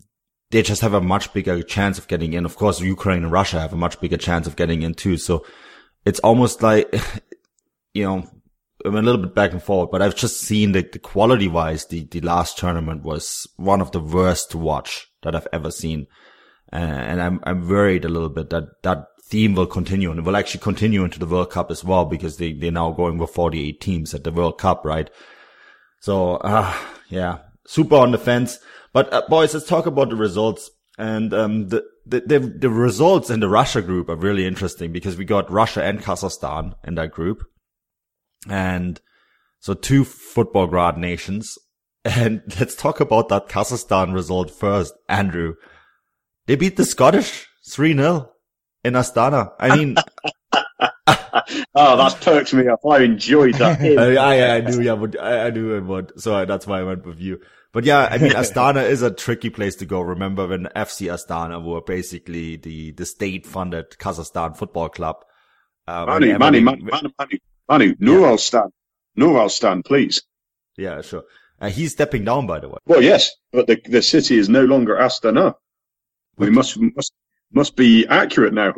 they 0.49 0.61
just 0.61 0.81
have 0.81 0.93
a 0.93 1.01
much 1.01 1.33
bigger 1.33 1.61
chance 1.63 1.97
of 1.97 2.07
getting 2.07 2.33
in. 2.33 2.45
Of 2.45 2.55
course, 2.55 2.79
Ukraine 2.81 3.23
and 3.23 3.31
Russia 3.31 3.59
have 3.59 3.73
a 3.73 3.77
much 3.77 3.99
bigger 3.99 4.17
chance 4.17 4.47
of 4.47 4.55
getting 4.55 4.81
in 4.81 4.93
too. 4.93 5.17
So 5.17 5.45
it's 6.05 6.19
almost 6.19 6.61
like, 6.61 6.93
you 7.93 8.03
know, 8.03 8.29
I'm 8.85 8.95
a 8.95 9.01
little 9.01 9.21
bit 9.21 9.35
back 9.35 9.51
and 9.51 9.61
forth, 9.61 9.91
but 9.91 10.01
I've 10.01 10.15
just 10.15 10.41
seen 10.41 10.71
that 10.71 10.91
the 10.91 10.99
quality 10.99 11.47
wise, 11.47 11.85
the, 11.85 12.05
the 12.05 12.21
last 12.21 12.57
tournament 12.57 13.03
was 13.03 13.47
one 13.57 13.81
of 13.81 13.91
the 13.91 13.99
worst 13.99 14.51
to 14.51 14.57
watch 14.57 15.07
that 15.23 15.35
I've 15.35 15.47
ever 15.53 15.71
seen. 15.71 16.07
Uh, 16.73 16.77
and 16.77 17.21
I'm, 17.21 17.39
I'm 17.43 17.67
worried 17.67 18.05
a 18.05 18.09
little 18.09 18.29
bit 18.29 18.49
that 18.51 18.81
that 18.83 19.07
theme 19.23 19.55
will 19.55 19.67
continue 19.67 20.09
and 20.09 20.19
it 20.19 20.25
will 20.25 20.35
actually 20.35 20.61
continue 20.61 21.03
into 21.03 21.19
the 21.19 21.25
World 21.25 21.51
Cup 21.51 21.71
as 21.71 21.83
well 21.83 22.05
because 22.05 22.37
they, 22.37 22.53
they're 22.53 22.71
now 22.71 22.91
going 22.91 23.17
with 23.17 23.29
48 23.29 23.79
teams 23.79 24.13
at 24.13 24.23
the 24.23 24.31
World 24.31 24.57
Cup, 24.57 24.83
right? 24.83 25.09
So, 26.01 26.37
uh, 26.37 26.75
yeah, 27.09 27.39
super 27.65 27.95
on 27.95 28.11
the 28.11 28.17
fence. 28.17 28.59
But 28.91 29.13
uh, 29.13 29.21
boys, 29.29 29.53
let's 29.53 29.67
talk 29.67 29.85
about 29.85 30.09
the 30.09 30.15
results. 30.15 30.69
And 30.97 31.33
um, 31.33 31.69
the, 31.69 31.83
the, 32.05 32.19
the 32.21 32.39
the 32.39 32.69
results 32.69 33.29
in 33.29 33.39
the 33.39 33.47
Russia 33.47 33.81
group 33.81 34.09
are 34.09 34.15
really 34.15 34.45
interesting 34.45 34.91
because 34.91 35.15
we 35.15 35.25
got 35.25 35.49
Russia 35.49 35.83
and 35.83 35.99
Kazakhstan 35.99 36.73
in 36.83 36.95
that 36.95 37.11
group, 37.11 37.43
and 38.49 38.99
so 39.59 39.73
two 39.73 40.03
Futbolgrad 40.03 40.97
nations. 40.97 41.57
And 42.03 42.41
let's 42.59 42.73
talk 42.73 42.99
about 42.99 43.29
that 43.29 43.47
Kazakhstan 43.47 44.11
result 44.11 44.49
first, 44.49 44.95
Andrew. 45.07 45.53
They 46.47 46.55
beat 46.55 46.75
the 46.75 46.83
Scottish 46.83 47.47
3-0 47.69 48.27
in 48.83 48.93
Astana. 48.93 49.51
I 49.59 49.77
mean, 49.77 49.95
oh, 51.75 51.97
that's 51.97 52.15
perked 52.15 52.53
me 52.53 52.67
up. 52.67 52.79
I 52.85 52.99
enjoyed 53.03 53.55
that. 53.55 53.81
I, 53.81 54.15
I, 54.15 54.55
I 54.57 54.61
knew, 54.61 54.81
yeah, 54.81 54.95
but 54.95 55.19
I, 55.19 55.47
I 55.47 55.49
knew 55.49 55.75
it 55.75 55.83
would. 55.83 56.19
So 56.19 56.45
that's 56.45 56.67
why 56.67 56.79
I 56.79 56.83
went 56.83 57.05
with 57.05 57.19
you. 57.19 57.39
But 57.71 57.85
yeah, 57.85 58.07
I 58.11 58.17
mean, 58.17 58.31
Astana 58.33 58.87
is 58.87 59.01
a 59.01 59.11
tricky 59.11 59.49
place 59.49 59.75
to 59.77 59.85
go. 59.85 60.01
Remember 60.01 60.47
when 60.47 60.67
FC 60.75 61.11
Astana 61.11 61.63
were 61.63 61.81
basically 61.81 62.57
the, 62.57 62.91
the 62.91 63.05
state 63.05 63.45
funded 63.45 63.91
Kazakhstan 63.91 64.57
football 64.57 64.89
club. 64.89 65.17
Uh, 65.87 66.05
money, 66.05 66.33
money, 66.37 66.59
money, 66.59 66.83
money, 66.83 67.13
money, 67.17 67.41
money. 67.67 67.95
Nur 67.99 68.37
Sultan. 68.37 68.71
Nur 69.15 69.49
Sultan, 69.49 69.83
please. 69.83 70.23
Yeah, 70.77 71.01
sure. 71.01 71.23
Uh, 71.59 71.69
he's 71.69 71.91
stepping 71.91 72.25
down, 72.25 72.47
by 72.47 72.59
the 72.59 72.69
way. 72.69 72.77
Well, 72.85 73.03
yes, 73.03 73.31
but 73.51 73.67
the, 73.67 73.79
the 73.85 74.01
city 74.01 74.37
is 74.37 74.49
no 74.49 74.65
longer 74.65 74.95
Astana. 74.95 75.55
We 76.37 76.49
must, 76.49 76.77
must, 76.79 77.13
must 77.51 77.75
be 77.75 78.07
accurate 78.07 78.53
now. 78.53 78.73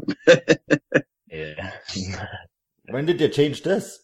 Yeah. 1.33 1.71
when 2.89 3.05
did 3.05 3.19
you 3.19 3.27
change 3.27 3.63
this? 3.63 3.99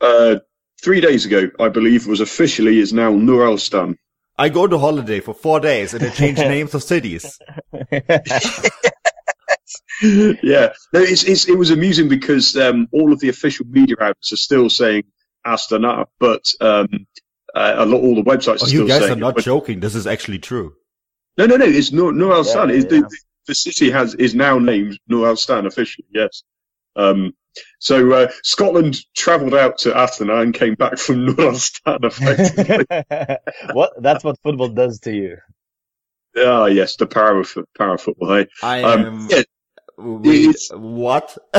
Uh, 0.00 0.36
three 0.82 1.00
days 1.00 1.24
ago, 1.24 1.50
I 1.58 1.68
believe, 1.68 2.06
was 2.06 2.20
officially 2.20 2.78
is 2.78 2.92
now 2.92 3.10
Nur 3.10 3.56
Sultan. 3.58 3.96
I 4.38 4.48
go 4.48 4.66
to 4.66 4.78
holiday 4.78 5.20
for 5.20 5.34
four 5.34 5.60
days 5.60 5.94
and 5.94 6.02
they 6.02 6.10
change 6.10 6.38
names 6.38 6.74
of 6.74 6.82
cities. 6.82 7.38
yeah, 10.02 10.72
no, 10.92 11.00
it's, 11.00 11.24
it's, 11.24 11.48
it 11.48 11.58
was 11.58 11.70
amusing 11.70 12.08
because 12.08 12.56
um, 12.56 12.88
all 12.92 13.12
of 13.12 13.20
the 13.20 13.28
official 13.28 13.66
media 13.66 13.96
outlets 14.00 14.32
are 14.32 14.36
still 14.36 14.70
saying 14.70 15.04
Astana, 15.46 16.06
but 16.18 16.44
um, 16.60 17.06
uh, 17.54 17.84
lot, 17.86 18.00
all 18.00 18.14
the 18.14 18.22
websites. 18.22 18.60
Oh, 18.62 18.68
you 18.68 18.86
guys 18.88 19.10
are 19.10 19.16
not 19.16 19.34
but, 19.34 19.44
joking. 19.44 19.80
This 19.80 19.94
is 19.94 20.06
actually 20.06 20.38
true. 20.38 20.74
No, 21.36 21.46
no, 21.46 21.56
no. 21.56 21.66
It's 21.66 21.92
Nur, 21.92 22.12
Nur 22.12 22.44
Sultan. 22.44 22.70
Yeah, 22.70 22.76
yeah. 22.76 22.82
the, 22.88 23.16
the, 23.46 23.54
city 23.54 23.90
has 23.90 24.14
is 24.14 24.34
now 24.34 24.58
named 24.58 24.98
Nur 25.08 25.36
Sultan 25.36 25.66
officially. 25.66 26.06
Yes. 26.12 26.42
Um, 27.00 27.32
so 27.80 28.12
uh, 28.12 28.28
Scotland 28.42 28.98
travelled 29.16 29.54
out 29.54 29.78
to 29.78 29.90
Astana 29.90 30.42
and 30.42 30.54
came 30.54 30.74
back 30.74 30.98
from 30.98 31.24
Nur 31.26 31.52
Effectively, 31.54 32.86
what? 33.72 33.90
That's 34.02 34.22
what 34.24 34.36
football 34.42 34.68
does 34.68 35.00
to 35.00 35.12
you. 35.12 35.36
Ah, 36.36 36.66
yes, 36.66 36.96
the 36.96 37.06
power 37.06 37.40
of 37.40 37.52
power 37.76 37.94
of 37.94 38.00
football. 38.02 38.34
Hey, 38.36 38.46
I 38.62 38.82
Um, 38.82 39.04
am. 39.04 39.28
yeah, 39.30 39.42
we- 39.98 40.48
it's- 40.50 40.70
what? 40.74 41.36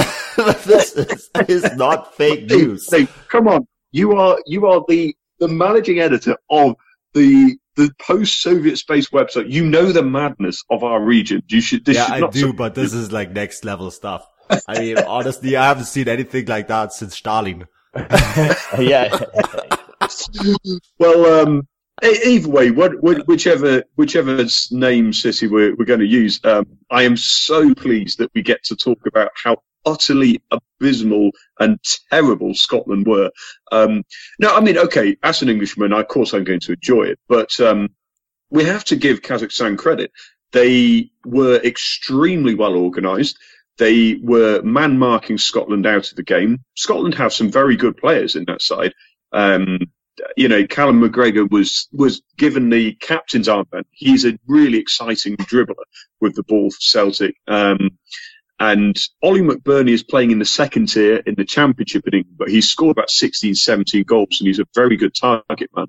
this 0.66 0.94
is, 0.96 1.30
is 1.48 1.76
not 1.76 2.16
fake 2.16 2.50
news. 2.50 2.90
hey, 2.90 3.08
come 3.28 3.48
on, 3.48 3.68
you 3.92 4.14
are 4.14 4.38
you 4.46 4.68
are 4.68 4.84
the 4.88 5.16
the 5.40 5.48
managing 5.50 6.00
editor 6.00 6.38
of 6.50 6.76
the 7.14 7.58
the 7.76 7.90
post-Soviet 8.02 8.78
space 8.78 9.10
website. 9.10 9.50
You 9.52 9.66
know 9.66 9.92
the 9.92 10.04
madness 10.04 10.64
of 10.70 10.84
our 10.84 11.02
region. 11.02 11.42
You 11.50 11.62
should. 11.62 11.84
This 11.86 11.98
yeah, 11.98 12.06
should 12.06 12.14
I 12.14 12.20
not 12.20 12.32
do, 12.34 12.54
but 12.54 12.76
this 12.76 12.94
is 12.94 13.12
like 13.12 13.32
next 13.32 13.66
level 13.66 13.92
stuff. 13.92 14.26
I 14.68 14.80
mean, 14.80 14.98
honestly, 15.00 15.56
I 15.56 15.68
haven't 15.68 15.86
seen 15.86 16.08
anything 16.08 16.46
like 16.46 16.68
that 16.68 16.94
since 16.94 17.16
Stalin. 17.16 17.66
yeah. 18.80 19.18
Well, 21.00 21.42
um, 21.42 21.68
e- 22.04 22.20
either 22.26 22.50
way, 22.50 22.72
what, 22.72 23.02
what, 23.02 23.28
whichever 23.28 23.84
whichever 23.96 24.46
name 24.72 25.14
city 25.14 25.48
we're, 25.48 25.76
we're 25.76 25.86
going 25.86 26.00
to 26.00 26.06
use, 26.06 26.40
um, 26.46 26.66
I 26.90 27.04
am 27.04 27.18
so 27.18 27.74
pleased 27.74 28.18
that 28.20 28.32
we 28.34 28.42
get 28.42 28.64
to 28.66 28.76
talk 28.76 29.00
about 29.06 29.32
how 29.42 29.58
utterly 29.86 30.42
abysmal 30.52 31.32
and 31.60 31.80
terrible 32.10 32.54
Scotland 32.54 33.08
were. 33.08 33.32
Um, 33.72 34.04
no, 34.40 34.56
I 34.56 34.60
mean, 34.60 34.78
okay, 34.78 35.18
as 35.24 35.42
an 35.42 35.50
Englishman, 35.50 35.94
of 35.94 36.08
course 36.08 36.34
I'm 36.34 36.44
going 36.44 36.60
to 36.62 36.74
enjoy 36.74 37.04
it, 37.04 37.20
but 37.28 37.60
um, 37.60 37.90
we 38.50 38.64
have 38.64 38.84
to 38.86 38.96
give 38.96 39.22
Kazakhstan 39.22 39.78
credit. 39.78 40.12
They 40.52 41.10
were 41.26 41.56
extremely 41.64 42.56
well 42.56 42.76
organised. 42.76 43.38
They 43.82 44.20
were 44.22 44.62
man 44.62 45.00
marking 45.00 45.40
Scotland 45.40 45.88
out 45.88 46.12
of 46.12 46.16
the 46.16 46.22
game. 46.22 46.60
Scotland 46.76 47.16
have 47.16 47.34
some 47.34 47.50
very 47.50 47.76
good 47.76 47.98
players 47.98 48.36
in 48.36 48.46
that 48.46 48.62
side. 48.62 48.94
Um, 49.32 49.80
you 50.38 50.48
know, 50.48 50.68
Callum 50.68 51.02
McGregor 51.02 51.50
was 51.50 51.88
was 51.92 52.22
given 52.38 52.70
the 52.70 52.94
captain's 52.94 53.48
armband. 53.48 53.86
He's 53.90 54.24
a 54.24 54.38
really 54.46 54.78
exciting 54.78 55.36
dribbler 55.36 55.84
with 56.20 56.36
the 56.36 56.44
ball 56.44 56.70
for 56.70 56.80
Celtic. 56.80 57.36
Um, 57.48 57.98
and 58.60 58.96
Oli 59.24 59.42
McBurnie 59.42 59.90
is 59.90 60.04
playing 60.04 60.30
in 60.30 60.38
the 60.38 60.46
second 60.46 60.90
tier 60.90 61.16
in 61.26 61.34
the 61.34 61.44
championship 61.44 62.08
in 62.08 62.20
England, 62.20 62.38
but 62.38 62.50
he's 62.50 62.70
scored 62.70 62.96
about 62.96 63.10
16, 63.10 63.56
17 63.56 64.04
goals 64.04 64.38
and 64.40 64.46
he's 64.46 64.60
a 64.60 64.68
very 64.76 64.96
good 64.96 65.16
target 65.16 65.72
man. 65.76 65.88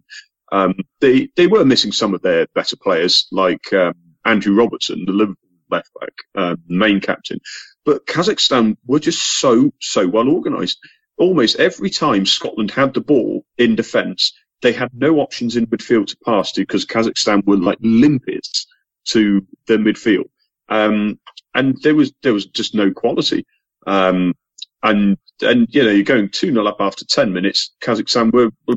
Um, 0.51 0.77
they, 1.03 1.29
they 1.37 1.47
were 1.47 1.67
missing 1.67 1.93
some 1.93 2.15
of 2.15 2.23
their 2.23 2.47
better 2.55 2.77
players 2.77 3.27
like, 3.31 3.71
um, 3.75 3.93
Andrew 4.25 4.55
Robertson, 4.55 5.05
the 5.05 5.13
Liverpool 5.13 5.37
left 5.71 5.91
back, 6.01 6.13
um, 6.35 6.63
main 6.69 7.01
captain. 7.01 7.41
But 7.85 8.07
Kazakhstan 8.07 8.77
were 8.87 9.01
just 9.01 9.41
so, 9.41 9.73
so 9.81 10.07
well 10.07 10.29
organised. 10.29 10.79
Almost 11.19 11.57
every 11.57 11.91
time 11.91 12.27
Scotland 12.27 12.71
had 12.71 12.95
the 12.95 13.01
ball 13.01 13.45
in 13.59 13.77
defence, 13.77 14.33
they 14.63 14.73
had 14.73 14.91
no 14.95 15.19
options 15.19 15.57
in 15.57 15.67
midfield 15.67 16.07
to 16.09 16.17
pass 16.25 16.53
to 16.53 16.63
because 16.63 16.87
Kazakhstan 16.87 17.45
were 17.45 17.57
like 17.57 17.79
limpets 17.81 18.67
to 19.07 19.47
the 19.67 19.75
midfield. 19.75 20.31
Um, 20.69 21.19
and 21.55 21.77
there 21.83 21.95
was, 21.95 22.13
there 22.23 22.33
was 22.33 22.47
just 22.47 22.75
no 22.75 22.93
quality. 22.93 23.45
Um, 23.87 24.35
and, 24.83 25.19
and, 25.41 25.67
you 25.71 25.83
know, 25.83 25.91
you're 25.91 26.05
going 26.05 26.29
2 26.29 26.53
0 26.53 26.67
up 26.67 26.77
after 26.81 27.05
10 27.05 27.33
minutes. 27.33 27.75
Kazakhstan 27.83 28.33
were, 28.33 28.51
were 28.67 28.77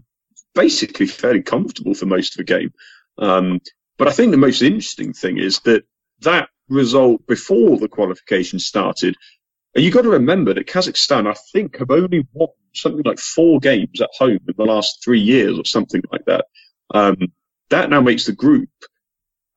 basically 0.56 1.06
fairly 1.06 1.42
comfortable 1.42 1.94
for 1.94 2.08
most 2.08 2.34
of 2.34 2.38
the 2.38 2.44
game. 2.44 2.74
Um, 3.18 3.62
but 3.98 4.08
I 4.08 4.12
think 4.12 4.32
the 4.32 4.38
most 4.38 4.62
interesting 4.62 5.14
thing 5.14 5.38
is 5.38 5.60
that 5.62 5.84
that 6.22 6.50
result 6.70 7.26
before 7.28 7.78
the 7.78 7.88
qualification 7.88 8.60
started, 8.60 9.16
and 9.76 9.84
you've 9.84 9.94
got 9.94 10.04
to 10.04 10.10
remember 10.10 10.54
that 10.54 10.68
Kazakhstan, 10.68 11.30
I 11.30 11.36
think, 11.52 11.78
have 11.78 11.92
only 11.92 12.26
won 12.34 12.50
something 12.74 13.04
like 13.04 13.20
four 13.20 13.60
games 13.60 14.02
at 14.02 14.10
home 14.18 14.40
in 14.48 14.54
the 14.58 14.64
last 14.64 15.04
three 15.04 15.20
years 15.20 15.58
or 15.58 15.66
something 15.66 16.02
like 16.12 16.26
that. 16.26 16.46
Um, 16.94 17.18
that 17.70 17.90
now 17.90 18.02
makes 18.02 18.26
the 18.26 18.32
group, 18.32 18.70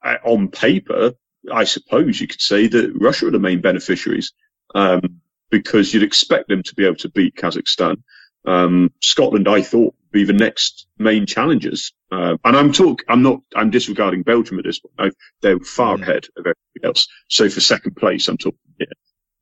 uh, 0.04 0.16
on 0.24 0.48
paper, 0.48 1.12
I 1.52 1.64
suppose 1.64 2.20
you 2.20 2.26
could 2.26 2.40
say 2.40 2.66
that 2.66 2.92
Russia 2.94 3.28
are 3.28 3.30
the 3.30 3.38
main 3.38 3.60
beneficiaries, 3.60 4.32
um, 4.74 5.20
because 5.50 5.94
you'd 5.94 6.02
expect 6.02 6.48
them 6.48 6.62
to 6.64 6.74
be 6.74 6.84
able 6.84 6.96
to 6.96 7.10
beat 7.10 7.36
Kazakhstan. 7.36 8.02
Um, 8.44 8.92
Scotland, 9.00 9.48
I 9.48 9.62
thought, 9.62 9.94
be 10.12 10.24
the 10.24 10.34
next 10.34 10.88
main 10.98 11.26
challengers. 11.26 11.92
Uh, 12.12 12.36
and 12.44 12.56
I'm 12.56 12.72
talk, 12.72 13.04
I'm 13.08 13.22
not, 13.22 13.40
I'm 13.56 13.70
disregarding 13.70 14.22
Belgium 14.22 14.58
at 14.58 14.64
this 14.66 14.80
point. 14.80 14.94
I, 14.98 15.10
they're 15.42 15.60
far 15.60 15.98
Mm. 15.98 16.02
ahead 16.02 16.24
of 16.36 16.40
everything 16.46 16.84
else. 16.84 17.08
So 17.28 17.48
for 17.50 17.60
second 17.60 17.96
place, 17.96 18.28
I'm 18.28 18.38
talking 18.38 18.58
here. 18.78 18.88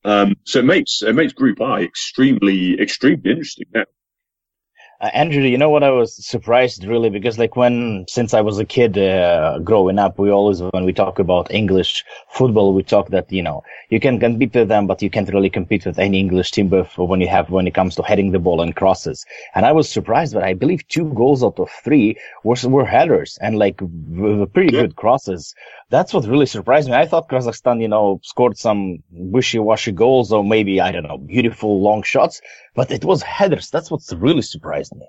Um, 0.04 0.36
so 0.44 0.60
it 0.60 0.64
makes, 0.66 1.02
it 1.02 1.14
makes 1.14 1.34
Group 1.34 1.60
I 1.62 1.82
extremely, 1.82 2.80
extremely 2.80 3.30
interesting 3.30 3.66
now. 3.74 3.84
Uh, 4.98 5.10
Andrew, 5.12 5.42
you 5.42 5.58
know 5.58 5.68
what? 5.68 5.82
I 5.82 5.90
was 5.90 6.24
surprised 6.26 6.84
really 6.86 7.10
because 7.10 7.38
like 7.38 7.54
when, 7.54 8.06
since 8.08 8.32
I 8.32 8.40
was 8.40 8.58
a 8.58 8.64
kid, 8.64 8.96
uh, 8.96 9.58
growing 9.58 9.98
up, 9.98 10.18
we 10.18 10.30
always, 10.30 10.62
when 10.62 10.86
we 10.86 10.92
talk 10.94 11.18
about 11.18 11.50
English 11.52 12.02
football, 12.30 12.72
we 12.72 12.82
talk 12.82 13.10
that, 13.10 13.30
you 13.30 13.42
know, 13.42 13.62
you 13.90 14.00
can 14.00 14.18
compete 14.18 14.54
with 14.54 14.68
them, 14.68 14.86
but 14.86 15.02
you 15.02 15.10
can't 15.10 15.28
really 15.28 15.50
compete 15.50 15.84
with 15.84 15.98
any 15.98 16.18
English 16.18 16.52
team 16.52 16.70
when 16.70 17.20
you 17.20 17.28
have, 17.28 17.50
when 17.50 17.66
it 17.66 17.74
comes 17.74 17.94
to 17.96 18.02
heading 18.02 18.32
the 18.32 18.38
ball 18.38 18.62
and 18.62 18.74
crosses. 18.74 19.26
And 19.54 19.66
I 19.66 19.72
was 19.72 19.90
surprised, 19.90 20.32
but 20.32 20.42
I 20.44 20.54
believe 20.54 20.88
two 20.88 21.12
goals 21.12 21.44
out 21.44 21.58
of 21.60 21.70
three 21.84 22.16
were, 22.42 22.56
were 22.64 22.86
headers 22.86 23.38
and 23.42 23.58
like 23.58 23.76
pretty 24.54 24.72
Yeah. 24.72 24.80
good 24.82 24.96
crosses. 24.96 25.54
That's 25.90 26.14
what 26.14 26.26
really 26.26 26.46
surprised 26.46 26.88
me. 26.88 26.94
I 26.94 27.04
thought 27.06 27.28
Kazakhstan, 27.28 27.82
you 27.82 27.88
know, 27.88 28.18
scored 28.22 28.56
some 28.56 29.02
wishy-washy 29.10 29.92
goals 29.92 30.32
or 30.32 30.42
maybe, 30.42 30.80
I 30.80 30.90
don't 30.90 31.04
know, 31.04 31.18
beautiful 31.18 31.82
long 31.82 32.02
shots, 32.02 32.40
but 32.76 32.90
it 32.90 33.04
was 33.04 33.22
headers. 33.22 33.70
That's 33.70 33.90
what's 33.90 34.12
really 34.12 34.42
surprised 34.42 34.94
me. 34.94 35.06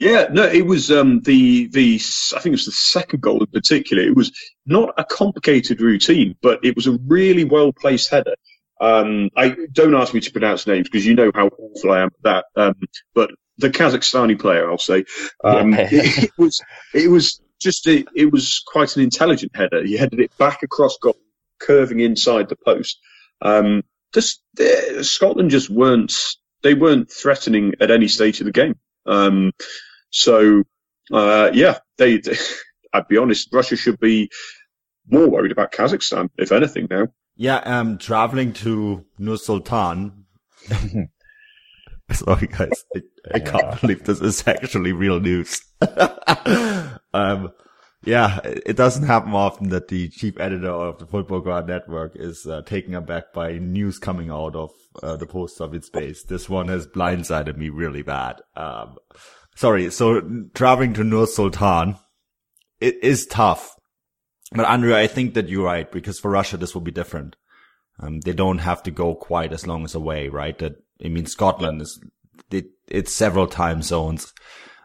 Yeah, 0.00 0.28
no, 0.32 0.44
it 0.44 0.66
was 0.66 0.90
um, 0.90 1.20
the 1.20 1.68
the 1.68 2.00
I 2.34 2.40
think 2.40 2.46
it 2.46 2.50
was 2.52 2.66
the 2.66 2.72
second 2.72 3.20
goal 3.20 3.40
in 3.40 3.46
particular. 3.46 4.02
It 4.02 4.16
was 4.16 4.32
not 4.66 4.94
a 4.96 5.04
complicated 5.04 5.80
routine, 5.80 6.36
but 6.42 6.64
it 6.64 6.74
was 6.74 6.86
a 6.86 6.98
really 7.06 7.44
well 7.44 7.72
placed 7.72 8.10
header. 8.10 8.34
Um, 8.80 9.30
I 9.36 9.56
don't 9.72 9.94
ask 9.94 10.12
me 10.12 10.20
to 10.20 10.32
pronounce 10.32 10.66
names 10.66 10.88
because 10.88 11.06
you 11.06 11.14
know 11.14 11.30
how 11.34 11.46
awful 11.48 11.92
I 11.92 12.00
am 12.00 12.08
at 12.08 12.22
that. 12.24 12.44
Um, 12.56 12.74
but 13.14 13.30
the 13.58 13.70
Kazakhstani 13.70 14.38
player, 14.38 14.68
I'll 14.68 14.78
say, 14.78 15.04
um, 15.44 15.72
Yeah. 15.72 15.88
it, 15.90 16.24
it 16.24 16.30
was 16.36 16.60
it 16.92 17.08
was 17.08 17.40
just 17.60 17.86
a, 17.86 18.04
it 18.16 18.32
was 18.32 18.62
quite 18.66 18.96
an 18.96 19.02
intelligent 19.02 19.54
header. 19.54 19.84
He 19.84 19.96
headed 19.96 20.18
it 20.20 20.36
back 20.38 20.62
across 20.64 20.98
goal, 20.98 21.16
curving 21.60 22.00
inside 22.00 22.48
the 22.48 22.56
post. 22.56 22.98
Um, 23.40 23.84
just 24.12 24.42
uh, 24.60 25.02
Scotland 25.02 25.50
just 25.50 25.70
weren't 25.70 26.12
they 26.64 26.74
weren't 26.74 27.12
threatening 27.12 27.74
at 27.80 27.92
any 27.92 28.08
stage 28.08 28.40
of 28.40 28.46
the 28.46 28.52
game. 28.52 28.74
Um, 29.06 29.52
so, 30.10 30.64
uh, 31.12 31.50
yeah, 31.52 31.78
they, 31.98 32.20
I'd 32.92 33.06
be 33.06 33.18
honest, 33.18 33.52
Russia 33.52 33.76
should 33.76 34.00
be 34.00 34.30
more 35.06 35.28
worried 35.28 35.52
about 35.52 35.72
Kazakhstan, 35.72 36.30
if 36.36 36.50
anything 36.50 36.88
now. 36.90 37.08
Yeah, 37.36 37.58
um, 37.58 37.98
traveling 37.98 38.52
to 38.54 39.04
Nur 39.18 39.36
Sultan. 39.36 40.24
Sorry, 42.12 42.46
guys. 42.46 42.84
I, 42.96 43.00
I 43.34 43.38
can't 43.40 43.80
believe 43.80 44.04
this 44.04 44.20
is 44.20 44.46
actually 44.46 44.92
real 44.92 45.20
news. 45.20 45.60
um, 47.12 47.52
yeah, 48.04 48.40
it 48.44 48.76
doesn't 48.76 49.06
happen 49.06 49.32
often 49.32 49.70
that 49.70 49.88
the 49.88 50.08
chief 50.08 50.38
editor 50.38 50.70
of 50.70 50.98
the 50.98 51.06
Futbolgrad 51.06 51.66
Network 51.66 52.12
is 52.14 52.46
uh, 52.46 52.62
taken 52.62 52.94
aback 52.94 53.32
by 53.32 53.58
news 53.58 53.98
coming 53.98 54.30
out 54.30 54.54
of 54.54 54.70
uh, 55.02 55.16
the 55.16 55.26
post-Soviet 55.26 55.84
space. 55.84 56.22
This 56.24 56.48
one 56.48 56.68
has 56.68 56.86
blindsided 56.86 57.56
me 57.56 57.68
really 57.68 58.02
bad. 58.02 58.40
Um, 58.56 58.96
sorry. 59.56 59.90
So 59.90 60.20
traveling 60.54 60.94
to 60.94 61.04
Nur 61.04 61.26
Sultan, 61.26 61.96
it 62.80 63.02
is 63.02 63.26
tough. 63.26 63.74
But 64.52 64.66
Andrea, 64.66 64.98
I 64.98 65.06
think 65.06 65.34
that 65.34 65.48
you're 65.48 65.64
right 65.64 65.90
because 65.90 66.20
for 66.20 66.30
Russia 66.30 66.56
this 66.56 66.74
will 66.74 66.82
be 66.82 66.90
different. 66.90 67.36
Um, 68.00 68.20
they 68.20 68.32
don't 68.32 68.58
have 68.58 68.82
to 68.84 68.90
go 68.90 69.14
quite 69.14 69.52
as 69.52 69.66
long 69.66 69.84
as 69.84 69.94
away, 69.94 70.28
right? 70.28 70.58
That 70.58 70.76
I 71.04 71.08
mean, 71.08 71.26
Scotland 71.26 71.82
is 71.82 72.00
it, 72.50 72.66
it's 72.88 73.12
several 73.12 73.46
time 73.46 73.82
zones. 73.82 74.32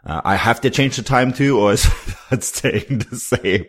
Uh, 0.06 0.22
I 0.24 0.36
have 0.36 0.62
to 0.62 0.70
change 0.70 0.96
the 0.96 1.04
time 1.04 1.34
too, 1.34 1.60
or 1.60 1.74
is 1.74 1.88
it 2.32 2.44
staying 2.44 3.00
the 3.10 3.18
same? 3.18 3.66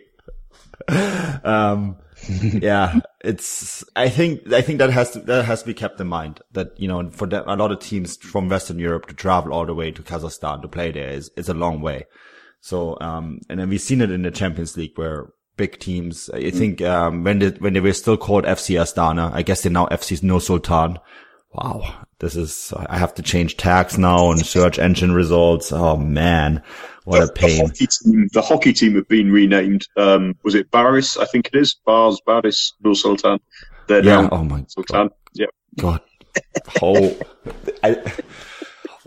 um, 1.43 1.97
yeah, 2.61 2.99
it's. 3.23 3.83
I 3.95 4.09
think 4.09 4.51
I 4.51 4.61
think 4.61 4.79
that 4.79 4.89
has 4.91 5.11
to 5.11 5.19
that 5.21 5.45
has 5.45 5.61
to 5.61 5.67
be 5.67 5.73
kept 5.73 5.99
in 5.99 6.07
mind. 6.07 6.41
That 6.51 6.79
you 6.79 6.87
know, 6.87 7.09
for 7.09 7.27
a 7.27 7.55
lot 7.55 7.71
of 7.71 7.79
teams 7.79 8.17
from 8.17 8.49
Western 8.49 8.79
Europe 8.79 9.07
to 9.07 9.13
travel 9.13 9.53
all 9.53 9.65
the 9.65 9.73
way 9.73 9.91
to 9.91 10.03
Kazakhstan 10.03 10.61
to 10.61 10.67
play 10.67 10.91
there 10.91 11.09
is 11.09 11.31
is 11.35 11.49
a 11.49 11.53
long 11.53 11.81
way. 11.81 12.05
So, 12.59 12.97
um, 13.01 13.39
and 13.49 13.59
then 13.59 13.69
we've 13.69 13.81
seen 13.81 14.01
it 14.01 14.11
in 14.11 14.21
the 14.21 14.31
Champions 14.31 14.77
League 14.77 14.97
where 14.97 15.33
big 15.57 15.79
teams. 15.79 16.29
I 16.29 16.51
think 16.51 16.81
um, 16.81 17.23
when 17.23 17.39
they 17.39 17.49
when 17.49 17.73
they 17.73 17.79
were 17.79 17.93
still 17.93 18.17
called 18.17 18.45
FC 18.45 18.79
Astana, 18.79 19.33
I 19.33 19.41
guess 19.41 19.63
they're 19.63 19.71
now 19.71 19.87
FC 19.87 20.21
Nur 20.21 20.41
Sultan. 20.41 20.97
Wow, 21.53 22.05
this 22.19 22.35
is 22.37 22.73
I 22.87 22.97
have 22.97 23.13
to 23.15 23.21
change 23.21 23.57
tags 23.57 23.97
now 23.97 24.31
and 24.31 24.45
search 24.45 24.79
engine 24.79 25.11
results. 25.11 25.71
Oh 25.73 25.97
man, 25.97 26.63
what 27.03 27.21
a 27.21 27.25
The 27.25 27.33
pain. 27.33 27.65
hockey 27.65 27.87
team, 27.87 28.29
the 28.31 28.41
hockey 28.41 28.71
team 28.73 28.95
have 28.95 29.07
been 29.09 29.31
renamed. 29.31 29.85
Um, 29.97 30.35
was 30.43 30.55
it 30.55 30.71
Barys? 30.71 31.17
I 31.17 31.25
think 31.25 31.49
it 31.53 31.55
is. 31.57 31.73
Bars, 31.85 32.21
Barys, 32.25 32.73
Nur 32.83 32.95
Sultan. 32.95 33.39
They're 33.87 34.03
Yeah. 34.03 34.21
now 34.21 34.29
Oh 34.31 34.43
my 34.45 34.63
Sultan. 34.69 35.09
Yeah. 35.33 35.47
God. 35.77 35.99
Oh, 36.81 37.17
I, 37.83 38.01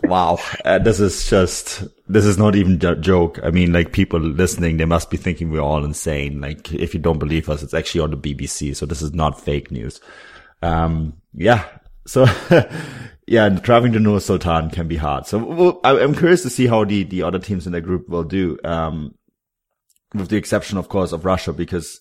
wow. 0.03 0.37
Uh, 0.63 0.77
this 0.77 0.99
is 0.99 1.27
just, 1.27 1.83
this 2.07 2.25
is 2.25 2.37
not 2.37 2.55
even 2.55 2.73
a 2.85 2.95
joke. 2.95 3.39
I 3.43 3.49
mean, 3.49 3.73
like 3.73 3.91
people 3.91 4.19
listening, 4.19 4.77
they 4.77 4.85
must 4.85 5.09
be 5.09 5.17
thinking 5.17 5.49
we're 5.49 5.61
all 5.61 5.83
insane. 5.83 6.41
Like 6.41 6.71
if 6.71 6.93
you 6.93 6.99
don't 6.99 7.17
believe 7.17 7.49
us, 7.49 7.63
it's 7.63 7.73
actually 7.73 8.01
on 8.01 8.11
the 8.11 8.17
BBC. 8.17 8.75
So 8.75 8.85
this 8.85 9.01
is 9.01 9.13
not 9.13 9.41
fake 9.41 9.71
news. 9.71 9.99
Um, 10.61 11.13
yeah. 11.33 11.65
So 12.05 12.25
yeah, 13.27 13.49
traveling 13.49 13.93
to 13.93 13.99
Nur 13.99 14.19
Sultan 14.19 14.69
can 14.69 14.87
be 14.87 14.97
hard. 14.97 15.25
So 15.25 15.43
well, 15.43 15.79
I'm 15.83 16.15
curious 16.15 16.43
to 16.43 16.49
see 16.49 16.67
how 16.67 16.85
the, 16.85 17.03
the 17.03 17.23
other 17.23 17.39
teams 17.39 17.65
in 17.65 17.73
the 17.73 17.81
group 17.81 18.07
will 18.09 18.23
do. 18.23 18.57
Um, 18.63 19.15
with 20.13 20.29
the 20.29 20.37
exception, 20.37 20.77
of 20.77 20.89
course, 20.89 21.11
of 21.11 21.25
Russia, 21.25 21.51
because 21.53 21.99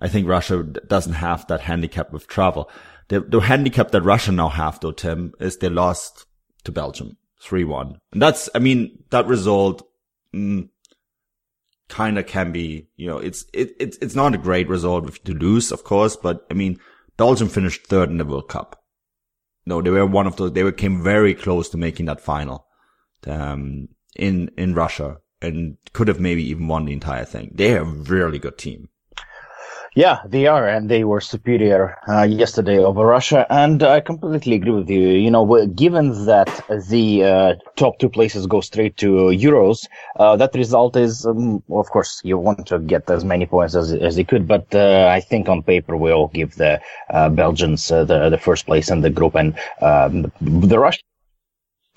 I 0.00 0.08
think 0.08 0.28
Russia 0.28 0.62
doesn't 0.62 1.14
have 1.14 1.46
that 1.46 1.62
handicap 1.62 2.12
with 2.12 2.26
travel. 2.26 2.70
The, 3.08 3.20
the 3.20 3.40
handicap 3.40 3.92
that 3.92 4.02
Russia 4.02 4.32
now 4.32 4.48
have, 4.48 4.80
though, 4.80 4.92
Tim, 4.92 5.32
is 5.40 5.56
they 5.56 5.68
lost 5.68 6.26
to 6.64 6.72
Belgium 6.72 7.16
3-1. 7.42 7.98
And 8.12 8.22
that's, 8.22 8.48
I 8.54 8.58
mean, 8.58 9.02
that 9.10 9.26
result, 9.26 9.88
mm, 10.34 10.68
kind 11.88 12.18
of 12.18 12.26
can 12.26 12.52
be, 12.52 12.88
you 12.96 13.08
know, 13.08 13.18
it's, 13.18 13.44
it, 13.52 13.74
it's, 13.78 13.96
it's 13.98 14.16
not 14.16 14.34
a 14.34 14.38
great 14.38 14.68
result 14.68 15.24
to 15.24 15.32
lose, 15.32 15.70
of 15.70 15.84
course, 15.84 16.16
but 16.16 16.44
I 16.50 16.54
mean, 16.54 16.78
Belgium 17.16 17.48
finished 17.48 17.86
third 17.86 18.10
in 18.10 18.18
the 18.18 18.24
World 18.24 18.48
Cup. 18.48 18.82
No, 19.66 19.82
they 19.82 19.90
were 19.90 20.06
one 20.06 20.26
of 20.26 20.36
those, 20.36 20.52
they 20.52 20.70
came 20.72 21.02
very 21.02 21.34
close 21.34 21.68
to 21.70 21.76
making 21.76 22.06
that 22.06 22.20
final, 22.20 22.66
um, 23.26 23.88
in, 24.14 24.50
in 24.56 24.74
Russia 24.74 25.18
and 25.42 25.76
could 25.92 26.08
have 26.08 26.20
maybe 26.20 26.44
even 26.44 26.68
won 26.68 26.84
the 26.84 26.92
entire 26.92 27.24
thing. 27.24 27.50
They're 27.54 27.82
a 27.82 27.84
really 27.84 28.38
good 28.38 28.58
team. 28.58 28.88
Yeah, 29.96 30.20
they 30.26 30.46
are, 30.46 30.68
and 30.68 30.90
they 30.90 31.04
were 31.04 31.22
superior 31.22 31.96
uh, 32.06 32.24
yesterday 32.24 32.76
over 32.76 33.06
Russia. 33.06 33.46
And 33.48 33.82
I 33.82 34.00
completely 34.00 34.56
agree 34.56 34.72
with 34.72 34.90
you. 34.90 35.08
You 35.08 35.30
know, 35.30 35.66
given 35.68 36.26
that 36.26 36.50
the 36.90 37.24
uh, 37.24 37.54
top 37.76 37.98
two 37.98 38.10
places 38.10 38.46
go 38.46 38.60
straight 38.60 38.98
to 38.98 39.30
Euros, 39.32 39.88
uh, 40.16 40.36
that 40.36 40.54
result 40.54 40.96
is, 40.96 41.24
um, 41.24 41.62
of 41.70 41.88
course, 41.88 42.20
you 42.24 42.36
want 42.36 42.66
to 42.66 42.78
get 42.78 43.08
as 43.08 43.24
many 43.24 43.46
points 43.46 43.74
as 43.74 43.90
as 43.94 44.18
you 44.18 44.26
could. 44.26 44.46
But 44.46 44.66
uh, 44.74 45.08
I 45.10 45.20
think 45.20 45.48
on 45.48 45.62
paper 45.62 45.96
we 45.96 46.12
all 46.12 46.28
give 46.28 46.56
the 46.56 46.78
uh, 47.08 47.30
Belgians 47.30 47.90
uh, 47.90 48.04
the 48.04 48.28
the 48.28 48.38
first 48.38 48.66
place 48.66 48.90
in 48.90 49.00
the 49.00 49.08
group, 49.08 49.34
and 49.34 49.54
um, 49.80 50.22
the, 50.22 50.66
the 50.66 50.78
Russians 50.78 51.15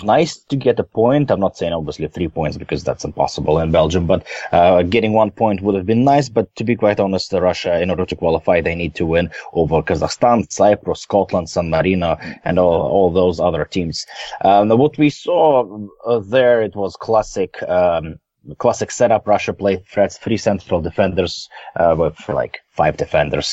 nice 0.04 0.38
to 0.38 0.56
get 0.56 0.80
a 0.80 0.84
point. 0.84 1.32
I'm 1.32 1.40
not 1.40 1.58
saying 1.58 1.74
obviously 1.74 2.08
three 2.08 2.28
points 2.28 2.58
because 2.58 2.84
that's 2.84 3.04
impossible 3.04 3.60
in 3.60 3.72
Belgium, 3.72 4.06
but 4.08 4.26
uh, 4.52 4.84
getting 4.84 5.14
one 5.14 5.32
point 5.32 5.62
would 5.62 5.76
have 5.76 5.86
been 5.86 6.04
nice. 6.04 6.30
But 6.30 6.54
to 6.56 6.64
be 6.64 6.76
quite 6.76 7.00
honest, 7.00 7.34
Russia, 7.34 7.82
in 7.82 7.90
order 7.90 8.06
to 8.06 8.16
qualify, 8.16 8.62
they 8.62 8.76
need 8.76 8.96
to 8.96 9.06
win 9.06 9.32
over 9.54 9.82
Kazakhstan, 9.82 10.52
Cyprus, 10.52 11.02
Scotland, 11.02 11.50
San 11.50 11.70
Marino, 11.70 12.18
and 12.44 12.60
all, 12.60 12.82
all 12.82 13.12
those 13.12 13.40
other 13.40 13.66
teams. 13.66 14.06
Um, 14.44 14.70
what 14.70 14.98
we 14.98 15.10
saw 15.10 15.88
uh, 16.06 16.20
there, 16.20 16.62
it 16.62 16.76
was 16.76 16.96
classic. 16.96 17.62
Um, 17.64 18.20
classic 18.58 18.92
setup. 18.92 19.28
Russia 19.28 19.54
played 19.54 19.86
three 19.86 20.38
central 20.38 20.82
defenders 20.82 21.50
uh, 21.76 21.96
with 21.98 22.18
like 22.30 22.60
five 22.82 22.96
defenders, 23.04 23.48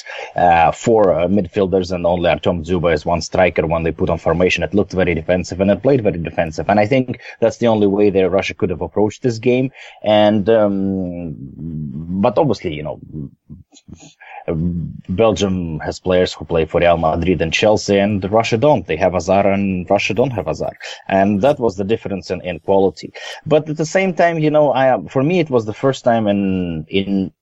uh, 0.44 0.70
four 0.84 1.02
uh, 1.12 1.26
midfielders, 1.38 1.88
and 1.94 2.02
only 2.12 2.28
Artem 2.34 2.62
Dzyuba 2.66 2.90
is 2.96 3.04
one 3.12 3.22
striker. 3.30 3.66
When 3.66 3.82
they 3.84 3.94
put 4.00 4.10
on 4.10 4.18
formation, 4.18 4.62
it 4.66 4.74
looked 4.78 4.92
very 5.02 5.14
defensive 5.20 5.60
and 5.60 5.70
it 5.74 5.82
played 5.86 6.02
very 6.08 6.20
defensive. 6.30 6.66
And 6.70 6.78
I 6.84 6.86
think 6.92 7.20
that's 7.40 7.58
the 7.62 7.68
only 7.74 7.88
way 7.96 8.06
that 8.10 8.30
Russia 8.38 8.54
could 8.58 8.70
have 8.74 8.84
approached 8.88 9.20
this 9.22 9.38
game. 9.50 9.66
And 10.02 10.44
um, 10.60 11.34
but 12.24 12.38
obviously, 12.42 12.72
you 12.78 12.84
know, 12.86 12.96
Belgium 15.08 15.80
has 15.80 15.98
players 16.08 16.32
who 16.34 16.44
play 16.44 16.64
for 16.64 16.80
Real 16.80 16.98
Madrid 16.98 17.42
and 17.42 17.52
Chelsea, 17.52 17.98
and 17.98 18.24
Russia 18.30 18.58
don't. 18.66 18.86
They 18.86 18.96
have 19.04 19.14
Azar, 19.14 19.46
and 19.56 19.88
Russia 19.90 20.14
don't 20.14 20.36
have 20.38 20.48
Azar, 20.48 20.74
and 21.08 21.42
that 21.42 21.58
was 21.58 21.76
the 21.76 21.84
difference 21.92 22.30
in, 22.30 22.40
in 22.50 22.60
quality. 22.60 23.12
But 23.44 23.68
at 23.68 23.76
the 23.76 23.90
same 23.98 24.14
time, 24.14 24.38
you 24.38 24.50
know, 24.56 24.66
I 24.72 24.86
for 25.14 25.22
me 25.22 25.40
it 25.40 25.50
was 25.50 25.64
the 25.64 25.78
first 25.84 26.04
time 26.04 26.24
in 26.32 26.40
in 26.88 27.32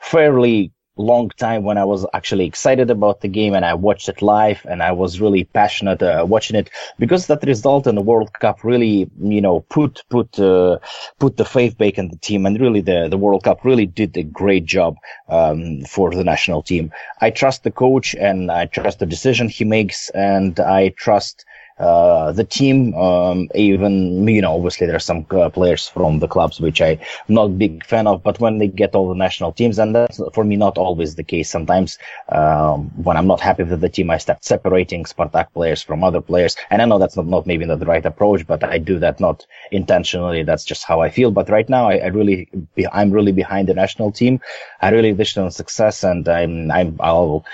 fairly 0.00 0.72
long 0.98 1.30
time 1.30 1.62
when 1.62 1.78
I 1.78 1.84
was 1.84 2.04
actually 2.12 2.46
excited 2.46 2.90
about 2.90 3.20
the 3.20 3.28
game 3.28 3.54
and 3.54 3.64
I 3.64 3.74
watched 3.74 4.08
it 4.08 4.20
live 4.20 4.66
and 4.68 4.82
I 4.82 4.92
was 4.92 5.20
really 5.20 5.44
passionate 5.44 6.02
uh, 6.02 6.26
watching 6.28 6.56
it 6.56 6.70
because 6.98 7.26
that 7.28 7.42
result 7.44 7.86
in 7.86 7.94
the 7.94 8.02
World 8.02 8.32
Cup 8.34 8.64
really, 8.64 9.08
you 9.20 9.40
know, 9.40 9.60
put 9.60 10.02
put 10.10 10.38
uh, 10.38 10.78
put 11.18 11.36
the 11.36 11.44
faith 11.44 11.78
back 11.78 11.98
in 11.98 12.08
the 12.08 12.16
team 12.16 12.46
and 12.46 12.60
really 12.60 12.80
the 12.80 13.08
the 13.08 13.16
World 13.16 13.44
Cup 13.44 13.64
really 13.64 13.86
did 13.86 14.16
a 14.16 14.22
great 14.22 14.64
job 14.64 14.96
um, 15.28 15.82
for 15.84 16.10
the 16.10 16.24
national 16.24 16.62
team. 16.62 16.90
I 17.20 17.30
trust 17.30 17.62
the 17.62 17.70
coach 17.70 18.14
and 18.14 18.50
I 18.50 18.66
trust 18.66 18.98
the 18.98 19.06
decision 19.06 19.48
he 19.48 19.64
makes 19.64 20.10
and 20.10 20.58
I 20.60 20.90
trust 20.90 21.44
uh, 21.78 22.32
the 22.32 22.44
team, 22.44 22.94
um, 22.94 23.48
even, 23.54 24.26
you 24.26 24.42
know, 24.42 24.54
obviously 24.54 24.86
there 24.86 24.96
are 24.96 25.00
some 25.00 25.26
uh, 25.30 25.48
players 25.48 25.88
from 25.88 26.18
the 26.18 26.28
clubs 26.28 26.60
which 26.60 26.80
I'm 26.80 26.98
not 27.28 27.58
big 27.58 27.84
fan 27.84 28.06
of, 28.06 28.22
but 28.22 28.40
when 28.40 28.58
they 28.58 28.68
get 28.68 28.94
all 28.94 29.08
the 29.08 29.14
national 29.14 29.52
teams, 29.52 29.78
and 29.78 29.94
that's 29.94 30.20
for 30.34 30.44
me 30.44 30.56
not 30.56 30.78
always 30.78 31.14
the 31.14 31.24
case. 31.24 31.50
Sometimes, 31.50 31.98
um, 32.30 32.90
when 33.02 33.16
I'm 33.16 33.26
not 33.26 33.40
happy 33.40 33.62
with 33.62 33.80
the 33.80 33.88
team, 33.88 34.10
I 34.10 34.18
start 34.18 34.44
separating 34.44 35.04
Spartak 35.04 35.52
players 35.52 35.82
from 35.82 36.02
other 36.02 36.20
players. 36.20 36.56
And 36.70 36.82
I 36.82 36.84
know 36.84 36.98
that's 36.98 37.16
not, 37.16 37.26
not 37.26 37.46
maybe 37.46 37.64
not 37.64 37.78
the 37.78 37.86
right 37.86 38.04
approach, 38.04 38.46
but 38.46 38.64
I 38.64 38.78
do 38.78 38.98
that 38.98 39.20
not 39.20 39.46
intentionally. 39.70 40.42
That's 40.42 40.64
just 40.64 40.84
how 40.84 41.00
I 41.00 41.10
feel. 41.10 41.30
But 41.30 41.48
right 41.48 41.68
now, 41.68 41.88
I, 41.88 41.98
I 41.98 42.06
really, 42.06 42.48
I'm 42.92 43.10
really 43.10 43.32
behind 43.32 43.68
the 43.68 43.74
national 43.74 44.12
team. 44.12 44.40
I 44.80 44.90
really 44.90 45.12
wish 45.12 45.34
them 45.34 45.50
success 45.50 46.04
and 46.04 46.28
I'm, 46.28 46.70
I'm, 46.70 46.96
I'll, 47.00 47.44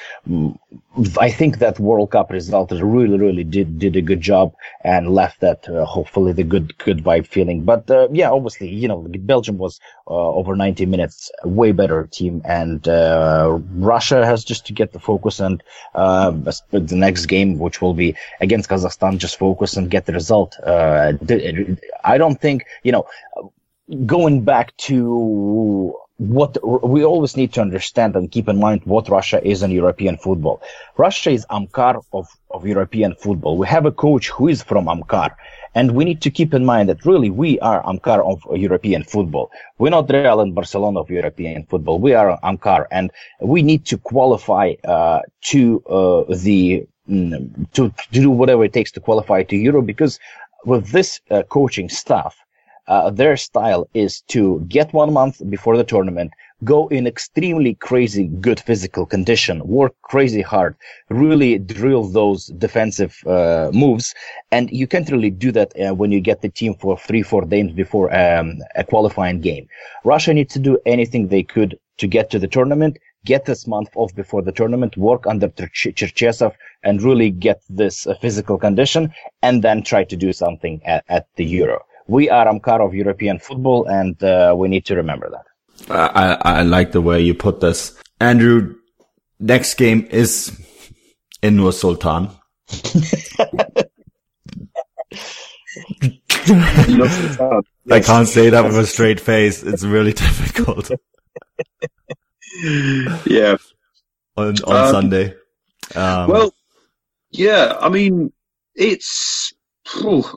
I 1.21 1.31
think 1.31 1.59
that 1.59 1.81
World 1.81 2.11
Cup 2.13 2.31
result 2.31 2.71
really, 2.71 3.19
really 3.19 3.45
did, 3.45 3.79
did 3.79 3.97
a 3.97 4.03
good 4.03 4.14
job 4.21 4.55
and 4.83 5.15
left 5.15 5.41
that, 5.41 5.69
uh, 5.69 5.85
hopefully 5.85 6.33
the 6.33 6.45
good, 6.45 6.77
good 6.79 7.03
vibe 7.05 7.27
feeling. 7.27 7.65
But, 7.65 7.91
uh, 7.91 8.09
yeah, 8.11 8.31
obviously, 8.31 8.69
you 8.69 8.89
know, 8.89 9.07
Belgium 9.21 9.59
was, 9.59 9.81
uh, 10.07 10.11
over 10.11 10.57
90 10.57 10.87
minutes, 10.87 11.31
way 11.45 11.73
better 11.73 12.07
team 12.07 12.43
and, 12.45 12.87
uh, 12.89 13.59
Russia 13.77 14.25
has 14.25 14.45
just 14.45 14.67
to 14.67 14.73
get 14.73 14.93
the 14.93 15.01
focus 15.01 15.41
and, 15.41 15.63
uh, 15.95 16.31
the 16.71 16.97
next 16.97 17.27
game, 17.27 17.59
which 17.59 17.81
will 17.81 17.95
be 17.95 18.15
against 18.41 18.69
Kazakhstan, 18.69 19.19
just 19.19 19.39
focus 19.39 19.77
and 19.77 19.91
get 19.91 20.07
the 20.07 20.13
result. 20.13 20.57
I 20.65 22.19
don't 22.19 22.41
think, 22.41 22.67
you 22.83 22.93
know, 22.93 23.07
going 24.07 24.43
back 24.45 24.77
to 24.77 25.95
what 26.19 26.57
we 26.89 27.05
always 27.05 27.37
need 27.37 27.53
to 27.55 27.61
understand 27.61 28.15
and 28.15 28.31
keep 28.31 28.49
in 28.49 28.61
mind 28.61 28.83
what 28.85 29.09
Russia 29.09 29.45
is 29.45 29.63
in 29.63 29.71
European 29.73 30.17
football. 30.17 30.63
Russia 30.97 31.31
is 31.31 31.45
Amkar 31.51 32.01
of, 32.13 32.29
of 32.51 32.67
European 32.67 33.17
football. 33.17 33.59
We 33.59 33.67
have 33.67 33.85
a 33.85 33.91
coach 33.91 34.29
who 34.31 34.49
is 34.49 34.63
from 34.63 34.87
Amkar. 34.87 35.35
And 35.75 35.91
we 35.97 36.05
need 36.05 36.23
to 36.23 36.31
keep 36.31 36.55
in 36.55 36.65
mind 36.65 36.89
that 36.89 37.05
really 37.05 37.31
we 37.31 37.59
are 37.59 37.83
Amkar 37.83 38.25
of 38.25 38.45
European 38.57 39.03
football. 39.03 39.51
We're 39.79 39.91
not 39.91 40.09
Real 40.09 40.41
and 40.41 40.55
Barcelona 40.55 41.01
of 41.01 41.11
European 41.11 41.65
football. 41.65 41.99
We 41.99 42.15
are 42.15 42.39
Amkar 42.45 42.87
and 42.93 43.11
we 43.41 43.63
need 43.63 43.85
to 43.87 43.99
qualify, 43.99 44.75
uh, 44.85 45.21
to, 45.47 45.83
uh, 45.87 46.33
the, 46.33 46.87
mm, 47.11 47.73
to, 47.73 47.93
to 48.13 48.21
do 48.21 48.31
whatever 48.31 48.65
it 48.65 48.73
takes 48.73 48.93
to 48.93 49.01
qualify 49.01 49.43
to 49.43 49.57
Euro 49.57 49.83
because 49.83 50.21
with 50.65 50.91
this 50.91 51.21
uh, 51.31 51.43
coaching 51.43 51.89
staff, 51.89 52.37
uh, 52.87 53.11
their 53.11 53.37
style 53.37 53.89
is 53.95 54.21
to 54.29 54.61
get 54.69 54.93
one 54.93 55.13
month 55.13 55.41
before 55.49 55.77
the 55.77 55.85
tournament, 55.85 56.33
go 56.65 56.89
in 56.89 57.07
extremely 57.07 57.75
crazy 57.75 58.27
good 58.41 58.61
physical 58.61 59.07
condition, 59.07 59.67
work 59.67 59.95
crazy 60.03 60.43
hard, 60.43 60.77
really 61.09 61.59
drill 61.59 62.05
those 62.05 62.47
defensive 62.47 63.19
uh, 63.27 63.71
moves, 63.73 64.15
and 64.51 64.71
you 64.71 64.87
can't 64.87 65.11
really 65.11 65.31
do 65.31 65.51
that 65.53 65.73
uh, 65.81 65.95
when 65.95 66.13
you 66.13 66.21
get 66.21 66.43
the 66.43 66.49
team 66.49 66.75
for 66.75 66.97
three, 66.99 67.23
four 67.23 67.45
days 67.45 67.73
before 67.73 68.15
um, 68.15 68.59
a 68.77 68.85
qualifying 68.85 69.41
game. 69.41 69.67
Russia 70.05 70.33
needs 70.33 70.53
to 70.53 70.59
do 70.59 70.79
anything 70.87 71.29
they 71.29 71.43
could 71.43 71.79
to 71.99 72.07
get 72.07 72.31
to 72.31 72.39
the 72.39 72.49
tournament, 72.49 72.99
get 73.25 73.45
this 73.47 73.67
month 73.67 73.89
off 73.95 74.15
before 74.15 74.43
the 74.43 74.53
tournament, 74.53 74.97
work 74.97 75.27
under 75.27 75.49
Cherchesov, 75.49 76.55
and 76.83 77.03
really 77.03 77.31
get 77.31 77.63
this 77.69 78.07
uh, 78.07 78.15
physical 78.21 78.59
condition, 78.59 79.13
and 79.43 79.63
then 79.63 79.83
try 79.83 80.05
to 80.05 80.17
do 80.17 80.33
something 80.33 80.83
at, 80.85 81.05
at 81.09 81.27
the 81.37 81.45
Euro 81.45 81.85
we 82.07 82.31
are 82.31 82.47
Amkar 82.47 82.85
of 82.85 82.95
European 82.95 83.39
football, 83.39 83.87
and 83.87 84.23
uh, 84.23 84.55
we 84.57 84.69
need 84.69 84.85
to 84.87 84.97
remember 84.97 85.31
that. 85.31 85.45
I, 85.91 86.39
I 86.59 86.63
like 86.63 86.93
the 86.93 87.01
way 87.01 87.21
you 87.21 87.35
put 87.35 87.61
this, 87.61 87.99
Andrew. 88.21 88.77
Next 89.41 89.75
game 89.75 90.07
is 90.11 90.53
in 91.43 91.57
Nur 91.57 91.73
Sultan. 91.73 92.31
I 97.91 98.01
can't 98.01 98.29
say 98.29 98.51
that 98.51 98.65
with 98.65 98.79
a 98.79 98.87
straight 98.87 99.21
face. 99.21 99.63
It's 99.63 99.85
really 99.85 100.13
difficult. 100.25 100.91
yeah. 103.27 103.57
On 104.37 104.55
on 104.65 104.77
um, 104.77 104.91
Sunday. 104.91 105.35
Um, 105.95 106.31
well, 106.31 106.55
yeah. 107.31 107.77
I 107.81 107.89
mean, 107.89 108.33
it's 108.75 109.53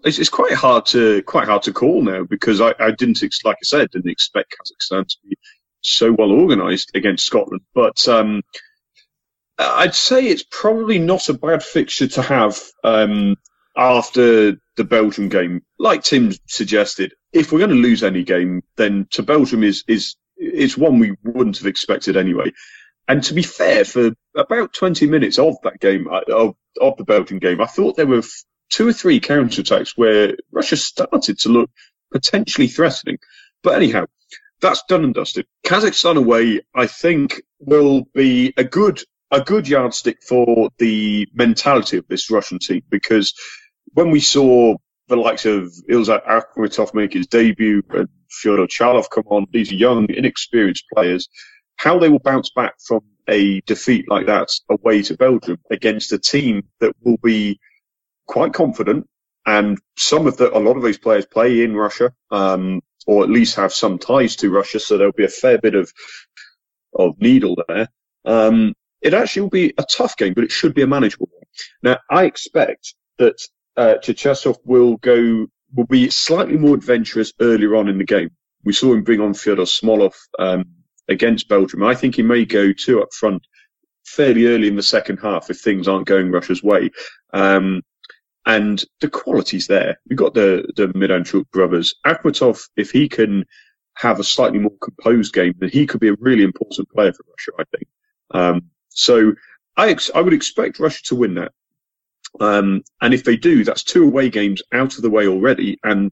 it's, 0.06 0.20
it's 0.20 0.30
quite 0.30 0.54
hard 0.54 0.86
to 0.88 1.22
quite 1.24 1.48
hard 1.48 1.64
to 1.64 1.74
call 1.74 2.02
now 2.02 2.24
because 2.24 2.62
I, 2.62 2.74
I 2.80 2.92
didn't 2.92 3.22
like 3.44 3.56
I 3.56 3.64
said 3.64 3.92
didn't 3.92 4.12
expect 4.12 4.56
Kazakhstan 4.56 5.08
to 5.08 5.16
be 5.28 5.38
so 5.82 6.12
well 6.12 6.32
organised 6.32 6.92
against 6.96 7.26
Scotland, 7.26 7.62
but 7.74 8.08
um, 8.08 8.42
I'd 9.58 9.96
say 9.96 10.26
it's 10.26 10.44
probably 10.44 11.00
not 11.00 11.30
a 11.30 11.34
bad 11.34 11.64
fixture 11.64 12.08
to 12.08 12.22
have 12.22 12.62
um, 12.84 13.38
after 13.76 14.58
the 14.76 14.84
Belgium 14.84 15.30
game. 15.30 15.64
Like 15.80 16.04
Tim 16.04 16.34
suggested, 16.48 17.14
if 17.32 17.52
we're 17.52 17.60
going 17.60 17.72
to 17.72 17.76
lose 17.76 18.04
any 18.04 18.24
game, 18.24 18.64
then 18.76 19.08
to 19.12 19.24
Belgium 19.24 19.64
is 19.64 19.84
is 19.88 20.16
it's 20.36 20.78
one 20.78 21.00
we 21.00 21.16
wouldn't 21.24 21.58
have 21.58 21.68
expected 21.68 22.18
anyway. 22.18 22.52
And 23.08 23.24
to 23.24 23.34
be 23.34 23.44
fair, 23.44 23.86
for 23.86 24.12
about 24.36 24.74
20 24.74 25.08
minutes 25.08 25.40
of 25.40 25.56
that 25.64 25.80
game, 25.80 26.10
uh, 26.10 26.22
of, 26.28 26.56
of 26.80 26.98
the 26.98 27.06
Belgian 27.06 27.40
game, 27.40 27.62
I 27.62 27.66
thought 27.66 27.96
there 27.96 28.06
were 28.06 28.22
two 28.70 28.88
or 28.88 28.94
three 28.94 29.20
counterattacks 29.20 29.94
where 29.96 30.36
Russia 30.52 30.78
started 30.78 31.40
to 31.40 31.50
look 31.50 31.70
potentially 32.12 32.68
threatening. 32.68 33.18
But 33.64 33.76
anyhow, 33.76 34.06
that's 34.62 34.84
done 34.88 35.04
and 35.04 35.14
dusted. 35.14 35.46
Kazakhstan 35.66 36.18
away, 36.18 36.62
I 36.76 36.88
think, 36.88 37.42
will 37.60 38.06
be 38.14 38.54
a 38.58 38.64
good 38.64 39.02
a 39.30 39.42
good 39.42 39.68
yardstick 39.68 40.24
for 40.24 40.70
the 40.78 41.28
mentality 41.34 41.98
of 41.98 42.08
this 42.08 42.32
Russian 42.32 42.60
team 42.60 42.82
because 42.90 43.34
when 43.94 44.10
we 44.10 44.22
saw 44.22 44.76
the 45.10 45.18
likes 45.18 45.46
of 45.46 45.74
Ilzat 45.90 46.26
Akhmetov 46.26 46.94
make 46.94 47.14
his 47.14 47.28
debut 47.28 47.84
and 47.90 48.08
Fyodor 48.30 48.68
Chalov 48.68 49.10
come 49.10 49.26
on, 49.28 49.48
these 49.52 49.72
young, 49.72 50.10
inexperienced 50.10 50.86
players, 50.94 51.28
how 51.76 52.00
they 52.00 52.10
will 52.10 52.20
bounce 52.20 52.52
back 52.56 52.76
from 52.80 53.02
a 53.28 53.62
defeat 53.62 54.06
like 54.10 54.28
that 54.28 54.50
away 54.70 55.02
to 55.04 55.18
Belgium 55.18 55.58
against 55.70 56.12
a 56.14 56.20
team 56.20 56.64
that 56.80 56.94
will 57.04 57.18
be 57.22 57.60
quite 58.28 58.54
confident 58.54 59.08
and 59.46 59.80
some 59.98 60.28
of 60.28 60.38
the, 60.38 60.56
a 60.56 60.60
lot 60.60 60.78
of 60.78 60.84
these 60.84 61.00
players 61.00 61.26
play 61.26 61.64
in 61.64 61.76
Russia. 61.76 62.14
Um, 62.32 62.82
or 63.08 63.24
at 63.24 63.30
least 63.30 63.56
have 63.56 63.74
some 63.74 63.98
ties 63.98 64.36
to 64.36 64.52
Russia. 64.52 64.80
So 64.80 64.98
there'll 64.98 65.14
be 65.14 65.24
a 65.24 65.30
fair 65.30 65.58
bit 65.58 65.74
of 65.74 65.92
of 66.94 67.20
needle 67.20 67.58
there. 67.68 67.88
Um, 68.26 68.74
it 69.02 69.14
actually 69.14 69.44
will 69.44 69.50
be 69.50 69.74
a 69.78 69.84
tough 69.84 70.18
game, 70.18 70.34
but 70.34 70.44
it 70.44 70.52
should 70.52 70.74
be 70.74 70.82
a 70.82 70.88
manageable 70.88 71.30
one. 71.32 71.44
Now, 71.82 72.00
I 72.10 72.26
expect 72.26 72.94
that 73.18 73.40
uh, 73.78 73.96
Cherchesov 74.04 74.58
will 74.66 74.98
go 74.98 75.48
will 75.74 75.86
be 75.86 76.10
slightly 76.10 76.58
more 76.58 76.76
adventurous 76.76 77.34
earlier 77.40 77.76
on 77.76 77.88
in 77.88 77.98
the 77.98 78.06
game. 78.06 78.30
We 78.64 78.74
saw 78.74 78.94
him 78.94 79.04
bring 79.04 79.22
on 79.22 79.34
Fyodor 79.34 79.64
Smolov 79.64 80.16
um, 80.40 80.66
against 81.08 81.50
Belgium. 81.50 81.84
I 81.84 81.96
think 81.96 82.16
he 82.16 82.24
may 82.24 82.46
go 82.46 82.74
two 82.74 83.02
up 83.02 83.14
front 83.14 83.46
fairly 84.06 84.48
early 84.48 84.68
in 84.68 84.76
the 84.76 84.84
second 84.84 85.18
half 85.18 85.50
if 85.50 85.60
things 85.60 85.88
aren't 85.88 86.08
going 86.08 86.32
Russia's 86.32 86.64
way. 86.64 86.92
Um, 87.34 87.82
and 88.48 88.84
the 89.02 89.10
quality's 89.10 89.68
there. 89.68 90.00
We've 90.10 90.18
got 90.18 90.34
the 90.34 90.72
the 90.76 90.88
Miranchuk 90.88 91.52
brothers. 91.52 91.94
Akhmetov, 92.06 92.68
if 92.78 92.90
he 92.92 93.10
can 93.10 93.46
have 93.96 94.20
a 94.20 94.24
slightly 94.24 94.60
more 94.60 94.78
composed 94.82 95.34
game, 95.34 95.54
then 95.60 95.70
he 95.70 95.86
could 95.86 96.00
be 96.00 96.08
a 96.08 96.16
really 96.20 96.44
important 96.44 96.90
player 96.90 97.14
for 97.14 97.26
Russia. 97.30 97.52
I 97.60 97.78
think. 97.78 97.88
Um, 98.32 98.62
so 98.90 99.34
I 99.76 99.90
ex- 99.90 100.12
I 100.16 100.22
would 100.22 100.34
expect 100.34 100.80
Russia 100.80 101.04
to 101.06 101.16
win 101.16 101.36
that. 101.36 101.52
Um, 102.40 102.84
and 103.02 103.14
if 103.14 103.24
they 103.26 103.36
do, 103.36 103.64
that's 103.64 103.84
two 103.84 104.04
away 104.04 104.30
games 104.30 104.62
out 104.72 104.96
of 104.96 105.02
the 105.02 105.10
way 105.10 105.28
already, 105.28 105.78
and 105.84 106.12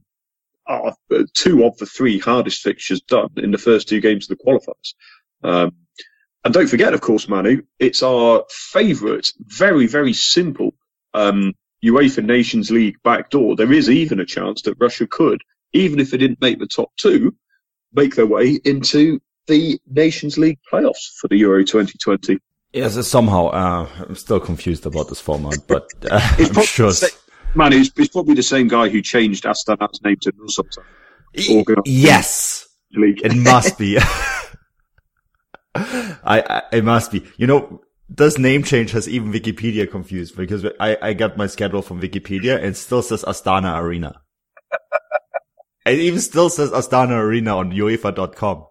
uh, 0.66 0.92
two 1.32 1.64
of 1.64 1.76
the 1.78 1.86
three 1.86 2.18
hardest 2.18 2.62
fixtures 2.62 3.00
done 3.00 3.30
in 3.36 3.50
the 3.50 3.58
first 3.58 3.88
two 3.88 4.00
games 4.00 4.30
of 4.30 4.36
the 4.36 4.44
qualifiers. 4.44 4.94
Um, 5.42 5.72
and 6.44 6.52
don't 6.52 6.68
forget, 6.68 6.94
of 6.94 7.00
course, 7.00 7.28
Manu, 7.28 7.62
it's 7.78 8.02
our 8.02 8.44
favourite, 8.50 9.32
very, 9.38 9.86
very 9.86 10.12
simple 10.12 10.74
um, 11.14 11.54
UEFA 11.86 12.24
Nations 12.24 12.70
League 12.70 12.96
backdoor, 13.02 13.56
there 13.56 13.72
is 13.72 13.88
even 13.88 14.20
a 14.20 14.26
chance 14.26 14.62
that 14.62 14.76
Russia 14.78 15.06
could, 15.06 15.42
even 15.72 16.00
if 16.00 16.10
they 16.10 16.16
didn't 16.16 16.40
make 16.40 16.58
the 16.58 16.66
top 16.66 16.90
two, 16.96 17.34
make 17.92 18.14
their 18.14 18.26
way 18.26 18.60
into 18.64 19.20
the 19.46 19.78
Nations 19.88 20.38
League 20.38 20.58
playoffs 20.70 21.16
for 21.20 21.28
the 21.28 21.36
Euro 21.36 21.62
2020. 21.62 22.38
Yes, 22.72 23.06
somehow 23.06 23.46
uh, 23.46 23.88
I'm 24.08 24.16
still 24.16 24.40
confused 24.40 24.86
about 24.86 25.08
this 25.08 25.20
format, 25.20 25.58
but 25.66 25.88
uh, 26.10 26.20
I'm 26.38 26.62
sure. 26.62 26.90
Same, 26.92 27.10
man, 27.54 27.72
it's, 27.72 27.90
it's, 27.96 28.08
probably 28.08 28.34
the 28.34 28.42
same 28.42 28.68
guy 28.68 28.88
who 28.88 29.00
changed 29.00 29.44
Astana's 29.44 30.02
name 30.02 30.16
to 30.22 30.32
Nursultan. 30.32 30.84
Yes, 31.86 32.68
it 32.90 33.36
must 33.36 33.78
be. 33.78 33.98
I, 35.74 36.40
I, 36.40 36.62
it 36.72 36.84
must 36.84 37.12
be. 37.12 37.22
You 37.36 37.46
know, 37.46 37.82
this 38.08 38.38
name 38.38 38.62
change 38.62 38.92
has 38.92 39.08
even 39.08 39.32
Wikipedia 39.32 39.90
confused 39.90 40.36
because 40.36 40.64
I, 40.78 40.96
I 41.02 41.12
got 41.12 41.36
my 41.36 41.46
schedule 41.46 41.82
from 41.82 42.00
Wikipedia 42.00 42.62
and 42.62 42.76
still 42.76 43.02
says 43.02 43.24
Astana 43.24 43.78
Arena. 43.80 44.20
it 45.86 45.98
even 45.98 46.20
still 46.20 46.48
says 46.48 46.70
Astana 46.70 47.18
Arena 47.18 47.56
on 47.56 47.72
UEFA.com. 47.72 48.66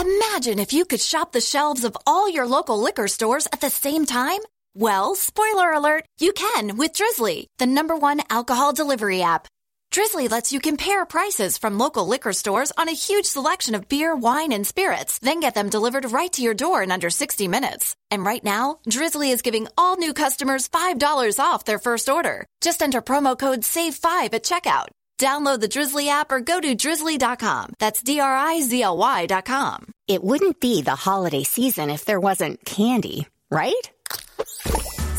Imagine 0.00 0.58
if 0.60 0.72
you 0.72 0.84
could 0.84 1.00
shop 1.00 1.32
the 1.32 1.40
shelves 1.40 1.84
of 1.84 1.96
all 2.06 2.30
your 2.30 2.46
local 2.46 2.78
liquor 2.78 3.08
stores 3.08 3.48
at 3.52 3.60
the 3.60 3.70
same 3.70 4.06
time. 4.06 4.40
Well, 4.74 5.16
spoiler 5.16 5.72
alert, 5.72 6.04
you 6.20 6.32
can 6.32 6.76
with 6.76 6.92
Drizzly, 6.92 7.48
the 7.58 7.66
number 7.66 7.96
one 7.96 8.20
alcohol 8.30 8.72
delivery 8.72 9.22
app. 9.22 9.48
Drizzly 9.90 10.28
lets 10.28 10.52
you 10.52 10.60
compare 10.60 11.06
prices 11.06 11.56
from 11.56 11.78
local 11.78 12.06
liquor 12.06 12.32
stores 12.32 12.72
on 12.76 12.88
a 12.88 12.92
huge 12.92 13.24
selection 13.24 13.74
of 13.74 13.88
beer, 13.88 14.14
wine, 14.14 14.52
and 14.52 14.66
spirits, 14.66 15.18
then 15.20 15.40
get 15.40 15.54
them 15.54 15.70
delivered 15.70 16.12
right 16.12 16.32
to 16.34 16.42
your 16.42 16.54
door 16.54 16.82
in 16.82 16.92
under 16.92 17.10
60 17.10 17.48
minutes. 17.48 17.96
And 18.10 18.24
right 18.24 18.44
now, 18.44 18.78
Drizzly 18.88 19.30
is 19.30 19.42
giving 19.42 19.66
all 19.76 19.96
new 19.96 20.12
customers 20.12 20.68
$5 20.68 21.40
off 21.40 21.64
their 21.64 21.78
first 21.78 22.08
order. 22.08 22.46
Just 22.60 22.82
enter 22.82 23.00
promo 23.00 23.38
code 23.38 23.62
SAVE5 23.62 24.34
at 24.34 24.44
checkout. 24.44 24.88
Download 25.18 25.58
the 25.60 25.68
Drizzly 25.68 26.08
app 26.10 26.30
or 26.30 26.40
go 26.40 26.60
to 26.60 26.74
drizzly.com. 26.76 27.72
That's 27.80 28.02
D 28.02 28.20
R 28.20 28.36
I 28.36 28.60
Z 28.60 28.82
L 28.82 28.96
Y.com. 28.96 29.92
It 30.06 30.22
wouldn't 30.22 30.60
be 30.60 30.82
the 30.82 30.94
holiday 30.94 31.42
season 31.42 31.90
if 31.90 32.04
there 32.04 32.20
wasn't 32.20 32.64
candy, 32.64 33.26
right? 33.50 33.90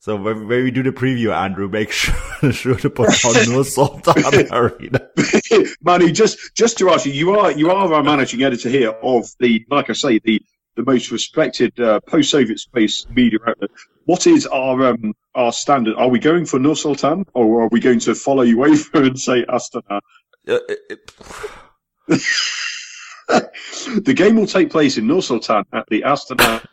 So 0.00 0.16
when, 0.16 0.48
when, 0.48 0.64
we 0.64 0.70
do 0.70 0.82
the 0.82 0.92
preview, 0.92 1.36
Andrew, 1.36 1.68
make 1.68 1.92
sure, 1.92 2.52
sure 2.52 2.74
to 2.76 2.88
put 2.88 3.22
on 3.22 3.52
no 3.52 3.62
salt 3.62 4.08
on 4.08 4.16
arena. 4.50 5.10
Manny, 5.82 6.10
just 6.10 6.54
just 6.54 6.78
to 6.78 6.88
ask 6.88 7.04
you, 7.04 7.12
you 7.12 7.38
are 7.38 7.52
you 7.52 7.70
are 7.70 7.92
our 7.92 8.02
managing 8.02 8.42
editor 8.42 8.70
here 8.70 8.90
of 8.90 9.26
the, 9.38 9.64
like 9.70 9.90
I 9.90 9.92
say, 9.92 10.18
the 10.18 10.40
the 10.76 10.84
most 10.84 11.10
respected 11.10 11.78
uh, 11.78 12.00
post-Soviet 12.00 12.58
space 12.58 13.06
media 13.10 13.40
outlet. 13.46 13.70
What 14.06 14.26
is 14.26 14.46
our 14.46 14.88
um, 14.88 15.12
our 15.34 15.52
standard? 15.52 15.96
Are 15.96 16.08
we 16.08 16.18
going 16.18 16.46
for 16.46 16.58
Nur 16.58 16.76
Sultan, 16.76 17.26
or 17.34 17.64
are 17.64 17.68
we 17.70 17.80
going 17.80 18.00
to 18.00 18.14
follow 18.14 18.42
you 18.42 18.64
over 18.64 19.02
and 19.02 19.20
say 19.20 19.44
Astana? 19.44 20.00
Uh, 20.48 20.60
the 23.98 24.14
game 24.16 24.36
will 24.36 24.46
take 24.46 24.70
place 24.70 24.96
in 24.96 25.06
Nur 25.06 25.20
Sultan 25.20 25.64
at 25.74 25.84
the 25.90 26.02
Astana 26.06 26.64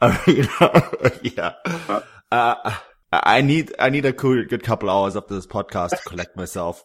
arena. 0.00 1.20
yeah. 1.22 1.54
Uh, 1.64 2.02
uh, 2.30 2.76
I 3.12 3.40
need 3.40 3.74
I 3.78 3.90
need 3.90 4.06
a 4.06 4.12
cool, 4.12 4.44
good 4.44 4.62
couple 4.62 4.88
hours 4.88 5.16
after 5.16 5.34
this 5.34 5.46
podcast 5.46 5.90
to 5.90 6.08
collect 6.08 6.36
myself, 6.36 6.84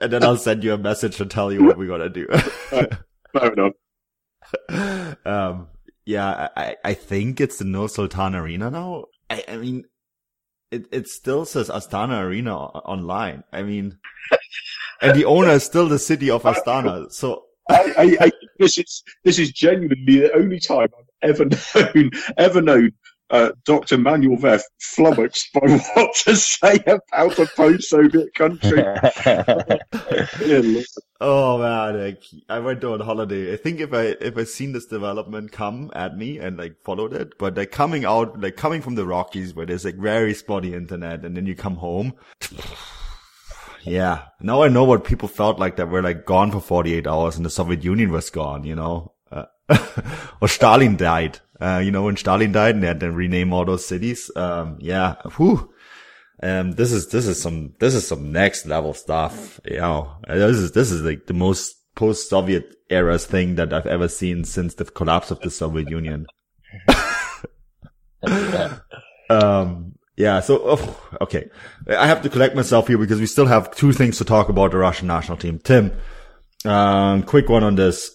and 0.00 0.12
then 0.12 0.22
I'll 0.22 0.36
send 0.36 0.62
you 0.62 0.72
a 0.72 0.78
message 0.78 1.20
and 1.20 1.30
tell 1.30 1.52
you 1.52 1.64
what 1.64 1.78
we're 1.78 1.88
gonna 1.88 2.08
do. 2.08 2.26
Fair 3.32 3.52
enough. 3.52 3.72
Um, 5.24 5.68
yeah, 6.04 6.48
I 6.56 6.76
I 6.84 6.94
think 6.94 7.40
it's 7.40 7.58
the 7.58 7.64
Nur 7.64 7.88
Sultan 7.88 8.34
Arena 8.34 8.70
now. 8.70 9.06
I, 9.30 9.44
I 9.48 9.56
mean, 9.56 9.84
it 10.70 10.86
it 10.92 11.08
still 11.08 11.44
says 11.44 11.68
Astana 11.68 12.22
Arena 12.22 12.56
online. 12.56 13.44
I 13.52 13.62
mean, 13.62 13.98
and 15.00 15.16
the 15.16 15.24
owner 15.24 15.50
is 15.50 15.64
still 15.64 15.88
the 15.88 15.98
city 15.98 16.30
of 16.30 16.42
Astana. 16.42 17.10
So 17.12 17.44
I, 17.68 17.94
I, 17.96 18.16
I, 18.26 18.32
this 18.58 18.78
is 18.78 19.02
this 19.24 19.38
is 19.38 19.52
genuinely 19.52 20.20
the 20.20 20.34
only 20.34 20.60
time 20.60 20.88
I've 21.22 21.30
ever 21.30 21.44
known 21.94 22.10
ever 22.38 22.62
known 22.62 22.92
uh, 23.32 23.50
Dr. 23.64 23.96
Manuel 23.96 24.36
Veth 24.36 24.62
flummoxed 24.78 25.52
by 25.54 25.60
what 25.94 26.14
to 26.16 26.36
say 26.36 26.78
about 26.86 27.38
a 27.38 27.46
post-Soviet 27.46 28.34
country. 28.34 28.84
oh 31.20 31.58
man, 31.58 32.04
like, 32.04 32.22
I 32.50 32.58
went 32.58 32.84
on 32.84 33.00
holiday. 33.00 33.54
I 33.54 33.56
think 33.56 33.80
if 33.80 33.94
I 33.94 34.16
if 34.20 34.36
I 34.36 34.44
seen 34.44 34.72
this 34.72 34.86
development 34.86 35.50
come 35.50 35.90
at 35.94 36.16
me 36.16 36.38
and 36.38 36.58
like 36.58 36.76
followed 36.84 37.14
it, 37.14 37.38
but 37.38 37.56
like 37.56 37.70
coming 37.70 38.04
out, 38.04 38.38
like 38.38 38.56
coming 38.56 38.82
from 38.82 38.96
the 38.96 39.06
Rockies 39.06 39.54
where 39.54 39.66
there's 39.66 39.86
like 39.86 39.96
very 39.96 40.34
spotty 40.34 40.74
internet, 40.74 41.24
and 41.24 41.36
then 41.36 41.46
you 41.46 41.56
come 41.56 41.76
home. 41.76 42.14
Yeah, 43.84 44.26
now 44.40 44.62
I 44.62 44.68
know 44.68 44.84
what 44.84 45.02
people 45.02 45.26
felt 45.26 45.58
like 45.58 45.74
that 45.74 45.88
were 45.88 46.02
like 46.02 46.24
gone 46.24 46.52
for 46.52 46.60
48 46.60 47.04
hours 47.04 47.36
and 47.36 47.44
the 47.44 47.50
Soviet 47.50 47.82
Union 47.82 48.12
was 48.12 48.30
gone, 48.30 48.62
you 48.62 48.76
know, 48.76 49.12
uh, 49.32 49.46
or 50.40 50.46
Stalin 50.46 50.96
died 50.96 51.40
uh, 51.62 51.78
you 51.78 51.92
know, 51.92 52.02
when 52.02 52.16
Stalin 52.16 52.50
died 52.52 52.74
and 52.74 52.82
they 52.82 52.88
had 52.88 53.00
to 53.00 53.12
rename 53.12 53.52
all 53.52 53.64
those 53.64 53.86
cities. 53.86 54.30
Um, 54.34 54.78
yeah, 54.80 55.14
whew. 55.36 55.72
um, 56.42 56.72
this 56.72 56.90
is 56.92 57.08
this 57.08 57.26
is 57.26 57.40
some 57.40 57.74
this 57.78 57.94
is 57.94 58.06
some 58.06 58.32
next 58.32 58.66
level 58.66 58.94
stuff. 58.94 59.60
You 59.64 59.78
know, 59.78 60.16
this 60.26 60.56
is 60.56 60.72
this 60.72 60.90
is 60.90 61.02
like 61.02 61.26
the 61.26 61.34
most 61.34 61.76
post-Soviet 61.94 62.74
era 62.90 63.18
thing 63.18 63.54
that 63.56 63.72
I've 63.72 63.86
ever 63.86 64.08
seen 64.08 64.44
since 64.44 64.74
the 64.74 64.84
collapse 64.84 65.30
of 65.30 65.40
the 65.40 65.50
Soviet 65.50 65.88
Union. 65.88 66.26
um, 69.30 69.94
yeah. 70.16 70.40
So, 70.40 70.62
oh, 70.64 71.10
okay, 71.20 71.48
I 71.88 72.06
have 72.06 72.22
to 72.22 72.28
collect 72.28 72.56
myself 72.56 72.88
here 72.88 72.98
because 72.98 73.20
we 73.20 73.26
still 73.26 73.46
have 73.46 73.74
two 73.76 73.92
things 73.92 74.18
to 74.18 74.24
talk 74.24 74.48
about 74.48 74.72
the 74.72 74.78
Russian 74.78 75.06
national 75.06 75.38
team. 75.38 75.60
Tim, 75.60 75.92
um, 76.64 77.22
quick 77.22 77.48
one 77.48 77.62
on 77.62 77.76
this. 77.76 78.10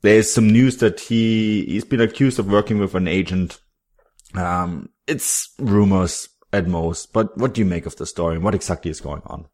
Cherchesov. 0.00 0.02
There's 0.02 0.32
some 0.32 0.50
news 0.50 0.78
that 0.78 1.00
he 1.00 1.64
he's 1.66 1.84
been 1.84 2.00
accused 2.00 2.38
of 2.38 2.50
working 2.50 2.78
with 2.78 2.94
an 2.94 3.08
agent. 3.08 3.60
Um, 4.34 4.90
it's 5.06 5.54
rumors 5.58 6.28
at 6.52 6.66
most, 6.66 7.12
but 7.12 7.36
what 7.36 7.54
do 7.54 7.60
you 7.60 7.64
make 7.64 7.86
of 7.86 7.96
the 7.96 8.06
story 8.06 8.38
what 8.38 8.54
exactly 8.54 8.90
is 8.90 9.00
going 9.00 9.22
on? 9.26 9.46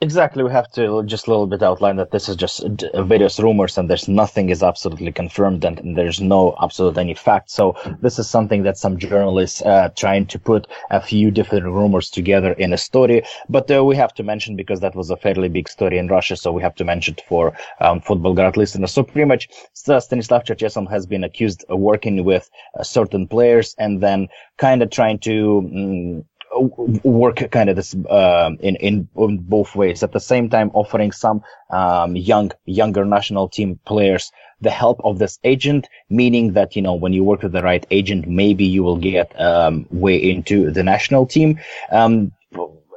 Exactly, 0.00 0.42
we 0.42 0.50
have 0.50 0.70
to 0.72 1.02
just 1.04 1.26
a 1.26 1.30
little 1.30 1.46
bit 1.46 1.62
outline 1.62 1.96
that 1.96 2.10
this 2.10 2.28
is 2.28 2.36
just 2.36 2.64
various 2.94 3.38
rumors 3.38 3.76
and 3.76 3.90
there's 3.90 4.08
nothing 4.08 4.48
is 4.48 4.62
absolutely 4.62 5.12
confirmed 5.12 5.62
and, 5.62 5.78
and 5.80 5.94
there's 5.94 6.22
no 6.22 6.56
absolute 6.62 6.96
any 6.96 7.12
fact. 7.12 7.50
So 7.50 7.76
this 8.00 8.18
is 8.18 8.30
something 8.30 8.62
that 8.62 8.78
some 8.78 8.96
journalists 8.96 9.60
uh, 9.60 9.90
trying 9.94 10.26
to 10.28 10.38
put 10.38 10.68
a 10.90 11.02
few 11.02 11.30
different 11.30 11.66
rumors 11.66 12.08
together 12.08 12.52
in 12.52 12.72
a 12.72 12.78
story. 12.78 13.24
But 13.50 13.70
uh, 13.70 13.84
we 13.84 13.96
have 13.96 14.14
to 14.14 14.22
mention 14.22 14.56
because 14.56 14.80
that 14.80 14.94
was 14.94 15.10
a 15.10 15.16
fairly 15.16 15.50
big 15.50 15.68
story 15.68 15.98
in 15.98 16.08
Russia, 16.08 16.36
so 16.36 16.50
we 16.50 16.62
have 16.62 16.76
to 16.76 16.84
mention 16.84 17.14
it 17.18 17.24
for 17.28 17.52
um, 17.80 18.00
Futbolgrad 18.00 18.56
listeners. 18.56 18.92
So 18.92 19.02
pretty 19.02 19.26
much 19.26 19.48
Stanislav 19.74 20.44
Cherchesov 20.44 20.88
has 20.88 21.04
been 21.04 21.24
accused 21.24 21.64
of 21.68 21.78
working 21.78 22.24
with 22.24 22.48
uh, 22.78 22.84
certain 22.84 23.26
players 23.26 23.74
and 23.78 24.00
then 24.00 24.28
kind 24.56 24.82
of 24.82 24.90
trying 24.90 25.18
to 25.20 25.62
mm, 25.62 26.24
work 26.58 27.50
kind 27.50 27.70
of 27.70 27.76
this 27.76 27.94
uh, 27.94 28.50
in, 28.60 28.76
in, 28.76 29.08
in 29.16 29.38
both 29.38 29.74
ways. 29.74 30.02
At 30.02 30.12
the 30.12 30.20
same 30.20 30.50
time, 30.50 30.70
offering 30.74 31.12
some 31.12 31.42
um, 31.70 32.16
young 32.16 32.52
younger 32.66 33.04
national 33.04 33.48
team 33.48 33.78
players 33.84 34.30
the 34.60 34.70
help 34.70 35.00
of 35.04 35.18
this 35.18 35.38
agent, 35.44 35.88
meaning 36.10 36.52
that 36.54 36.74
you 36.74 36.82
know 36.82 36.94
when 36.94 37.12
you 37.12 37.24
work 37.24 37.42
with 37.42 37.52
the 37.52 37.62
right 37.62 37.86
agent, 37.90 38.26
maybe 38.26 38.64
you 38.64 38.82
will 38.82 38.96
get 38.96 39.38
um, 39.40 39.86
way 39.90 40.16
into 40.16 40.70
the 40.70 40.82
national 40.82 41.26
team. 41.26 41.60
Um, 41.90 42.32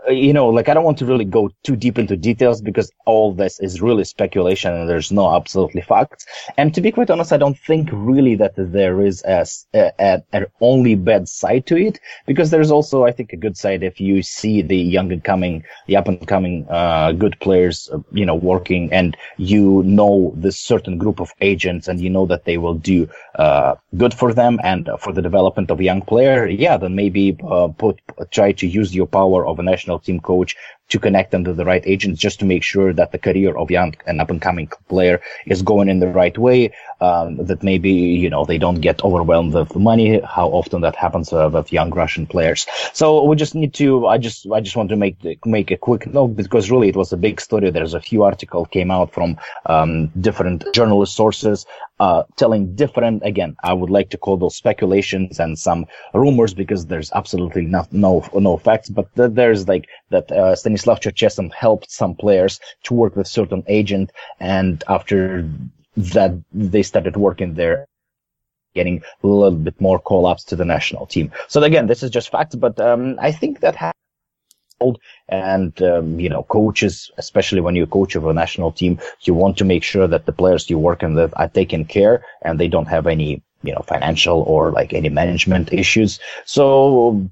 you 0.10 0.34
know, 0.34 0.48
like 0.48 0.68
I 0.68 0.74
don't 0.74 0.84
want 0.84 0.98
to 1.00 1.06
really 1.06 1.26
go 1.26 1.52
too 1.64 1.76
deep 1.76 2.00
into 2.00 2.18
details 2.18 2.62
because 2.62 2.92
all 3.06 3.34
this 3.34 3.60
is 3.60 3.82
really 3.82 4.04
speculation 4.04 4.74
and 4.74 4.90
there's 4.90 5.12
no 5.12 5.36
absolutely 5.36 5.82
facts. 5.82 6.26
And 6.58 6.74
to 6.74 6.82
be 6.82 6.92
quite 6.92 7.10
honest, 7.10 7.32
I 7.32 7.38
don't 7.38 7.58
think 7.58 7.90
really 7.92 8.36
that 8.36 8.54
there 8.56 9.02
is 9.02 9.24
a, 9.24 9.46
a, 9.74 10.24
a 10.34 10.46
only 10.60 10.96
bad 10.96 11.28
side 11.30 11.68
to 11.68 11.78
it 11.78 12.00
because 12.26 12.50
there's 12.50 12.72
also, 12.72 13.06
I 13.06 13.12
think, 13.12 13.32
a 13.32 13.38
good 13.38 13.58
side 13.58 13.84
if 13.84 14.02
you 14.02 14.24
see 14.24 14.62
the 14.62 14.78
young 14.78 15.12
and 15.12 15.24
coming, 15.24 15.64
the 15.88 15.98
up 15.98 16.08
and 16.08 16.28
coming, 16.28 16.66
uh, 16.70 17.12
good 17.12 17.40
players, 17.40 17.90
uh, 17.94 18.00
you 18.12 18.26
know, 18.26 18.36
working 18.36 18.92
and 18.92 19.16
you 19.38 19.84
know 19.84 20.34
this 20.36 20.60
certain 20.60 20.98
group 20.98 21.20
of 21.20 21.32
agents 21.42 21.88
and 21.88 22.02
you 22.02 22.10
know 22.10 22.26
that 22.26 22.46
they 22.46 22.58
will 22.58 22.76
do, 22.76 23.08
uh, 23.36 23.76
good 23.98 24.14
for 24.14 24.34
them 24.34 24.60
and 24.64 24.90
for 25.00 25.14
the 25.14 25.22
development 25.22 25.70
of 25.70 25.80
a 25.80 25.84
young 25.84 26.02
player. 26.02 26.48
Yeah, 26.48 26.78
then 26.78 26.96
maybe, 26.96 27.38
uh, 27.48 27.68
put, 27.68 28.02
try 28.32 28.52
to 28.54 28.68
use 28.68 28.96
your 28.96 29.06
power 29.08 29.46
of 29.46 29.60
a 29.60 29.64
national 29.64 29.91
team 30.00 30.20
coach 30.20 30.56
to 30.90 31.00
connect 31.00 31.32
them 31.32 31.46
to 31.46 31.54
the 31.54 31.64
right 31.64 31.84
agents 31.86 32.20
just 32.20 32.40
to 32.40 32.46
make 32.46 32.64
sure 32.64 32.92
that 32.92 33.12
the 33.14 33.18
career 33.18 33.58
of 33.58 33.72
young 33.72 33.96
and 34.06 34.20
up 34.20 34.30
and 34.30 34.42
coming 34.42 34.68
player 34.90 35.22
is 35.46 35.62
going 35.62 35.88
in 35.88 36.00
the 36.00 36.08
right 36.08 36.38
way. 36.38 36.74
Um, 37.00 37.38
that 37.46 37.64
maybe, 37.64 37.92
you 37.92 38.30
know, 38.30 38.46
they 38.46 38.60
don't 38.60 38.80
get 38.80 39.04
overwhelmed 39.04 39.56
with 39.56 39.76
money, 39.76 40.20
how 40.20 40.50
often 40.50 40.82
that 40.82 40.96
happens 40.96 41.34
uh, 41.34 41.50
with 41.52 41.74
young 41.74 41.90
Russian 41.90 42.28
players. 42.28 42.68
So 42.94 43.24
we 43.24 43.36
just 43.36 43.56
need 43.56 43.74
to, 43.76 44.06
I 44.06 44.20
just, 44.20 44.46
I 44.52 44.60
just 44.62 44.76
want 44.76 44.90
to 44.90 44.96
make, 44.96 45.18
make 45.44 45.72
a 45.72 45.78
quick 45.78 46.06
note 46.06 46.36
because 46.36 46.70
really 46.70 46.90
it 46.90 46.96
was 46.96 47.12
a 47.12 47.18
big 47.18 47.42
story. 47.42 47.72
There's 47.72 47.96
a 47.96 48.02
few 48.02 48.22
articles 48.24 48.68
came 48.70 48.92
out 48.92 49.14
from, 49.14 49.40
um, 49.66 50.10
different 50.10 50.66
journalist 50.76 51.16
sources, 51.16 51.66
uh, 52.02 52.24
telling 52.36 52.74
different, 52.74 53.22
again, 53.24 53.56
I 53.64 53.74
would 53.74 53.92
like 53.92 54.10
to 54.10 54.18
call 54.18 54.36
those 54.36 54.56
speculations 54.56 55.40
and 55.40 55.58
some 55.68 55.86
rumors 56.16 56.52
because 56.52 56.88
there's 56.88 57.12
absolutely 57.12 57.62
no, 57.62 57.86
no, 57.92 58.28
no 58.34 58.58
facts, 58.58 58.90
but 58.90 59.16
th- 59.16 59.34
there's 59.34 59.68
like 59.68 59.88
that, 60.10 60.32
uh, 60.32 60.56
Stanislav 60.56 61.00
Cherchesov 61.00 61.54
helped 61.54 61.92
some 61.92 62.16
players 62.16 62.60
to 62.86 62.96
work 62.96 63.16
with 63.16 63.28
certain 63.28 63.64
agent 63.68 64.12
and 64.40 64.84
after 64.88 65.48
that 65.96 66.32
they 66.52 66.82
started 66.82 67.16
working 67.18 67.54
there 67.54 67.86
getting 68.74 69.04
a 69.24 69.28
little 69.28 69.52
bit 69.52 69.80
more 69.80 70.00
call 70.00 70.26
ups 70.26 70.44
to 70.46 70.56
the 70.56 70.66
national 70.66 71.06
team. 71.06 71.32
So 71.50 71.62
again, 71.62 71.86
this 71.86 72.02
is 72.02 72.10
just 72.10 72.32
facts, 72.32 72.56
but 72.56 72.80
um, 72.80 73.18
I 73.22 73.32
think 73.32 73.60
that 73.60 73.76
has 73.76 73.94
and 75.30 75.82
um, 75.82 76.20
you 76.20 76.30
know 76.30 76.44
coaches 76.44 77.12
especially 77.18 77.62
when 77.62 77.76
you're 77.76 77.92
a 77.92 77.98
coach 77.98 78.16
of 78.16 78.26
a 78.26 78.34
national 78.34 78.72
team 78.72 79.00
you 79.22 79.34
want 79.34 79.58
to 79.58 79.66
make 79.66 79.84
sure 79.84 80.08
that 80.08 80.26
the 80.26 80.32
players 80.32 80.70
you're 80.70 80.88
working 80.92 81.14
with 81.16 81.34
are 81.38 81.50
taken 81.50 81.86
care 81.86 82.24
and 82.42 82.60
they 82.60 82.68
don't 82.68 82.88
have 82.96 83.08
any 83.08 83.42
you 83.64 83.74
know 83.74 83.84
financial 83.88 84.42
or 84.44 84.72
like 84.72 84.94
any 84.94 85.10
management 85.10 85.72
issues. 85.74 86.20
So 86.46 87.30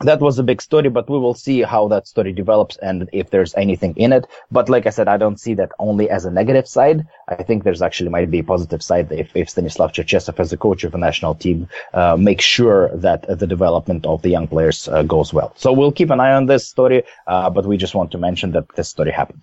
that 0.00 0.20
was 0.20 0.38
a 0.38 0.44
big 0.44 0.62
story, 0.62 0.88
but 0.88 1.10
we 1.10 1.18
will 1.18 1.34
see 1.34 1.62
how 1.62 1.88
that 1.88 2.06
story 2.06 2.32
develops 2.32 2.76
and 2.76 3.08
if 3.12 3.30
there's 3.30 3.54
anything 3.56 3.94
in 3.96 4.12
it. 4.12 4.26
But 4.50 4.68
like 4.68 4.86
I 4.86 4.90
said, 4.90 5.08
I 5.08 5.16
don't 5.16 5.40
see 5.40 5.54
that 5.54 5.72
only 5.78 6.08
as 6.08 6.24
a 6.24 6.30
negative 6.30 6.68
side. 6.68 7.06
I 7.26 7.42
think 7.42 7.64
there's 7.64 7.82
actually 7.82 8.10
might 8.10 8.30
be 8.30 8.38
a 8.38 8.44
positive 8.44 8.82
side 8.82 9.10
if, 9.10 9.34
if 9.34 9.50
Stanislav 9.50 9.92
Cherchesov 9.92 10.38
as 10.38 10.52
a 10.52 10.56
coach 10.56 10.84
of 10.84 10.94
a 10.94 10.98
national 10.98 11.34
team 11.34 11.68
uh, 11.94 12.16
makes 12.16 12.44
sure 12.44 12.96
that 12.96 13.26
the 13.26 13.46
development 13.46 14.06
of 14.06 14.22
the 14.22 14.30
young 14.30 14.46
players 14.46 14.86
uh, 14.88 15.02
goes 15.02 15.34
well. 15.34 15.52
So 15.56 15.72
we'll 15.72 15.92
keep 15.92 16.10
an 16.10 16.20
eye 16.20 16.32
on 16.32 16.46
this 16.46 16.68
story, 16.68 17.02
uh, 17.26 17.50
but 17.50 17.66
we 17.66 17.76
just 17.76 17.94
want 17.94 18.12
to 18.12 18.18
mention 18.18 18.52
that 18.52 18.66
this 18.76 18.88
story 18.88 19.10
happened. 19.10 19.42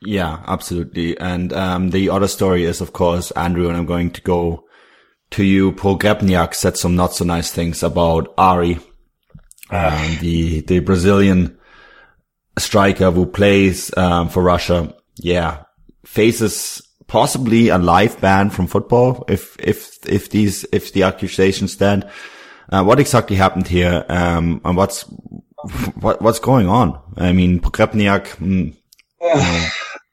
Yeah, 0.00 0.42
absolutely. 0.46 1.18
And 1.18 1.52
um, 1.52 1.90
the 1.90 2.10
other 2.10 2.28
story 2.28 2.64
is, 2.64 2.80
of 2.80 2.92
course, 2.92 3.30
Andrew, 3.32 3.68
and 3.68 3.76
I'm 3.76 3.86
going 3.86 4.10
to 4.12 4.20
go 4.22 4.64
to 5.30 5.44
you. 5.44 5.72
Pogrebnyak 5.72 6.54
said 6.54 6.76
some 6.76 6.96
not 6.96 7.14
so 7.14 7.24
nice 7.24 7.50
things 7.50 7.82
about 7.82 8.32
Ari 8.36 8.78
um, 9.70 10.18
the 10.20 10.60
the 10.60 10.80
Brazilian 10.80 11.58
striker 12.58 13.10
who 13.10 13.26
plays 13.26 13.96
um, 13.96 14.28
for 14.28 14.42
Russia, 14.42 14.94
yeah, 15.16 15.64
faces 16.04 16.82
possibly 17.06 17.68
a 17.68 17.78
life 17.78 18.20
ban 18.20 18.50
from 18.50 18.66
football 18.66 19.24
if 19.28 19.56
if 19.58 19.98
if 20.06 20.30
these 20.30 20.64
if 20.72 20.92
the 20.92 21.02
accusations 21.02 21.72
stand. 21.72 22.08
Uh, 22.70 22.82
what 22.82 22.98
exactly 22.98 23.36
happened 23.36 23.68
here, 23.68 24.04
um, 24.08 24.60
and 24.64 24.76
what's 24.76 25.02
what 26.00 26.20
what's 26.22 26.38
going 26.38 26.68
on? 26.68 26.98
I 27.16 27.32
mean, 27.32 27.60
Pogrebnyak. 27.60 28.26
Mm, 28.36 28.76
uh, 29.20 29.68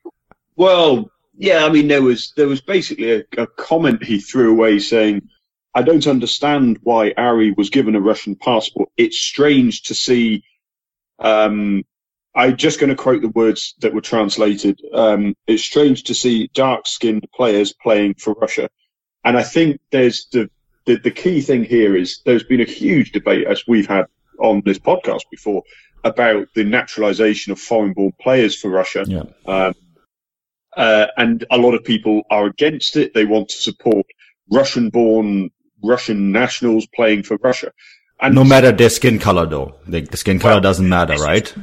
well, 0.55 1.09
yeah, 1.37 1.65
I 1.65 1.69
mean, 1.69 1.87
there 1.87 2.01
was 2.01 2.33
there 2.35 2.47
was 2.47 2.61
basically 2.61 3.11
a, 3.11 3.23
a 3.37 3.47
comment 3.47 4.03
he 4.03 4.19
threw 4.19 4.51
away 4.51 4.79
saying 4.79 5.27
I 5.73 5.83
don't 5.83 6.07
understand 6.07 6.79
why 6.83 7.13
Ari 7.15 7.51
was 7.51 7.69
given 7.69 7.95
a 7.95 8.01
Russian 8.01 8.35
passport. 8.35 8.89
It's 8.97 9.17
strange 9.17 9.83
to 9.83 9.95
see. 9.95 10.43
Um, 11.19 11.83
I'm 12.35 12.57
just 12.57 12.79
going 12.79 12.89
to 12.89 12.95
quote 12.95 13.21
the 13.21 13.29
words 13.29 13.75
that 13.79 13.93
were 13.93 14.01
translated. 14.01 14.79
Um, 14.93 15.35
it's 15.47 15.63
strange 15.63 16.03
to 16.03 16.13
see 16.13 16.49
dark-skinned 16.53 17.27
players 17.33 17.73
playing 17.73 18.15
for 18.15 18.33
Russia, 18.33 18.69
and 19.23 19.37
I 19.37 19.43
think 19.43 19.79
there's 19.91 20.27
the, 20.31 20.49
the 20.85 20.97
the 20.97 21.11
key 21.11 21.41
thing 21.41 21.63
here 21.63 21.95
is 21.95 22.21
there's 22.25 22.43
been 22.43 22.61
a 22.61 22.65
huge 22.65 23.11
debate 23.11 23.47
as 23.47 23.63
we've 23.67 23.87
had 23.87 24.05
on 24.39 24.61
this 24.65 24.79
podcast 24.79 25.23
before 25.29 25.63
about 26.03 26.47
the 26.55 26.63
naturalization 26.63 27.51
of 27.51 27.59
foreign-born 27.59 28.11
players 28.19 28.59
for 28.59 28.69
Russia. 28.69 29.05
Yeah. 29.07 29.23
Um, 29.45 29.73
uh, 30.75 31.07
and 31.17 31.45
a 31.51 31.57
lot 31.57 31.75
of 31.75 31.83
people 31.83 32.23
are 32.29 32.47
against 32.47 32.95
it. 32.95 33.13
They 33.13 33.25
want 33.25 33.49
to 33.49 33.57
support 33.57 34.05
Russian-born 34.49 35.51
Russian 35.83 36.31
nationals 36.31 36.87
playing 36.95 37.23
for 37.23 37.37
Russia. 37.37 37.71
And 38.21 38.35
no 38.35 38.43
matter 38.43 38.71
their 38.71 38.89
skin 38.89 39.17
color, 39.17 39.47
though, 39.47 39.75
the, 39.87 40.01
the 40.01 40.17
skin 40.17 40.37
color 40.37 40.55
well, 40.55 40.61
doesn't 40.61 40.87
matter, 40.87 41.15
right? 41.15 41.53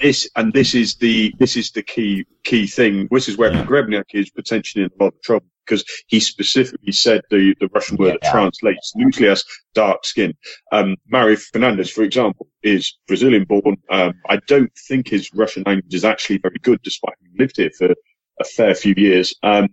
This 0.00 0.30
and 0.34 0.52
this 0.52 0.74
is 0.74 0.94
the 0.96 1.34
this 1.38 1.56
is 1.56 1.72
the 1.72 1.82
key 1.82 2.24
key 2.42 2.66
thing. 2.66 3.06
This 3.10 3.28
is 3.28 3.36
where 3.36 3.52
yeah. 3.52 3.64
Grebniak 3.64 4.14
is 4.14 4.30
potentially 4.30 4.84
in 4.84 4.90
a 4.98 5.04
lot 5.04 5.14
of 5.14 5.22
trouble 5.22 5.46
because 5.66 5.84
he 6.06 6.18
specifically 6.18 6.92
said 6.92 7.20
the, 7.30 7.54
the 7.60 7.68
Russian 7.72 7.96
word 7.96 8.08
yeah, 8.08 8.16
that 8.22 8.32
translates 8.32 8.92
loosely 8.96 9.28
as 9.28 9.44
dark 9.74 10.04
skin. 10.04 10.34
Um, 10.72 10.96
Mario 11.06 11.36
Fernandes, 11.36 11.90
for 11.90 12.02
example, 12.02 12.48
is 12.62 12.98
Brazilian 13.06 13.44
born. 13.44 13.76
Um, 13.90 14.14
I 14.28 14.38
don't 14.48 14.72
think 14.88 15.08
his 15.08 15.30
Russian 15.32 15.62
language 15.66 15.94
is 15.94 16.04
actually 16.04 16.38
very 16.38 16.56
good, 16.62 16.80
despite 16.82 17.14
having 17.22 17.38
lived 17.38 17.56
here 17.56 17.70
for 17.78 17.94
a 18.40 18.44
fair 18.44 18.74
few 18.74 18.94
years. 18.96 19.34
Um, 19.42 19.68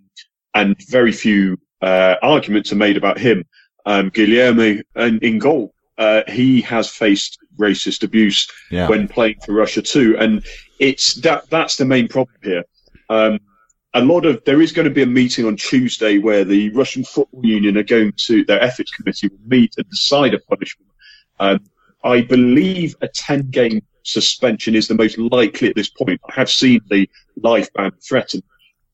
and 0.54 0.76
very 0.88 1.12
few 1.12 1.58
uh, 1.82 2.16
arguments 2.22 2.72
are 2.72 2.78
made 2.78 2.98
about 2.98 3.18
him 3.18 3.44
um, 3.88 4.12
Guilherme 4.12 4.84
in, 4.96 5.20
in 5.20 5.40
goal. 5.40 5.74
Uh, 5.98 6.22
he 6.28 6.62
has 6.62 6.88
faced 6.88 7.40
racist 7.58 8.04
abuse 8.04 8.48
yeah. 8.70 8.88
when 8.88 9.08
playing 9.08 9.38
for 9.44 9.54
Russia 9.54 9.82
too, 9.82 10.16
and 10.20 10.46
it's 10.80 11.16
that 11.16 11.50
that's 11.50 11.78
the 11.78 11.86
main 11.86 12.08
problem 12.08 12.38
here. 12.44 12.64
Um, 13.10 13.40
a 13.96 14.02
lot 14.02 14.26
of 14.26 14.44
there 14.46 14.62
is 14.62 14.72
going 14.72 14.88
to 14.88 14.94
be 14.94 15.02
a 15.02 15.08
meeting 15.08 15.46
on 15.46 15.56
Tuesday 15.56 16.20
where 16.20 16.44
the 16.44 16.70
Russian 16.72 17.04
Football 17.04 17.44
Union 17.44 17.78
are 17.78 17.84
going 17.84 18.14
to 18.28 18.46
their 18.46 18.62
ethics 18.62 18.92
committee 18.92 19.30
will 19.30 19.48
meet 19.48 19.74
and 19.78 19.90
decide 19.90 20.36
a 20.36 20.40
punishment. 20.40 20.92
Um, 21.40 21.60
I 22.04 22.22
believe 22.22 22.96
a 23.02 23.08
10 23.08 23.50
game 23.50 23.82
suspension 24.04 24.76
is 24.76 24.88
the 24.88 24.94
most 24.94 25.18
likely 25.18 25.70
at 25.70 25.76
this 25.76 25.90
point. 25.90 26.22
I 26.30 26.34
have 26.34 26.52
seen 26.52 26.82
the 26.90 27.10
life 27.42 27.74
ban 27.74 27.92
threatened, 28.08 28.44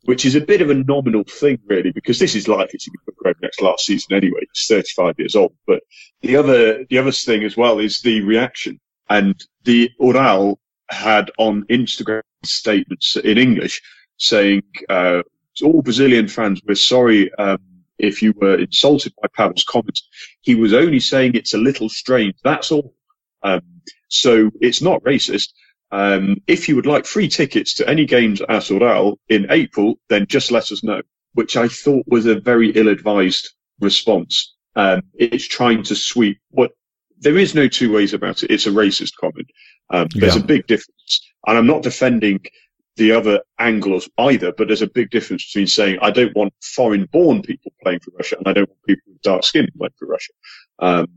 which 0.06 0.26
is 0.26 0.36
a 0.36 0.42
bit 0.42 0.62
of 0.62 0.70
a 0.70 0.76
nominal 0.76 1.24
thing, 1.24 1.60
really, 1.68 1.92
because 1.92 2.20
this 2.20 2.36
is 2.36 2.48
likely 2.48 2.80
to 2.80 2.92
be 2.92 3.00
for 3.06 3.34
next 3.42 3.62
last 3.62 3.86
season 3.86 4.16
anyway. 4.16 4.42
He's 4.54 4.68
35 4.68 5.16
years 5.20 5.36
old. 5.36 5.54
But 5.68 5.84
the 6.22 6.38
other, 6.38 6.86
the 6.86 6.98
other 6.98 7.12
thing 7.12 7.44
as 7.44 7.58
well 7.58 7.80
is 7.80 8.02
the 8.02 8.22
reaction. 8.22 8.80
And 9.10 9.36
the 9.64 9.92
Ural 10.00 10.60
had 10.90 11.32
on 11.38 11.66
Instagram 11.70 12.22
statements 12.46 13.16
in 13.16 13.38
English 13.38 13.82
saying, 14.18 14.64
uh, 14.90 15.22
all 15.64 15.82
Brazilian 15.82 16.28
fans, 16.28 16.62
we're 16.68 16.76
sorry, 16.76 17.34
um, 17.36 17.60
if 18.00 18.22
you 18.22 18.34
were 18.38 18.58
insulted 18.60 19.14
by 19.22 19.28
Pavel's 19.36 19.64
comments. 19.64 20.08
He 20.42 20.56
was 20.56 20.74
only 20.74 21.00
saying 21.00 21.36
it's 21.36 21.54
a 21.54 21.58
little 21.60 21.90
strange. 21.90 22.36
That's 22.44 22.72
all. 22.72 22.96
Um, 23.44 23.62
so 24.10 24.52
it's 24.62 24.82
not 24.82 25.04
racist. 25.04 25.50
Um, 25.94 26.38
if 26.48 26.68
you 26.68 26.76
would 26.76 26.88
like 26.88 27.06
free 27.06 27.28
tickets 27.28 27.76
to 27.76 27.88
any 27.88 28.06
games 28.06 28.42
at 28.50 28.68
Ural 28.72 29.20
in 29.30 29.46
April, 29.52 30.00
then 30.10 30.26
just 30.26 30.50
let 30.50 30.72
us 30.72 30.84
know, 30.84 31.04
which 31.34 31.56
I 31.56 31.68
thought 31.68 32.04
was 32.08 32.26
a 32.26 32.40
very 32.40 32.72
ill-advised 32.72 33.48
response. 33.80 34.56
Um, 34.76 35.04
it's 35.14 35.48
trying 35.48 35.84
to 35.84 35.96
sweep 35.96 36.40
what 36.50 36.72
there 37.20 37.38
is 37.38 37.54
no 37.54 37.68
two 37.68 37.94
ways 37.94 38.16
about 38.16 38.42
it. 38.42 38.50
It's 38.50 38.66
a 38.66 38.72
racist 38.72 39.14
comment. 39.22 39.48
Um, 39.92 40.08
there's 40.16 40.36
yeah. 40.36 40.42
a 40.42 40.46
big 40.46 40.66
difference. 40.66 41.32
And 41.46 41.60
I'm 41.60 41.68
not 41.68 41.84
defending 41.84 42.40
the 42.96 43.12
other 43.12 43.42
angles 43.60 44.10
either, 44.18 44.52
but 44.52 44.68
there's 44.68 44.82
a 44.82 44.88
big 44.88 45.12
difference 45.12 45.46
between 45.46 45.68
saying 45.68 46.00
I 46.02 46.10
don't 46.10 46.36
want 46.36 46.56
foreign 46.64 47.06
born 47.06 47.44
people 47.44 47.72
playing 47.84 48.00
for 48.00 48.12
Russia 48.18 48.38
and 48.40 48.48
I 48.48 48.54
don't 48.54 48.68
want 48.68 48.84
people 48.88 49.04
with 49.14 49.22
dark 49.22 49.44
skin 49.44 49.68
playing 49.78 49.94
for 50.00 50.08
Russia. 50.08 50.34
Um, 50.80 51.08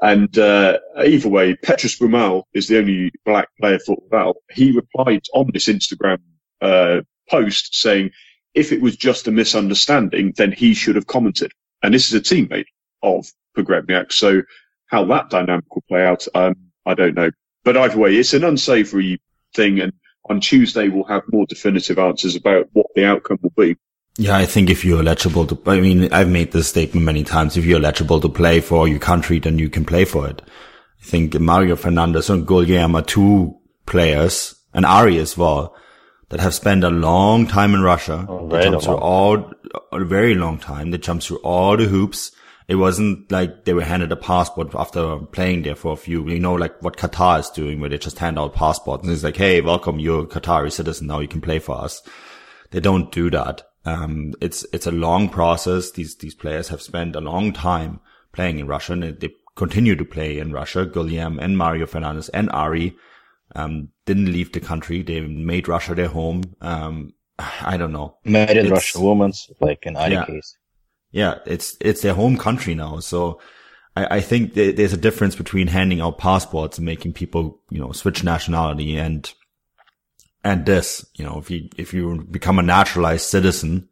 and 0.00 0.36
uh, 0.38 0.78
either 1.04 1.28
way, 1.28 1.56
Petrus 1.56 1.98
Boumal 1.98 2.44
is 2.54 2.68
the 2.68 2.78
only 2.78 3.10
black 3.24 3.48
player 3.60 3.78
for 3.84 3.96
Val. 4.10 4.36
He 4.50 4.72
replied 4.72 5.22
on 5.34 5.50
this 5.52 5.66
Instagram 5.66 6.18
uh, 6.60 7.00
post 7.28 7.74
saying, 7.74 8.10
if 8.54 8.72
it 8.72 8.80
was 8.80 8.96
just 8.96 9.26
a 9.28 9.30
misunderstanding, 9.30 10.34
then 10.36 10.52
he 10.52 10.74
should 10.74 10.96
have 10.96 11.06
commented. 11.06 11.52
And 11.82 11.94
this 11.94 12.12
is 12.12 12.14
a 12.14 12.20
teammate 12.20 12.66
of 13.02 13.26
Pogrebnyak. 13.56 14.12
So 14.12 14.42
how 14.86 15.04
that 15.06 15.30
dynamic 15.30 15.74
will 15.74 15.84
play 15.88 16.04
out, 16.04 16.26
um, 16.34 16.56
I 16.86 16.94
don't 16.94 17.14
know. 17.14 17.30
But 17.64 17.76
either 17.76 17.98
way, 17.98 18.16
it's 18.16 18.34
an 18.34 18.44
unsavory 18.44 19.20
thing. 19.54 19.80
And 19.80 19.92
on 20.28 20.40
Tuesday, 20.40 20.88
we'll 20.88 21.04
have 21.04 21.22
more 21.30 21.46
definitive 21.46 21.98
answers 21.98 22.36
about 22.36 22.68
what 22.72 22.86
the 22.94 23.04
outcome 23.04 23.38
will 23.42 23.52
be. 23.56 23.76
Yeah, 24.20 24.36
I 24.36 24.46
think 24.46 24.68
if 24.68 24.84
you're 24.84 24.98
eligible 24.98 25.46
to, 25.46 25.58
I 25.70 25.80
mean, 25.80 26.12
I've 26.12 26.28
made 26.28 26.50
this 26.50 26.66
statement 26.66 27.06
many 27.06 27.22
times. 27.22 27.56
If 27.56 27.64
you're 27.64 27.78
eligible 27.78 28.20
to 28.20 28.28
play 28.28 28.60
for 28.60 28.88
your 28.88 28.98
country, 28.98 29.38
then 29.38 29.60
you 29.60 29.70
can 29.70 29.84
play 29.84 30.04
for 30.04 30.28
it. 30.28 30.42
I 31.00 31.04
think 31.04 31.38
Mario 31.38 31.76
Fernandes 31.76 32.28
and 32.28 32.44
Guilherme 32.44 32.96
are 32.96 33.02
two 33.02 33.56
players, 33.86 34.56
and 34.74 34.84
Ari 34.84 35.18
as 35.18 35.38
well, 35.38 35.76
that 36.30 36.40
have 36.40 36.52
spent 36.52 36.82
a 36.82 36.90
long 36.90 37.46
time 37.46 37.74
in 37.74 37.82
Russia. 37.82 38.26
Oh, 38.28 38.48
they 38.48 38.64
jumped 38.64 38.86
through 38.86 38.96
all, 38.96 39.52
a 39.92 40.04
very 40.04 40.34
long 40.34 40.58
time. 40.58 40.90
They 40.90 40.98
jumped 40.98 41.26
through 41.26 41.38
all 41.38 41.76
the 41.76 41.84
hoops. 41.84 42.32
It 42.66 42.74
wasn't 42.74 43.30
like 43.30 43.66
they 43.66 43.72
were 43.72 43.84
handed 43.84 44.10
a 44.10 44.16
passport 44.16 44.74
after 44.74 45.18
playing 45.18 45.62
there 45.62 45.76
for 45.76 45.92
a 45.92 45.96
few, 45.96 46.28
you 46.28 46.40
know, 46.40 46.54
like 46.54 46.82
what 46.82 46.96
Qatar 46.96 47.38
is 47.38 47.50
doing 47.50 47.78
where 47.78 47.88
they 47.88 47.98
just 47.98 48.18
hand 48.18 48.36
out 48.36 48.54
passports 48.54 49.04
and 49.04 49.12
it's 49.12 49.22
like, 49.22 49.36
Hey, 49.36 49.62
welcome. 49.62 49.98
You're 49.98 50.24
a 50.24 50.26
Qatari 50.26 50.70
citizen. 50.70 51.06
Now 51.06 51.20
you 51.20 51.28
can 51.28 51.40
play 51.40 51.60
for 51.60 51.76
us. 51.76 52.02
They 52.70 52.80
don't 52.80 53.10
do 53.10 53.30
that. 53.30 53.62
Um, 53.88 54.34
it's, 54.40 54.66
it's 54.72 54.86
a 54.86 54.92
long 54.92 55.28
process. 55.28 55.92
These, 55.92 56.16
these 56.16 56.34
players 56.34 56.68
have 56.68 56.82
spent 56.82 57.16
a 57.16 57.20
long 57.20 57.52
time 57.52 58.00
playing 58.32 58.58
in 58.58 58.66
Russia 58.66 58.92
and 58.92 59.02
they 59.02 59.30
continue 59.54 59.96
to 59.96 60.04
play 60.04 60.38
in 60.38 60.52
Russia. 60.52 60.86
Guilherme 60.86 61.38
and 61.40 61.56
Mario 61.56 61.86
Fernandes 61.86 62.30
and 62.34 62.50
Ari, 62.50 62.96
um, 63.56 63.88
didn't 64.04 64.32
leave 64.32 64.52
the 64.52 64.60
country. 64.60 65.02
They 65.02 65.20
made 65.20 65.68
Russia 65.68 65.94
their 65.94 66.08
home. 66.08 66.42
Um, 66.60 67.14
I 67.38 67.76
don't 67.76 67.92
know. 67.92 68.18
Made 68.24 68.56
in 68.56 68.70
Russia, 68.70 69.00
women's, 69.00 69.50
like 69.60 69.86
in 69.86 69.96
any 69.96 70.14
yeah, 70.14 70.26
case. 70.26 70.56
Yeah, 71.10 71.38
it's, 71.46 71.76
it's 71.80 72.02
their 72.02 72.14
home 72.14 72.36
country 72.36 72.74
now. 72.74 73.00
So 73.00 73.40
I, 73.96 74.16
I 74.16 74.20
think 74.20 74.54
there's 74.54 74.92
a 74.92 74.98
difference 74.98 75.36
between 75.36 75.68
handing 75.68 76.00
out 76.00 76.18
passports 76.18 76.78
and 76.78 76.84
making 76.84 77.14
people, 77.14 77.60
you 77.70 77.80
know, 77.80 77.92
switch 77.92 78.22
nationality 78.22 78.96
and 78.96 79.32
and 80.48 80.64
this, 80.64 81.04
you 81.14 81.24
know, 81.24 81.38
if 81.38 81.50
you, 81.50 81.68
if 81.76 81.92
you 81.92 82.26
become 82.30 82.58
a 82.58 82.62
naturalized 82.62 83.26
citizen, 83.26 83.86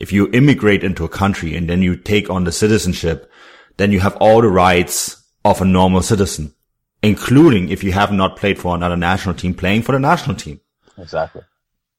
if 0.00 0.12
you 0.12 0.28
immigrate 0.32 0.82
into 0.82 1.04
a 1.04 1.08
country 1.08 1.54
and 1.54 1.70
then 1.70 1.82
you 1.82 1.96
take 1.96 2.28
on 2.28 2.42
the 2.42 2.50
citizenship, 2.50 3.30
then 3.76 3.92
you 3.92 4.00
have 4.00 4.16
all 4.16 4.40
the 4.40 4.48
rights 4.48 5.22
of 5.44 5.60
a 5.60 5.64
normal 5.64 6.02
citizen, 6.02 6.52
including 7.00 7.68
if 7.68 7.84
you 7.84 7.92
have 7.92 8.10
not 8.10 8.36
played 8.36 8.58
for 8.58 8.74
another 8.74 8.96
national 8.96 9.36
team, 9.36 9.54
playing 9.54 9.82
for 9.82 9.92
the 9.92 10.00
national 10.00 10.34
team. 10.34 10.60
Exactly. 10.98 11.42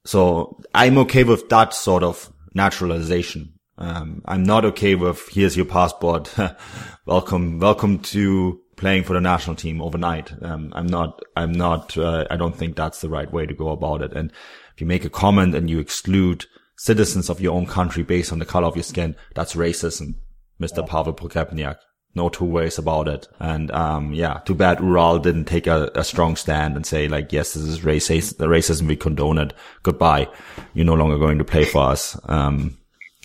So 0.03 0.59
I'm 0.73 0.97
okay 0.99 1.23
with 1.23 1.47
that 1.47 1.73
sort 1.73 2.03
of 2.03 2.29
naturalization. 2.53 3.53
Um, 3.77 4.23
I'm 4.25 4.43
not 4.43 4.65
okay 4.65 4.95
with 4.95 5.29
here's 5.29 5.55
your 5.55 5.65
passport. 5.65 6.35
welcome, 7.05 7.59
welcome 7.59 7.99
to 7.99 8.59
playing 8.75 9.03
for 9.03 9.13
the 9.13 9.21
national 9.21 9.55
team 9.55 9.81
overnight. 9.81 10.31
Um, 10.43 10.71
I'm 10.75 10.87
not, 10.87 11.21
I'm 11.35 11.51
not, 11.51 11.97
uh, 11.97 12.25
I 12.29 12.35
don't 12.35 12.55
think 12.55 12.75
that's 12.75 13.01
the 13.01 13.09
right 13.09 13.31
way 13.31 13.45
to 13.45 13.53
go 13.53 13.69
about 13.69 14.01
it. 14.01 14.13
And 14.13 14.31
if 14.73 14.81
you 14.81 14.87
make 14.87 15.05
a 15.05 15.09
comment 15.09 15.55
and 15.55 15.69
you 15.69 15.79
exclude 15.79 16.45
citizens 16.77 17.29
of 17.29 17.39
your 17.39 17.55
own 17.55 17.65
country 17.65 18.03
based 18.03 18.31
on 18.31 18.39
the 18.39 18.45
color 18.45 18.67
of 18.67 18.75
your 18.75 18.83
skin, 18.83 19.15
that's 19.33 19.55
racism, 19.55 20.15
Mr. 20.59 20.77
Yeah. 20.77 20.85
Pavel 20.87 21.13
Pogrebnyak. 21.13 21.77
No 22.17 22.29
two 22.29 22.45
ways 22.45 22.77
about 22.77 23.09
it. 23.09 23.27
And, 23.39 23.71
um, 23.71 24.13
yeah, 24.13 24.39
too 24.45 24.55
bad 24.55 24.79
Ural 24.79 25.19
didn't 25.19 25.45
take 25.45 25.67
a, 25.67 25.91
a 25.95 26.03
strong 26.03 26.37
stand 26.37 26.77
and 26.77 26.85
say 26.85 27.09
like, 27.09 27.33
yes, 27.33 27.53
this 27.53 27.63
is 27.63 27.81
racist, 27.81 28.37
the 28.37 28.47
racism, 28.47 28.87
we 28.87 28.95
condone 28.95 29.37
it. 29.37 29.53
Goodbye. 29.83 30.29
You're 30.73 30.85
no 30.85 30.93
longer 30.93 31.17
going 31.17 31.39
to 31.39 31.43
play 31.43 31.65
for 31.65 31.89
us. 31.89 32.17
Um, 32.29 32.77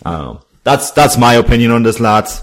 I 0.05 0.11
don't 0.11 0.25
know. 0.25 0.41
That's, 0.63 0.91
that's 0.91 1.17
my 1.17 1.35
opinion 1.35 1.71
on 1.71 1.83
this, 1.83 1.99
lads 1.99 2.41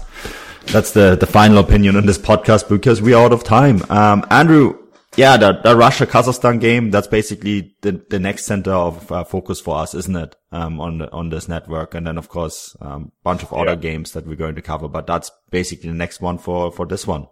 that's 0.67 0.91
the, 0.91 1.15
the 1.15 1.25
final 1.25 1.57
opinion 1.57 1.95
on 1.95 2.05
this 2.05 2.17
podcast 2.17 2.69
because 2.69 3.01
we're 3.01 3.17
out 3.17 3.33
of 3.33 3.43
time. 3.43 3.81
Um, 3.89 4.25
Andrew, 4.29 4.77
yeah, 5.15 5.37
the, 5.37 5.53
the 5.63 5.75
Russia 5.75 6.05
Kazakhstan 6.05 6.59
game, 6.59 6.91
that's 6.91 7.07
basically 7.07 7.75
the, 7.81 8.03
the 8.09 8.19
next 8.19 8.45
center 8.45 8.71
of 8.71 9.11
uh, 9.11 9.23
focus 9.23 9.59
for 9.59 9.77
us, 9.77 9.93
isn't 9.95 10.15
it? 10.15 10.35
Um, 10.51 10.79
on 10.79 10.99
the, 10.99 11.11
on 11.11 11.29
this 11.29 11.47
network. 11.47 11.95
And 11.95 12.07
then 12.07 12.17
of 12.17 12.29
course, 12.29 12.75
um, 12.81 13.11
bunch 13.23 13.43
of 13.43 13.51
other 13.53 13.71
yeah. 13.71 13.75
games 13.75 14.11
that 14.11 14.27
we're 14.27 14.35
going 14.35 14.55
to 14.55 14.61
cover, 14.61 14.87
but 14.87 15.07
that's 15.07 15.31
basically 15.49 15.89
the 15.89 15.95
next 15.95 16.21
one 16.21 16.37
for, 16.37 16.71
for 16.71 16.85
this 16.85 17.07
one. 17.07 17.27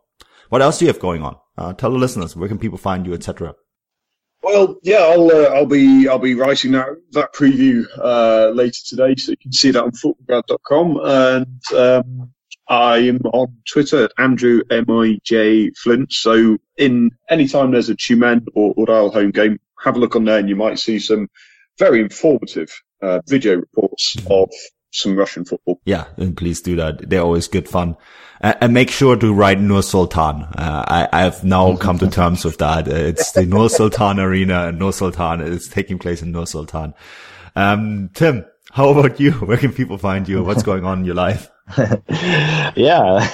What 0.49 0.61
else 0.61 0.79
do 0.79 0.85
you 0.85 0.91
have 0.91 0.99
going 0.99 1.23
on? 1.23 1.37
Uh, 1.57 1.73
tell 1.73 1.91
the 1.91 1.97
listeners, 1.97 2.35
where 2.35 2.47
can 2.47 2.59
people 2.59 2.77
find 2.77 3.05
you, 3.05 3.13
etc. 3.13 3.55
Well, 4.43 4.77
yeah, 4.83 4.99
I'll 4.99 5.29
uh, 5.31 5.49
I'll 5.55 5.65
be 5.65 6.07
I'll 6.07 6.19
be 6.19 6.35
writing 6.35 6.71
that 6.73 6.87
that 7.11 7.33
preview 7.33 7.83
uh, 7.97 8.49
later 8.49 8.79
today, 8.85 9.15
so 9.15 9.31
you 9.31 9.37
can 9.37 9.51
see 9.51 9.71
that 9.71 9.83
on 9.83 9.91
futbolgrad.com. 9.91 10.99
And 11.03 11.61
um, 11.75 12.31
I'm 12.69 13.19
on 13.33 13.55
Twitter 13.65 14.05
at 14.05 14.11
Andrew 14.17 14.61
M-I-J 14.69 15.71
Flint. 15.71 16.11
So 16.11 16.57
in 16.77 17.11
any 17.29 17.47
time 17.47 17.71
there's 17.71 17.89
a 17.89 17.95
Tyumen 17.95 18.45
or 18.53 18.73
Ural 18.77 19.11
home 19.11 19.31
game, 19.31 19.59
have 19.83 19.95
a 19.95 19.99
look 19.99 20.15
on 20.15 20.25
there 20.25 20.39
and 20.39 20.49
you 20.49 20.55
might 20.55 20.79
see 20.79 20.99
some 20.99 21.29
very 21.77 22.01
informative 22.01 22.69
uh, 23.01 23.21
video 23.27 23.57
reports 23.57 24.17
of 24.29 24.49
some 24.91 25.15
Russian 25.15 25.45
football. 25.45 25.79
Yeah, 25.85 26.05
and 26.17 26.35
please 26.35 26.61
do 26.61 26.75
that. 26.77 27.09
They're 27.09 27.21
always 27.21 27.47
good 27.47 27.69
fun. 27.69 27.95
Uh, 28.41 28.53
and 28.61 28.73
make 28.73 28.91
sure 28.91 29.15
to 29.15 29.33
write 29.33 29.59
Nur 29.59 29.81
Sultan. 29.81 30.43
Uh, 30.43 31.07
I, 31.11 31.23
have 31.23 31.43
now 31.43 31.75
come 31.77 31.97
to 31.99 32.09
terms 32.09 32.45
with 32.45 32.57
that. 32.59 32.87
It's 32.87 33.31
the 33.31 33.45
Nur 33.45 33.69
Sultan 33.69 34.19
Arena 34.19 34.67
and 34.67 34.79
Nur 34.79 34.93
Sultan 34.93 35.41
is 35.41 35.67
taking 35.67 35.99
place 35.99 36.21
in 36.21 36.31
Nur 36.31 36.45
Sultan. 36.45 36.93
Um, 37.55 38.09
Tim, 38.13 38.45
how 38.71 38.89
about 38.89 39.19
you? 39.19 39.31
Where 39.45 39.57
can 39.57 39.73
people 39.73 39.97
find 39.97 40.27
you? 40.27 40.43
What's 40.43 40.63
going 40.71 40.85
on 40.85 40.99
in 40.99 41.05
your 41.05 41.15
life? 41.15 41.49
yeah, 42.75 43.27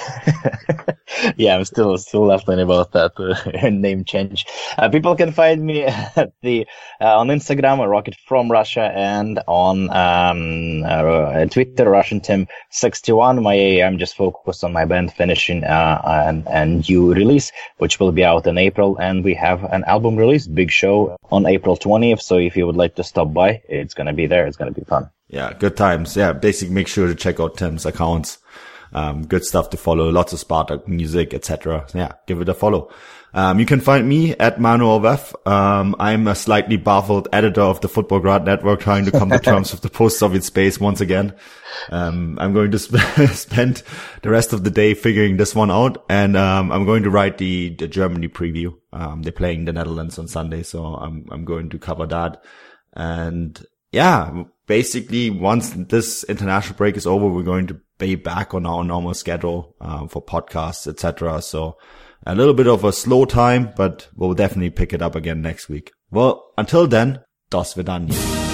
yeah, 1.36 1.56
I'm 1.56 1.64
still 1.64 1.96
still 1.98 2.26
laughing 2.26 2.58
about 2.58 2.90
that 2.92 3.12
uh, 3.16 3.70
name 3.70 4.04
change. 4.04 4.44
Uh, 4.76 4.88
people 4.88 5.14
can 5.14 5.30
find 5.30 5.64
me 5.64 5.84
at 5.84 6.32
the 6.42 6.66
uh, 7.00 7.18
on 7.18 7.28
Instagram, 7.28 7.86
Rocket 7.88 8.16
from 8.26 8.50
Russia, 8.50 8.90
and 8.92 9.38
on 9.46 9.88
um, 9.90 10.82
uh, 10.84 11.44
Twitter, 11.46 11.88
Russian 11.88 12.20
Tim 12.20 12.48
sixty 12.70 13.12
one. 13.12 13.40
My 13.40 13.54
I'm 13.54 13.98
just 13.98 14.16
focused 14.16 14.64
on 14.64 14.72
my 14.72 14.84
band 14.84 15.12
finishing 15.12 15.62
uh, 15.62 16.02
and 16.04 16.48
and 16.48 16.88
new 16.88 17.14
release, 17.14 17.52
which 17.78 18.00
will 18.00 18.12
be 18.12 18.24
out 18.24 18.48
in 18.48 18.58
April, 18.58 18.96
and 18.98 19.22
we 19.22 19.34
have 19.34 19.62
an 19.62 19.84
album 19.84 20.16
release, 20.16 20.48
big 20.48 20.72
show 20.72 21.16
on 21.30 21.46
April 21.46 21.76
twentieth. 21.76 22.20
So 22.20 22.38
if 22.38 22.56
you 22.56 22.66
would 22.66 22.76
like 22.76 22.96
to 22.96 23.04
stop 23.04 23.32
by, 23.32 23.62
it's 23.68 23.94
gonna 23.94 24.12
be 24.12 24.26
there. 24.26 24.46
It's 24.46 24.56
gonna 24.56 24.72
be 24.72 24.82
fun. 24.82 25.08
Yeah, 25.34 25.52
good 25.52 25.76
times. 25.76 26.16
Yeah, 26.16 26.32
basically 26.32 26.74
make 26.74 26.86
sure 26.86 27.08
to 27.08 27.14
check 27.14 27.40
out 27.40 27.56
Tim's 27.56 27.86
accounts. 27.86 28.23
Um, 28.94 29.26
good 29.26 29.44
stuff 29.44 29.70
to 29.70 29.76
follow. 29.76 30.08
Lots 30.10 30.32
of 30.32 30.38
Spartak 30.38 30.86
music, 30.86 31.34
etc. 31.34 31.86
Yeah, 31.94 32.12
give 32.26 32.40
it 32.40 32.48
a 32.48 32.54
follow. 32.54 32.90
Um, 33.34 33.58
you 33.58 33.66
can 33.66 33.80
find 33.80 34.08
me 34.08 34.32
at 34.36 34.60
Manuel 34.60 35.00
Veth. 35.00 35.34
Um, 35.44 35.96
I'm 35.98 36.28
a 36.28 36.36
slightly 36.36 36.76
baffled 36.76 37.26
editor 37.32 37.62
of 37.62 37.80
the 37.80 37.88
Futbolgrad 37.88 38.44
Network 38.44 38.78
trying 38.78 39.04
to 39.06 39.10
come 39.10 39.30
to 39.30 39.40
terms 39.40 39.72
with 39.72 39.80
the 39.80 39.90
post-Soviet 39.90 40.44
space 40.44 40.78
once 40.78 41.00
again. 41.00 41.34
Um, 41.90 42.38
I'm 42.40 42.54
going 42.54 42.70
to 42.70 42.78
sp- 42.78 43.02
spend 43.34 43.82
the 44.22 44.30
rest 44.30 44.52
of 44.52 44.62
the 44.62 44.70
day 44.70 44.94
figuring 44.94 45.36
this 45.36 45.52
one 45.52 45.72
out 45.72 46.04
and, 46.08 46.36
um, 46.36 46.70
I'm 46.70 46.84
going 46.84 47.02
to 47.02 47.10
write 47.10 47.38
the, 47.38 47.70
the 47.70 47.88
Germany 47.88 48.28
preview. 48.28 48.72
Um, 48.92 49.22
they're 49.22 49.32
playing 49.32 49.64
the 49.64 49.72
Netherlands 49.72 50.16
on 50.16 50.28
Sunday. 50.28 50.62
So 50.62 50.84
I'm, 50.84 51.26
I'm 51.32 51.44
going 51.44 51.70
to 51.70 51.78
cover 51.80 52.06
that. 52.06 52.40
And 52.92 53.60
yeah, 53.90 54.44
basically 54.66 55.30
once 55.30 55.70
this 55.70 56.24
international 56.24 56.76
break 56.76 56.96
is 56.96 57.06
over, 57.06 57.28
we're 57.28 57.42
going 57.42 57.66
to 57.68 57.80
be 57.98 58.14
back 58.14 58.54
on 58.54 58.66
our 58.66 58.84
normal 58.84 59.14
schedule, 59.14 59.74
um, 59.80 60.08
for 60.08 60.24
podcasts, 60.24 60.86
etc. 60.86 61.40
So, 61.42 61.76
a 62.26 62.34
little 62.34 62.54
bit 62.54 62.66
of 62.66 62.84
a 62.84 62.92
slow 62.92 63.24
time, 63.24 63.72
but 63.76 64.08
we'll 64.16 64.34
definitely 64.34 64.70
pick 64.70 64.92
it 64.92 65.02
up 65.02 65.14
again 65.14 65.42
next 65.42 65.68
week. 65.68 65.92
Well, 66.10 66.52
until 66.56 66.86
then, 66.86 67.20
das 67.50 67.74
Vidania. 67.74 68.53